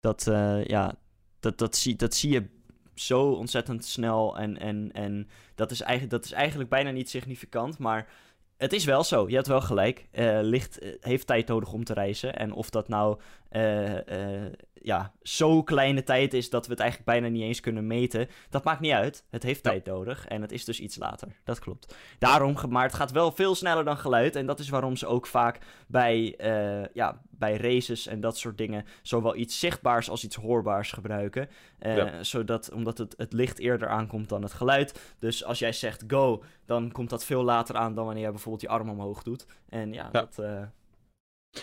Dat, 0.00 0.26
eh, 0.26 0.64
ja, 0.64 0.94
dat, 1.40 1.58
dat, 1.58 1.76
zie, 1.76 1.96
dat 1.96 2.14
zie 2.14 2.32
je 2.32 2.48
zo 2.94 3.30
ontzettend 3.30 3.84
snel. 3.84 4.38
En, 4.38 4.58
en, 4.58 4.92
en 4.92 5.28
dat, 5.54 5.70
is 5.70 5.80
eigenlijk, 5.80 6.10
dat 6.10 6.24
is 6.24 6.32
eigenlijk 6.32 6.70
bijna 6.70 6.90
niet 6.90 7.10
significant. 7.10 7.78
Maar 7.78 8.08
het 8.56 8.72
is 8.72 8.84
wel 8.84 9.04
zo. 9.04 9.28
Je 9.28 9.34
hebt 9.34 9.46
wel 9.46 9.60
gelijk. 9.60 10.08
Eh, 10.10 10.38
licht 10.42 10.78
eh, 10.78 10.92
heeft 11.00 11.26
tijd 11.26 11.46
nodig 11.46 11.72
om 11.72 11.84
te 11.84 11.92
reizen. 11.92 12.36
En 12.36 12.52
of 12.52 12.70
dat 12.70 12.88
nou 12.88 13.20
eh, 13.48 14.44
eh, 14.44 14.52
ja, 14.84 15.12
zo 15.22 15.62
kleine 15.62 16.02
tijd 16.02 16.34
is 16.34 16.50
dat 16.50 16.64
we 16.66 16.70
het 16.72 16.80
eigenlijk 16.80 17.10
bijna 17.10 17.28
niet 17.28 17.42
eens 17.42 17.60
kunnen 17.60 17.86
meten. 17.86 18.28
Dat 18.50 18.64
maakt 18.64 18.80
niet 18.80 18.92
uit. 18.92 19.24
Het 19.30 19.42
heeft 19.42 19.64
Ja. 19.64 19.70
tijd 19.70 19.84
nodig. 19.84 20.26
En 20.26 20.42
het 20.42 20.52
is 20.52 20.64
dus 20.64 20.80
iets 20.80 20.96
later. 20.96 21.28
Dat 21.44 21.58
klopt. 21.58 21.94
Daarom, 22.18 22.56
maar 22.68 22.82
het 22.82 22.94
gaat 22.94 23.10
wel 23.10 23.32
veel 23.32 23.54
sneller 23.54 23.84
dan 23.84 23.96
geluid. 23.96 24.36
En 24.36 24.46
dat 24.46 24.58
is 24.58 24.68
waarom 24.68 24.96
ze 24.96 25.06
ook 25.06 25.26
vaak 25.26 25.58
bij, 25.86 26.36
eh, 26.36 26.86
ja, 26.94 27.20
bij 27.30 27.56
races 27.56 28.06
en 28.06 28.20
dat 28.20 28.38
soort 28.38 28.58
dingen 28.58 28.84
zowel 29.02 29.36
iets 29.36 29.58
zichtbaars 29.58 30.10
als 30.10 30.24
iets 30.24 30.36
hoorbaars 30.36 30.92
gebruiken. 30.92 31.48
Eh, 31.78 31.96
Ja. 31.96 32.22
zodat, 32.22 32.70
omdat 32.72 32.98
het, 32.98 33.14
het 33.16 33.32
licht 33.32 33.58
eerder 33.58 33.88
aankomt 33.88 34.28
dan 34.28 34.42
het 34.42 34.52
geluid. 34.52 35.14
Dus 35.18 35.44
als 35.44 35.58
jij 35.58 35.72
zegt 35.72 36.04
go, 36.06 36.42
dan 36.66 36.92
komt 36.92 37.10
dat 37.10 37.24
veel 37.24 37.42
later 37.42 37.74
aan 37.76 37.94
dan 37.94 38.04
wanneer 38.04 38.22
jij 38.22 38.32
bijvoorbeeld 38.32 38.62
je 38.62 38.68
arm 38.68 38.88
omhoog 38.90 39.22
doet. 39.22 39.46
En 39.68 39.92
ja, 39.92 40.02
Ja. 40.04 40.10
dat, 40.10 40.38
eh, 40.38 40.62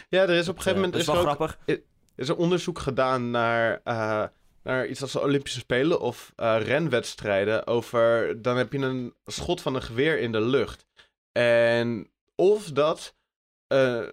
ja, 0.09 0.21
er 0.21 0.29
is 0.29 0.47
op 0.49 0.55
een 0.55 0.61
gegeven 0.61 0.73
moment 0.81 0.91
dat 0.91 1.01
is 1.01 1.07
is 1.07 1.13
wel 1.13 1.23
ook 1.29 1.35
grappig. 1.35 1.57
Er 2.15 2.23
is 2.23 2.27
een 2.27 2.35
onderzoek 2.35 2.79
gedaan 2.79 3.31
naar, 3.31 3.81
eh, 3.83 4.23
naar 4.63 4.87
iets 4.87 5.01
als 5.01 5.11
de 5.11 5.21
Olympische 5.21 5.59
Spelen 5.59 5.99
of 5.99 6.33
eh, 6.35 6.57
renwedstrijden 6.61 7.67
over... 7.67 8.41
Dan 8.41 8.57
heb 8.57 8.73
je 8.73 8.79
een 8.79 9.13
schot 9.25 9.61
van 9.61 9.75
een 9.75 9.81
geweer 9.81 10.19
in 10.19 10.31
de 10.31 10.41
lucht. 10.41 10.85
En 11.31 12.11
of 12.35 12.71
dat... 12.71 13.15
eh, 13.67 14.07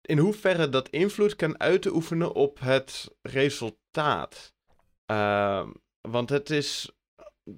in 0.00 0.18
hoeverre 0.18 0.68
dat 0.68 0.88
invloed 0.88 1.36
kan 1.36 1.60
uitoefenen 1.60 2.34
op 2.34 2.58
het 2.60 3.14
resultaat. 3.22 4.54
Ehm, 5.06 5.70
want 6.00 6.28
het 6.28 6.50
is... 6.50 6.90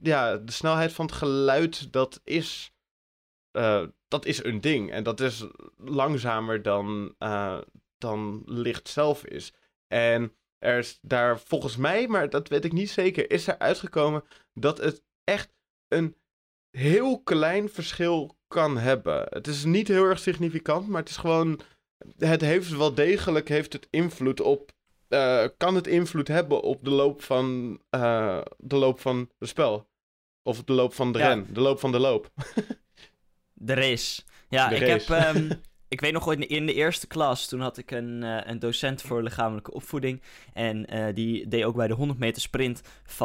Ja, 0.03 0.37
de 0.37 0.53
snelheid 0.53 0.93
van 0.93 1.07
het 1.07 1.15
geluid, 1.15 1.93
dat 1.93 2.21
is... 2.25 2.73
dat 4.09 4.25
is 4.25 4.45
een 4.45 4.61
ding. 4.61 4.91
En 4.91 5.03
dat 5.03 5.21
is 5.21 5.47
langzamer 5.77 6.63
dan, 6.63 7.15
dan 7.99 8.43
licht 8.47 8.89
zelf 8.89 9.25
is. 9.25 9.53
En 9.93 10.35
er 10.59 10.79
is 10.79 10.99
daar 11.03 11.41
volgens 11.41 11.77
mij, 11.77 12.07
maar 12.09 12.31
dat 12.31 12.49
weet 12.49 12.65
ik 12.65 12.73
niet 12.73 12.91
zeker, 12.91 13.31
is 13.31 13.47
er 13.47 13.59
uitgekomen 13.59 14.25
dat 14.55 14.79
het 14.79 15.03
echt 15.25 15.53
een 15.89 16.17
heel 16.71 17.23
klein 17.23 17.69
verschil 17.69 18.37
kan 18.49 18.77
hebben. 18.79 19.27
Het 19.31 19.47
is 19.47 19.65
niet 19.65 19.89
heel 19.89 20.05
erg 20.05 20.19
significant, 20.19 20.89
maar 20.89 21.01
het 21.01 21.11
is 21.11 21.17
gewoon. 21.17 21.61
Het 22.19 22.41
heeft 22.41 22.77
wel 22.77 22.95
degelijk 22.95 23.49
heeft 23.49 23.73
het 23.73 23.87
invloed 23.91 24.41
op. 24.41 24.73
eh, 25.09 25.45
kan 25.57 25.75
het 25.75 25.87
invloed 25.87 26.29
hebben 26.29 26.61
op 26.63 26.85
de 26.85 26.91
loop 26.91 27.23
van. 27.23 27.79
eh, 27.91 28.41
de 28.59 28.77
loop 28.77 29.01
van 29.01 29.31
het 29.39 29.49
spel. 29.49 29.89
Of 30.43 30.65
de 30.65 30.73
loop 30.73 30.95
van 30.95 31.13
de 31.13 31.19
Ja. 31.19 31.29
ren. 31.29 31.47
De 31.55 31.61
loop 31.61 31.81
van 31.81 31.93
de 31.93 31.99
loop. 31.99 32.31
De 33.53 33.75
race. 33.75 34.23
Ja, 34.49 34.69
De 34.69 34.75
ik 34.75 34.81
race. 34.81 35.13
heb... 35.15 35.25
ehm, 35.37 35.51
ik 35.91 36.01
weet 36.01 36.13
nog 36.13 36.35
de, 36.35 36.47
in 36.47 36.67
de 36.67 36.75
eerste 36.75 37.07
klas, 37.07 37.47
toen 37.49 37.61
had 37.61 37.79
ik 37.79 37.91
een, 37.91 38.23
eh, 38.23 38.41
een 38.51 38.59
docent 38.59 39.03
voor 39.03 39.23
lichamelijke 39.23 39.73
opvoeding. 39.73 40.23
En 40.53 40.87
eh, 40.87 41.15
die 41.15 41.49
deed 41.49 41.65
ook 41.65 41.77
bij 41.77 41.87
de 41.89 41.95
100 41.95 42.19
meter 42.19 42.43
sprint, 42.43 42.83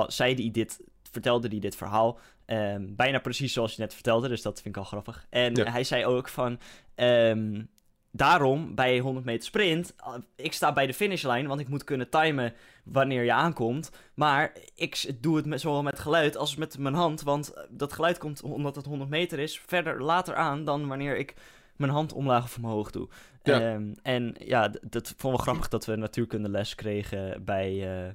zei 0.07 0.35
die 0.35 0.51
dit, 0.51 0.79
vertelde 1.11 1.47
die 1.47 1.59
dit 1.59 1.75
verhaal. 1.75 2.19
ehm, 2.45 2.85
bijna 2.95 3.19
precies 3.19 3.53
zoals 3.53 3.75
je 3.75 3.81
net 3.81 3.93
vertelde, 3.93 4.27
dus 4.27 4.41
dat 4.41 4.61
vind 4.61 4.75
ik 4.75 4.81
al 4.81 4.87
grappig. 4.87 5.25
En 5.29 5.55
Ja. 5.55 5.71
hij 5.71 5.83
zei 5.83 6.05
ook 6.05 6.27
van, 6.29 6.59
ehm, 6.95 7.63
daarom 8.11 8.75
bij 8.75 8.99
100 8.99 9.25
meter 9.25 9.45
sprint, 9.45 9.93
ah, 9.97 10.15
ik 10.35 10.53
sta 10.53 10.73
bij 10.73 10.87
de 10.87 10.93
finishlijn, 10.93 11.47
want 11.47 11.59
ik 11.59 11.67
moet 11.67 11.83
kunnen 11.83 12.09
timen 12.09 12.53
wanneer 12.83 13.23
je 13.23 13.33
aankomt. 13.33 13.91
Maar 14.13 14.51
ik 14.75 15.15
doe 15.21 15.35
het 15.35 15.45
met, 15.45 15.61
zowel 15.61 15.83
met 15.83 15.99
geluid 15.99 16.37
als 16.37 16.55
met 16.55 16.77
mijn 16.77 16.93
hand, 16.95 17.21
want 17.21 17.53
eh, 17.53 17.63
dat 17.69 17.93
geluid 17.93 18.17
komt 18.17 18.41
omdat 18.41 18.75
het 18.75 18.85
100 18.85 19.09
meter 19.09 19.39
is, 19.39 19.61
verder 19.65 20.03
later 20.03 20.35
aan 20.35 20.65
dan 20.65 20.87
wanneer 20.87 21.17
ik 21.17 21.33
mijn 21.77 21.91
hand 21.91 22.13
omlaag 22.13 22.43
of 22.43 22.57
omhoog 22.57 22.91
doe. 22.91 23.09
Ja. 23.43 23.61
Ehm, 23.61 23.93
en 24.01 24.35
ja, 24.39 24.67
dat 24.81 25.07
vond 25.07 25.21
ik 25.21 25.21
wel 25.21 25.37
grappig 25.37 25.67
dat 25.67 25.85
we 25.85 25.95
natuurkunde-les 25.95 26.75
kregen 26.75 27.43
bij, 27.43 27.97
eh, 28.07 28.13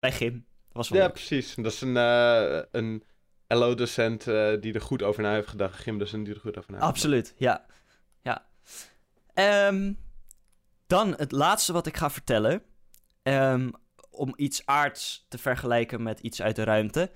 bij 0.00 0.12
gym. 0.12 0.46
Was 0.72 0.88
wel 0.88 0.98
Ja, 0.98 1.04
leuk. 1.04 1.14
precies. 1.14 1.54
Dat 1.54 1.72
is 1.72 1.80
een, 1.80 1.96
eh 1.96 2.60
een 2.70 3.02
LO-docent 3.48 4.26
eh, 4.28 4.52
die 4.60 4.72
er 4.74 4.80
goed 4.80 5.02
over 5.02 5.22
na 5.22 5.32
heeft 5.32 5.48
gedacht. 5.48 5.74
Een 5.76 5.82
gymdocent 5.82 6.24
die 6.24 6.34
er 6.34 6.40
goed 6.40 6.56
over 6.58 6.70
na 6.70 6.76
heeft 6.76 6.88
Absoluut, 6.88 7.34
ja. 7.36 7.66
ja. 8.22 8.46
Ehm, 9.34 9.92
dan 10.86 11.14
het 11.16 11.32
laatste 11.32 11.72
wat 11.72 11.86
ik 11.86 11.96
ga 11.96 12.10
vertellen. 12.10 12.62
Ehm, 13.22 13.70
om 14.10 14.32
iets 14.36 14.66
aards 14.66 15.26
te 15.28 15.38
vergelijken 15.38 16.02
met 16.02 16.20
iets 16.20 16.42
uit 16.42 16.56
de 16.56 16.64
ruimte. 16.64 17.10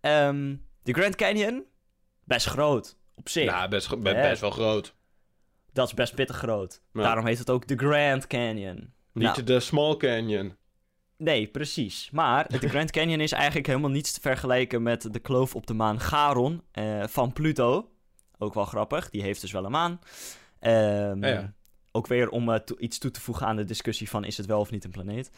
De 0.00 0.92
Grand 0.92 1.14
Canyon, 1.16 1.64
best 2.24 2.46
groot 2.46 2.96
op 3.14 3.28
zich. 3.28 3.42
gedacht. 3.44 3.62
Ja, 3.62 3.68
best, 3.68 3.86
ge- 3.86 3.96
be- 3.96 4.10
Ja. 4.10 4.28
best 4.28 4.40
wel 4.40 4.50
groot. 4.50 4.94
Dat 5.74 5.86
is 5.86 5.94
best 5.94 6.14
pittig 6.14 6.36
groot. 6.36 6.80
Ja. 6.92 7.02
Daarom 7.02 7.26
heet 7.26 7.38
het 7.38 7.50
ook 7.50 7.66
de 7.66 7.76
Grand 7.76 8.26
Canyon. 8.26 8.92
Niet 9.12 9.24
Nou. 9.24 9.42
de 9.42 9.60
Small 9.60 9.96
Canyon. 9.96 10.56
Nee, 11.16 11.46
precies. 11.46 12.08
Maar 12.12 12.48
de 12.60 12.68
Grand 12.68 12.90
Canyon 12.90 13.20
is 13.20 13.32
eigenlijk 13.32 13.66
helemaal 13.66 13.90
niets 13.90 14.12
te 14.12 14.20
vergelijken 14.20 14.82
met 14.82 15.12
de 15.12 15.18
kloof 15.18 15.54
op 15.54 15.66
de 15.66 15.74
maan 15.74 16.00
Charon 16.00 16.62
eh, 16.72 17.02
van 17.06 17.32
Pluto. 17.32 17.90
Ook 18.38 18.54
wel 18.54 18.64
grappig, 18.64 19.10
die 19.10 19.22
heeft 19.22 19.40
dus 19.40 19.52
wel 19.52 19.64
een 19.64 19.70
maan. 19.70 19.98
Ehm, 20.58 21.24
Ja, 21.24 21.28
ja. 21.28 21.52
Ook 21.92 22.06
weer 22.06 22.28
om 22.30 22.52
eh, 22.52 22.58
to- 22.60 22.76
iets 22.78 22.98
toe 22.98 23.10
te 23.10 23.20
voegen 23.20 23.46
aan 23.46 23.56
de 23.56 23.64
discussie 23.64 24.08
van 24.10 24.24
is 24.24 24.36
het 24.36 24.46
wel 24.46 24.60
of 24.60 24.70
niet 24.70 24.84
een 24.84 24.90
planeet. 24.90 25.30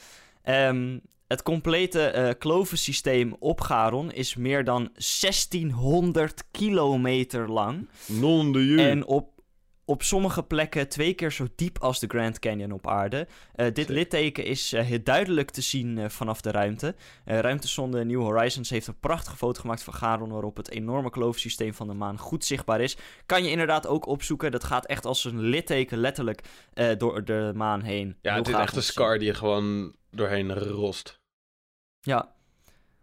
Ehm, 0.43 0.99
het 1.27 1.43
complete 1.43 2.03
eh 2.07 2.31
klovensysteem 2.39 3.37
op 3.39 3.61
Charon 3.61 4.13
is 4.13 4.35
meer 4.35 4.65
dan 4.65 4.91
1600 4.97 6.45
kilometer 6.51 7.51
lang. 7.51 7.89
Non 8.07 8.53
de. 8.53 8.75
En 8.89 9.07
op, 9.07 9.36
op 9.87 10.03
sommige 10.03 10.43
plekken 10.43 10.89
twee 10.89 11.15
keer 11.15 11.33
zo 11.33 11.47
diep 11.57 11.79
als 11.79 12.01
de 12.01 12.07
Grand 12.07 12.39
Canyon 12.39 12.73
op 12.73 12.87
aarde. 12.87 13.27
Eh, 13.55 13.75
dit 13.75 13.89
litteken 13.89 14.45
is 14.45 14.73
eh, 14.73 14.85
heel 14.85 15.03
duidelijk 15.03 15.51
te 15.51 15.61
zien 15.61 15.99
eh, 15.99 16.09
vanaf 16.09 16.41
de 16.41 16.51
ruimte. 16.51 16.95
Ruimtesonde 17.25 18.05
New 18.05 18.21
Horizons 18.21 18.71
heeft 18.71 18.87
een 18.87 19.01
prachtige 19.01 19.37
foto 19.37 19.61
gemaakt 19.61 19.83
van 19.83 19.93
Charon... 19.93 20.31
waarop 20.31 20.57
het 20.57 20.71
enorme 20.71 21.11
kloofsysteem 21.11 21.75
van 21.75 21.87
de 21.87 21.95
maan 21.95 22.19
goed 22.19 22.45
zichtbaar 22.45 22.81
is. 22.81 22.97
Kan 23.27 23.45
je 23.45 23.51
inderdaad 23.51 23.87
ook 23.87 24.07
opzoeken. 24.07 24.51
Dat 24.51 24.65
gaat 24.65 24.87
echt 24.87 25.05
als 25.05 25.25
een 25.25 25.41
litteken 25.41 25.99
letterlijk 25.99 26.43
door 26.99 27.25
de 27.25 27.53
maan 27.55 27.83
heen. 27.83 28.17
Ja, 28.21 28.31
Heel 28.31 28.43
het 28.43 28.49
is 28.49 28.55
echt 28.55 28.77
een 28.77 28.83
scar 28.83 29.19
die 29.19 29.27
je 29.27 29.35
gewoon 29.35 29.95
doorheen 30.11 30.55
rost. 30.55 31.21
Ja. 32.01 32.35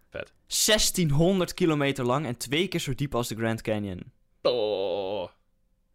Vet. 0.09 0.33
1600 0.65 1.53
kilometer 1.53 2.05
lang 2.05 2.25
en 2.25 2.37
twee 2.37 2.67
keer 2.67 2.79
zo 2.79 2.95
diep 2.95 3.15
als 3.15 3.27
de 3.27 3.35
Grand 3.35 3.61
Canyon. 3.61 4.11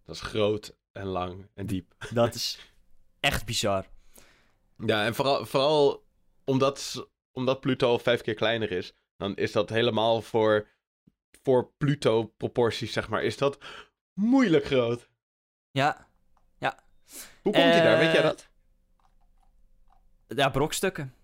Dat 0.08 0.16
is 0.16 0.22
groot 0.22 0.76
en 0.92 1.06
lang 1.06 1.46
en 1.54 1.66
diep. 1.66 1.94
Dat 2.14 2.34
is 2.34 2.72
echt 3.20 3.44
bizar. 3.44 3.86
Ja, 4.86 5.04
en 5.04 5.14
vooral, 5.14 5.46
vooral 5.46 6.06
omdat, 6.44 7.08
omdat 7.32 7.60
Pluto 7.60 7.98
vijf 7.98 8.20
keer 8.20 8.34
kleiner 8.34 8.70
is, 8.70 8.92
dan 9.16 9.36
is 9.36 9.52
dat 9.52 9.68
helemaal 9.70 10.22
voor, 10.22 10.68
voor 11.42 11.72
Pluto-proporties, 11.78 12.92
zeg 12.92 13.08
maar, 13.08 13.22
is 13.22 13.36
dat 13.36 13.58
moeilijk 14.12 14.64
groot. 14.64 15.08
Ja, 15.70 16.06
Hoe 17.42 17.52
komt 17.52 17.64
hij 17.64 17.82
daar, 17.82 17.98
weet 17.98 18.12
jij 18.12 18.16
Eh, 18.16 18.22
dat? 18.22 18.48
ja 20.26 20.48
brokstukken. 20.48 21.14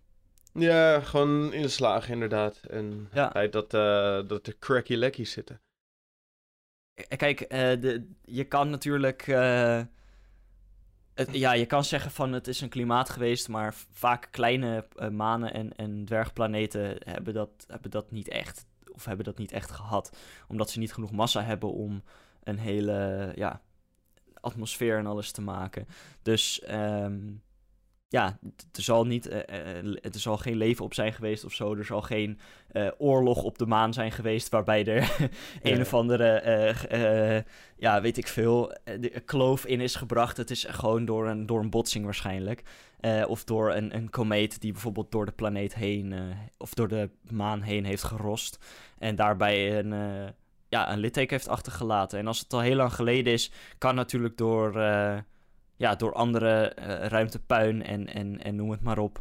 Ja, 0.52 1.00
gewoon 1.00 1.52
inslagen 1.52 2.12
inderdaad. 2.12 2.60
En 2.70 3.08
Ja. 3.12 3.22
het 3.22 3.32
feit 3.32 3.52
dat, 3.52 3.74
eh, 3.74 4.28
dat 4.28 4.46
er 4.46 4.58
cracky 4.58 4.94
lekkies 4.94 5.32
zitten. 5.32 5.60
Eh, 6.94 7.16
Kijk, 7.16 7.40
eh, 7.40 7.80
de, 7.80 8.10
je 8.24 8.44
kan 8.44 8.70
natuurlijk. 8.70 9.22
eh, 9.28 9.82
ja, 11.32 11.52
je 11.52 11.66
kan 11.66 11.84
zeggen 11.84 12.10
van 12.10 12.32
het 12.32 12.48
is 12.48 12.60
een 12.60 12.68
klimaat 12.68 13.10
geweest, 13.10 13.48
maar 13.48 13.74
vaak 13.90 14.28
kleine 14.30 14.86
manen 15.10 15.52
en, 15.52 15.76
en 15.76 16.04
dwergplaneten 16.04 16.96
hebben 17.04 17.34
dat, 17.34 17.50
hebben 17.66 17.90
dat 17.90 18.10
niet 18.10 18.28
echt. 18.28 18.66
Of 18.92 19.04
hebben 19.04 19.24
dat 19.24 19.38
niet 19.38 19.52
echt 19.52 19.70
gehad. 19.70 20.16
Omdat 20.48 20.70
ze 20.70 20.78
niet 20.78 20.92
genoeg 20.92 21.12
massa 21.12 21.42
hebben 21.42 21.72
om 21.72 22.02
een 22.42 22.58
hele 22.58 23.32
ja, 23.34 23.60
atmosfeer 24.40 24.98
en 24.98 25.06
alles 25.06 25.32
te 25.32 25.40
maken. 25.40 25.86
Dus 26.22 26.60
ehm, 26.60 27.20
ja, 28.14 28.38
er 28.72 28.82
zal, 28.82 29.06
niet, 29.06 29.26
eh, 29.28 29.84
er 30.02 30.18
zal 30.18 30.36
geen 30.36 30.56
leven 30.56 30.84
op 30.84 30.94
zijn 30.94 31.12
geweest 31.12 31.44
of 31.44 31.52
zo. 31.52 31.74
Er 31.74 31.84
zal 31.84 32.02
geen 32.02 32.38
oorlog 32.98 33.42
op 33.42 33.58
de 33.58 33.66
maan 33.66 33.92
zijn 33.92 34.12
geweest 34.12 34.48
waarbij 34.48 34.84
er 34.86 35.16
een 35.62 35.74
Ja. 35.74 35.80
of 35.80 35.94
andere, 35.94 36.42
ja, 37.76 38.00
weet 38.00 38.16
ik 38.16 38.26
veel, 38.28 38.76
de 39.00 39.22
kloof 39.24 39.66
in 39.66 39.80
is 39.80 39.94
gebracht. 39.94 40.36
Het 40.36 40.50
is 40.50 40.64
gewoon 40.68 41.04
door 41.04 41.28
een, 41.28 41.46
door 41.46 41.60
een 41.60 41.70
botsing 41.70 42.04
waarschijnlijk. 42.04 42.62
Of 43.26 43.44
door 43.44 43.74
een, 43.74 43.94
een 43.94 44.10
komeet 44.10 44.60
die 44.60 44.72
bijvoorbeeld 44.72 45.12
door 45.12 45.26
de 45.26 45.32
planeet 45.32 45.74
heen, 45.74 46.14
of 46.58 46.74
door 46.74 46.88
de 46.88 47.10
maan 47.30 47.62
heen 47.62 47.84
heeft 47.84 48.02
gerost. 48.02 48.58
En 48.98 49.16
daarbij 49.16 49.78
een, 49.78 49.94
ja, 50.68 50.92
een 50.92 50.98
litteken 50.98 51.36
heeft 51.36 51.48
achtergelaten. 51.48 52.18
En 52.18 52.26
als 52.26 52.38
het 52.38 52.52
al 52.52 52.60
heel 52.60 52.76
lang 52.76 52.92
geleden 52.94 53.32
is, 53.32 53.50
kan 53.78 53.94
natuurlijk 53.94 54.36
door, 54.36 54.72
ja, 55.76 55.94
door 55.94 56.12
andere 56.12 56.68
eh, 56.68 57.06
ruimtepuin 57.06 57.84
en, 57.84 58.06
en, 58.14 58.42
en 58.42 58.56
noem 58.56 58.70
het 58.70 58.80
maar 58.82 58.98
op, 58.98 59.20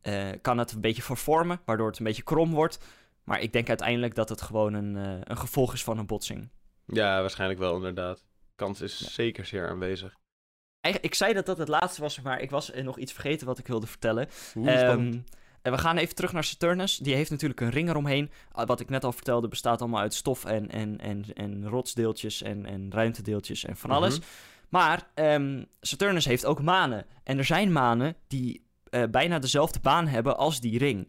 eh, 0.00 0.28
kan 0.42 0.58
het 0.58 0.72
een 0.72 0.80
beetje 0.80 1.02
vervormen, 1.02 1.60
waardoor 1.64 1.86
het 1.86 1.98
een 1.98 2.04
beetje 2.04 2.22
krom 2.22 2.50
wordt. 2.52 2.78
Maar 3.24 3.40
ik 3.40 3.52
denk 3.52 3.68
uiteindelijk 3.68 4.14
dat 4.14 4.28
het 4.28 4.42
gewoon 4.42 4.74
een, 4.74 4.96
eh, 4.96 5.20
een 5.24 5.38
gevolg 5.38 5.72
is 5.72 5.84
van 5.84 5.98
een 5.98 6.06
botsing. 6.06 6.48
Ja, 6.86 7.20
waarschijnlijk 7.20 7.60
wel 7.60 7.76
inderdaad. 7.76 8.24
Kans 8.54 8.80
is 8.80 8.98
Ja. 8.98 9.08
zeker 9.08 9.44
zeer 9.46 9.68
aanwezig. 9.68 10.14
Eigenlijk, 10.80 11.12
ik 11.14 11.18
zei 11.18 11.32
dat 11.32 11.46
dat 11.46 11.58
het 11.58 11.68
laatste 11.68 12.00
was, 12.00 12.20
maar 12.20 12.40
ik 12.40 12.50
was 12.50 12.70
nog 12.74 12.98
iets 12.98 13.12
vergeten 13.12 13.46
wat 13.46 13.58
ik 13.58 13.66
wilde 13.66 13.86
vertellen. 13.86 14.28
Hoe. 14.54 14.70
Ehm, 14.70 15.18
en 15.62 15.72
we 15.72 15.78
gaan 15.78 15.96
even 15.96 16.14
terug 16.14 16.32
naar 16.32 16.44
Saturnus. 16.44 16.96
Die 16.96 17.14
heeft 17.14 17.30
natuurlijk 17.30 17.60
een 17.60 17.70
ring 17.70 17.88
eromheen. 17.88 18.30
Ah, 18.52 18.66
Wat 18.66 18.80
ik 18.80 18.88
net 18.88 19.04
al 19.04 19.12
vertelde, 19.12 19.48
bestaat 19.48 19.80
allemaal 19.80 20.00
uit 20.00 20.14
stof 20.14 20.44
en, 20.44 20.70
en, 20.70 21.00
en, 21.00 21.24
en 21.34 21.68
rotsdeeltjes 21.68 22.42
en, 22.42 22.66
en 22.66 22.92
ruimtedeeltjes 22.92 23.64
en 23.64 23.76
van 23.76 23.90
alles. 23.90 24.18
Mhm. 24.18 24.28
Maar 24.68 25.10
ehm, 25.14 25.64
Saturnus 25.80 26.24
heeft 26.24 26.46
ook 26.46 26.62
manen. 26.62 27.06
En 27.24 27.38
er 27.38 27.44
zijn 27.44 27.72
manen 27.72 28.16
die 28.26 28.66
eh, 28.90 29.02
bijna 29.10 29.38
dezelfde 29.38 29.80
baan 29.80 30.06
hebben 30.06 30.36
als 30.36 30.60
die 30.60 30.78
ring. 30.78 31.08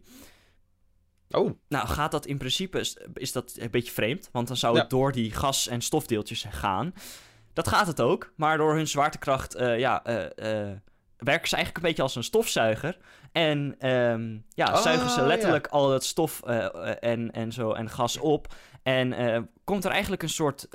Oh, 1.30 1.50
Nou, 1.68 1.88
gaat 1.88 2.10
dat 2.10 2.26
in 2.26 2.38
principe, 2.38 2.78
is, 2.78 2.96
is 3.14 3.32
dat 3.32 3.56
een 3.58 3.70
beetje 3.70 3.92
vreemd, 3.92 4.28
want 4.32 4.48
dan 4.48 4.56
zou 4.56 4.78
het 4.78 4.90
door 4.90 5.12
die 5.12 5.32
gas- 5.32 5.68
en 5.68 5.80
stofdeeltjes 5.80 6.46
gaan. 6.50 6.92
Dat 7.52 7.68
gaat 7.68 7.86
het 7.86 8.00
ook, 8.00 8.32
maar 8.36 8.56
door 8.58 8.74
hun 8.74 8.88
zwaartekracht, 8.88 9.54
eh, 9.54 9.78
ja, 9.78 10.04
eh, 10.04 10.72
werken 11.16 11.48
ze 11.48 11.54
eigenlijk 11.54 11.76
een 11.76 11.82
beetje 11.82 12.02
als 12.02 12.14
een 12.16 12.24
stofzuiger. 12.24 12.98
En 13.32 13.74
ehm, 13.78 14.38
ja, 14.54 14.72
Oh, 14.72 14.76
zuigen 14.82 15.10
ze 15.10 15.20
ja. 15.20 15.26
letterlijk 15.26 15.66
al 15.66 15.90
het 15.92 16.04
stof 16.04 16.42
en, 17.00 17.30
en, 17.30 17.52
zo, 17.52 17.72
en 17.72 17.90
gas 17.90 18.16
op. 18.16 18.54
En 18.82 19.48
komt 19.64 19.84
er 19.84 19.90
eigenlijk 19.90 20.22
een 20.22 20.28
soort 20.28 20.68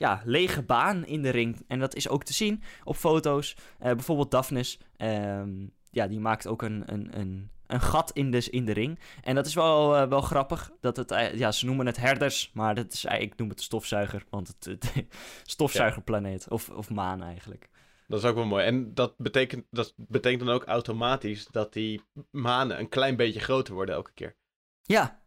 ja, 0.00 0.22
lege 0.24 0.62
baan 0.62 1.06
in 1.06 1.22
de 1.22 1.30
ring. 1.30 1.64
En 1.66 1.78
dat 1.78 1.94
is 1.94 2.08
ook 2.08 2.24
te 2.24 2.32
zien 2.32 2.62
op 2.84 2.96
foto's. 2.96 3.56
Eh, 3.78 3.92
bijvoorbeeld 3.92 4.30
Daphnis, 4.30 4.78
ehm, 4.96 5.66
ja, 5.90 6.06
die 6.06 6.20
maakt 6.20 6.46
ook 6.46 6.62
een, 6.62 6.82
een, 6.86 7.18
een, 7.18 7.50
een 7.66 7.80
gat 7.80 8.10
in 8.10 8.30
de, 8.30 8.50
in 8.50 8.64
de 8.64 8.72
ring. 8.72 8.98
En 9.22 9.34
dat 9.34 9.46
is 9.46 9.54
wel, 9.54 9.96
eh, 9.96 10.08
wel 10.08 10.20
grappig. 10.20 10.70
Dat 10.80 10.96
het, 10.96 11.10
eh, 11.10 11.34
ja, 11.34 11.52
ze 11.52 11.66
noemen 11.66 11.86
het 11.86 11.96
herders, 11.96 12.50
maar 12.54 12.74
dat 12.74 12.92
is, 12.92 13.04
ik 13.04 13.36
noem 13.36 13.48
het 13.48 13.56
de 13.58 13.64
stofzuiger. 13.64 14.24
Want 14.30 14.48
het, 14.48 14.64
het 14.64 15.06
stofzuigerplaneet, 15.54 16.48
of, 16.48 16.70
of 16.70 16.90
maan 16.90 17.22
eigenlijk. 17.22 17.68
Dat 18.06 18.18
is 18.22 18.28
ook 18.28 18.34
wel 18.34 18.46
mooi. 18.46 18.64
En 18.64 18.94
dat 18.94 19.14
betekent, 19.16 19.64
dat 19.70 19.94
betekent 19.96 20.44
dan 20.44 20.54
ook 20.54 20.64
automatisch 20.64 21.46
dat 21.46 21.72
die 21.72 22.02
manen 22.30 22.78
een 22.78 22.88
klein 22.88 23.16
beetje 23.16 23.40
groter 23.40 23.74
worden 23.74 23.94
elke 23.94 24.12
keer. 24.14 24.36
Ja, 24.82 25.20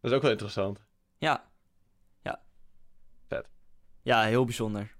Dat 0.00 0.10
is 0.10 0.16
ook 0.16 0.22
wel 0.22 0.30
interessant. 0.30 0.86
Ja. 1.18 1.54
Ja, 4.06 4.22
heel 4.22 4.44
bijzonder. 4.44 4.94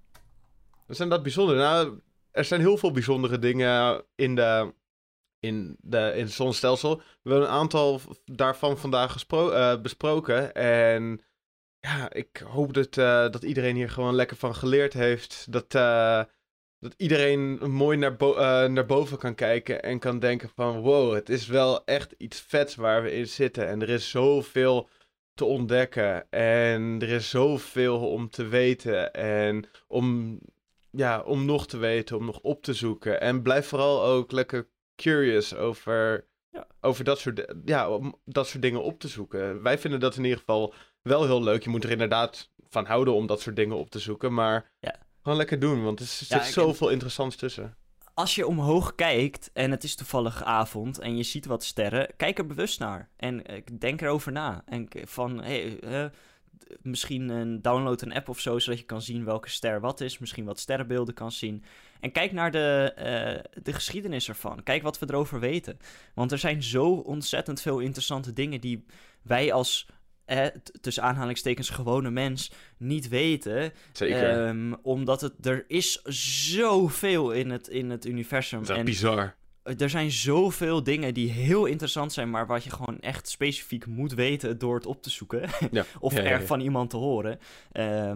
Dus 0.87 0.97
zijn 0.97 1.09
dat 1.09 1.23
bijzonder? 1.23 1.55
Nou, 1.55 1.99
er 2.31 2.45
zijn 2.45 2.59
heel 2.61 2.77
veel 2.77 2.91
bijzondere 2.91 3.39
dingen 3.39 4.03
in, 4.15 4.35
de, 4.35 4.73
in, 5.39 5.77
de, 5.79 6.11
in 6.15 6.23
het 6.23 6.31
zonnestelsel. 6.31 6.97
We 6.97 7.29
hebben 7.29 7.47
een 7.47 7.53
aantal 7.53 8.01
daarvan 8.25 8.77
vandaag 8.77 9.25
eh, 9.27 9.81
besproken. 9.81 10.53
En 10.53 11.21
ja, 11.79 12.13
ik 12.13 12.37
hoop 12.37 12.73
dat, 12.73 12.97
eh, 12.97 13.29
dat 13.29 13.43
iedereen 13.43 13.75
hier 13.75 13.89
gewoon 13.89 14.15
lekker 14.15 14.37
van 14.37 14.55
geleerd 14.55 14.93
heeft. 14.93 15.51
Dat, 15.51 15.75
eh, 15.75 16.23
dat 16.79 16.93
iedereen 16.97 17.71
mooi 17.71 17.97
naar, 17.97 18.15
bo- 18.15 18.67
naar 18.67 18.85
boven 18.85 19.17
kan 19.17 19.35
kijken 19.35 19.83
en 19.83 19.99
kan 19.99 20.19
denken 20.19 20.49
van... 20.55 20.79
Wow, 20.79 21.13
het 21.13 21.29
is 21.29 21.47
wel 21.47 21.85
echt 21.85 22.13
iets 22.17 22.41
vets 22.41 22.75
waar 22.75 23.03
we 23.03 23.11
in 23.11 23.27
zitten. 23.27 23.67
En 23.67 23.81
er 23.81 23.89
is 23.89 24.09
zoveel 24.09 24.89
te 25.37 25.45
ontdekken. 25.45 26.31
En 26.31 26.97
er 27.01 27.09
is 27.09 27.29
zoveel 27.29 28.09
om 28.09 28.29
te 28.29 28.45
weten. 28.47 29.13
En 29.13 29.65
om 29.87 30.39
ja, 30.91 31.21
om 31.21 31.45
nog 31.45 31.67
te 31.67 31.77
weten, 31.77 32.17
om 32.17 32.25
nog 32.25 32.39
op 32.39 32.63
te 32.63 32.73
zoeken. 32.73 33.21
En 33.21 33.41
blijf 33.41 33.67
vooral 33.67 34.03
ook 34.03 34.31
lekker 34.31 34.67
curious 34.95 35.55
over, 35.55 36.25
Ja. 36.51 36.67
over 36.81 37.03
dat, 37.03 37.19
soort, 37.19 37.53
ja, 37.65 37.89
om 37.89 38.15
dat 38.25 38.47
soort 38.47 38.61
dingen 38.61 38.83
op 38.83 38.99
te 38.99 39.07
zoeken. 39.07 39.61
Wij 39.61 39.77
vinden 39.77 39.99
dat 39.99 40.15
in 40.15 40.23
ieder 40.23 40.39
geval 40.39 40.73
wel 41.01 41.25
heel 41.25 41.43
leuk. 41.43 41.63
Je 41.63 41.69
moet 41.69 41.83
er 41.83 41.91
inderdaad 41.91 42.51
van 42.69 42.85
houden 42.85 43.13
om 43.13 43.27
dat 43.27 43.41
soort 43.41 43.55
dingen 43.55 43.77
op 43.77 43.89
te 43.89 43.99
zoeken. 43.99 44.33
Maar 44.33 44.71
Ja. 44.79 44.95
gewoon 45.21 45.37
lekker 45.37 45.59
doen, 45.59 45.83
want 45.83 45.99
er 45.99 46.05
zit 46.05 46.27
Ja, 46.27 46.43
zoveel 46.43 46.89
interessants 46.89 47.35
tussen. 47.35 47.77
Als 48.17 48.35
je 48.35 48.47
omhoog 48.47 48.95
kijkt 48.95 49.49
en 49.53 49.71
het 49.71 49.83
is 49.83 49.95
toevallig 49.95 50.43
avond 50.43 50.99
en 50.99 51.17
je 51.17 51.23
ziet 51.23 51.45
wat 51.45 51.63
sterren, 51.63 52.09
kijk 52.15 52.37
er 52.37 52.45
bewust 52.45 52.79
naar. 52.79 53.09
En 53.17 53.45
eh, 53.45 53.61
denk 53.79 54.01
erover 54.01 54.31
na. 54.31 54.63
En 54.65 54.87
van, 55.05 55.41
hey, 55.43 55.79
eh, 55.79 56.05
d- 56.05 56.75
misschien 56.81 57.29
een 57.29 57.61
download 57.61 58.01
een 58.01 58.13
app 58.13 58.29
of 58.29 58.39
zo, 58.39 58.59
zodat 58.59 58.79
je 58.79 58.85
kan 58.85 59.01
zien 59.01 59.25
welke 59.25 59.49
ster 59.49 59.79
wat 59.79 60.01
is. 60.01 60.17
Misschien 60.17 60.45
wat 60.45 60.59
sterrenbeelden 60.59 61.13
kan 61.13 61.31
zien. 61.31 61.63
En 61.99 62.11
kijk 62.11 62.31
naar 62.31 62.51
de, 62.51 62.93
eh, 62.95 63.61
de 63.63 63.73
geschiedenis 63.73 64.27
ervan. 64.29 64.63
Kijk 64.63 64.83
wat 64.83 64.99
we 64.99 65.05
erover 65.09 65.39
weten. 65.39 65.79
Want 66.13 66.31
er 66.31 66.37
zijn 66.37 66.63
zo 66.63 66.89
ontzettend 66.93 67.61
veel 67.61 67.79
interessante 67.79 68.33
dingen 68.33 68.61
die 68.61 68.85
wij 69.21 69.53
als, 69.53 69.87
eh, 70.27 70.45
tussen 70.81 71.03
aanhalingstekens, 71.03 71.69
gewone 71.69 72.09
mens 72.11 72.51
niet 72.77 73.07
weten. 73.09 73.71
Zeker. 73.91 74.45
Ehm, 74.45 74.73
omdat 74.81 75.21
het, 75.21 75.45
er 75.45 75.65
is 75.67 76.01
zoveel 76.51 77.31
in 77.31 77.49
het, 77.49 77.67
in 77.67 77.89
het 77.89 78.05
universum. 78.05 78.59
dat 78.59 78.69
is 78.69 78.77
En 78.77 78.85
bizar. 78.85 79.35
er 79.77 79.89
zijn 79.89 80.11
zoveel 80.11 80.83
dingen 80.83 81.13
die 81.13 81.31
heel 81.31 81.65
interessant 81.65 82.13
zijn, 82.13 82.29
maar 82.29 82.47
wat 82.47 82.63
je 82.63 82.69
gewoon 82.69 82.99
echt 82.99 83.29
specifiek 83.29 83.85
moet 83.85 84.13
weten 84.13 84.57
door 84.57 84.75
het 84.75 84.85
op 84.85 85.01
te 85.03 85.09
zoeken. 85.09 85.49
Ja. 85.71 85.85
of 85.99 86.13
Ja, 86.13 86.21
ja, 86.21 86.29
er 86.29 86.45
van 86.45 86.59
iemand 86.59 86.89
te 86.89 86.97
horen. 86.97 87.39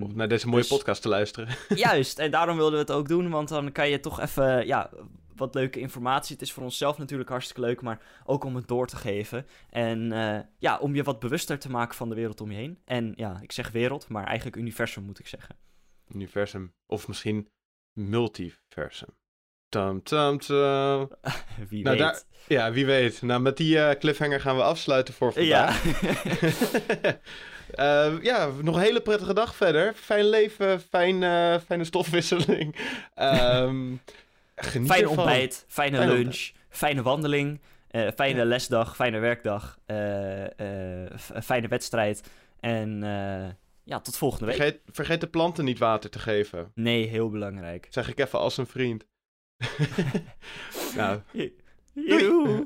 Om 0.01 0.11
naar 0.15 0.27
deze 0.27 0.47
mooie 0.47 0.61
dus- 0.61 0.69
podcast 0.71 1.01
te 1.01 1.09
luisteren. 1.09 1.55
juist, 1.75 2.19
en 2.19 2.31
daarom 2.31 2.55
wilden 2.55 2.73
we 2.73 2.79
het 2.79 2.91
ook 2.91 3.07
doen, 3.07 3.29
want 3.29 3.47
dan 3.49 3.71
kan 3.71 3.89
je 3.89 3.99
toch 3.99 4.19
even, 4.21 4.65
ja, 4.67 4.89
wat 5.41 5.55
leuke 5.55 5.79
informatie. 5.79 6.33
Het 6.35 6.41
is 6.41 6.51
voor 6.53 6.63
onszelf 6.63 6.97
natuurlijk 6.97 7.29
hartstikke 7.29 7.61
leuk, 7.61 7.81
maar 7.81 8.01
ook 8.25 8.43
om 8.43 8.55
het 8.55 8.67
door 8.67 8.87
te 8.87 8.95
geven. 8.95 9.47
En 9.69 10.11
eh, 10.11 10.39
ja, 10.57 10.77
om 10.77 10.95
je 10.95 11.03
wat 11.03 11.19
bewuster 11.19 11.59
te 11.59 11.69
maken 11.69 11.95
van 11.95 12.09
de 12.09 12.15
wereld 12.15 12.41
om 12.41 12.51
je 12.51 12.57
heen. 12.57 12.79
En 12.85 13.13
ja, 13.15 13.39
ik 13.41 13.51
zeg 13.51 13.71
wereld, 13.71 14.07
maar 14.07 14.25
eigenlijk 14.25 14.55
universum 14.55 15.03
moet 15.03 15.19
ik 15.19 15.27
zeggen. 15.27 15.55
Universum. 16.13 16.73
Of 16.87 17.07
misschien 17.07 17.47
multiversum. 17.99 19.09
Tam, 19.69 20.03
tam, 20.03 20.37
tam. 20.39 21.09
Wie 21.69 21.83
Nou, 21.83 21.97
weet. 21.97 22.05
daar- 22.05 22.21
Ja, 22.47 22.71
wie 22.71 22.85
weet. 22.85 23.21
Nou, 23.21 23.41
met 23.41 23.57
die 23.57 23.79
eh, 23.79 23.99
cliffhanger 23.99 24.41
gaan 24.41 24.55
we 24.55 24.63
afsluiten 24.63 25.13
voor 25.13 25.33
vandaag. 25.33 25.83
Ja. 26.01 27.13
Eh, 27.71 28.13
ja, 28.21 28.49
nog 28.61 28.75
een 28.75 28.81
hele 28.81 29.01
prettige 29.01 29.33
dag 29.33 29.55
verder. 29.55 29.93
Fijn 29.93 30.25
leven, 30.29 30.81
fijn, 30.81 31.15
fijne 31.61 31.83
stofwisseling. 31.83 32.75
Ehm 33.13 33.93
geniet 34.65 34.89
Fijn 34.89 35.01
ervan. 35.01 35.17
ontbijt, 35.17 35.65
fijne 35.67 35.97
Fijn 35.97 36.09
lunch, 36.09 36.23
ontbijt. 36.25 36.53
fijne 36.69 37.01
wandeling, 37.01 37.61
eh, 37.87 38.07
fijne 38.15 38.37
Ja. 38.39 38.45
lesdag, 38.45 38.95
fijne 38.95 39.19
werkdag, 39.19 39.77
eh, 39.85 41.03
eh, 41.05 41.11
fijne 41.43 41.67
wedstrijd. 41.67 42.29
En 42.59 42.99
ja, 43.83 43.99
tot 43.99 44.17
volgende 44.17 44.45
week. 44.45 44.55
Vergeet, 44.55 44.79
vergeet 44.85 45.21
de 45.21 45.27
planten 45.27 45.65
niet 45.65 45.79
water 45.79 46.09
te 46.09 46.19
geven. 46.19 46.71
Nee, 46.75 47.07
heel 47.07 47.29
belangrijk. 47.29 47.87
Zeg 47.89 48.09
ik 48.09 48.19
even 48.19 48.39
als 48.39 48.57
een 48.57 48.67
vriend. 48.67 49.05
nou, 50.97 51.21
doei. 51.93 52.65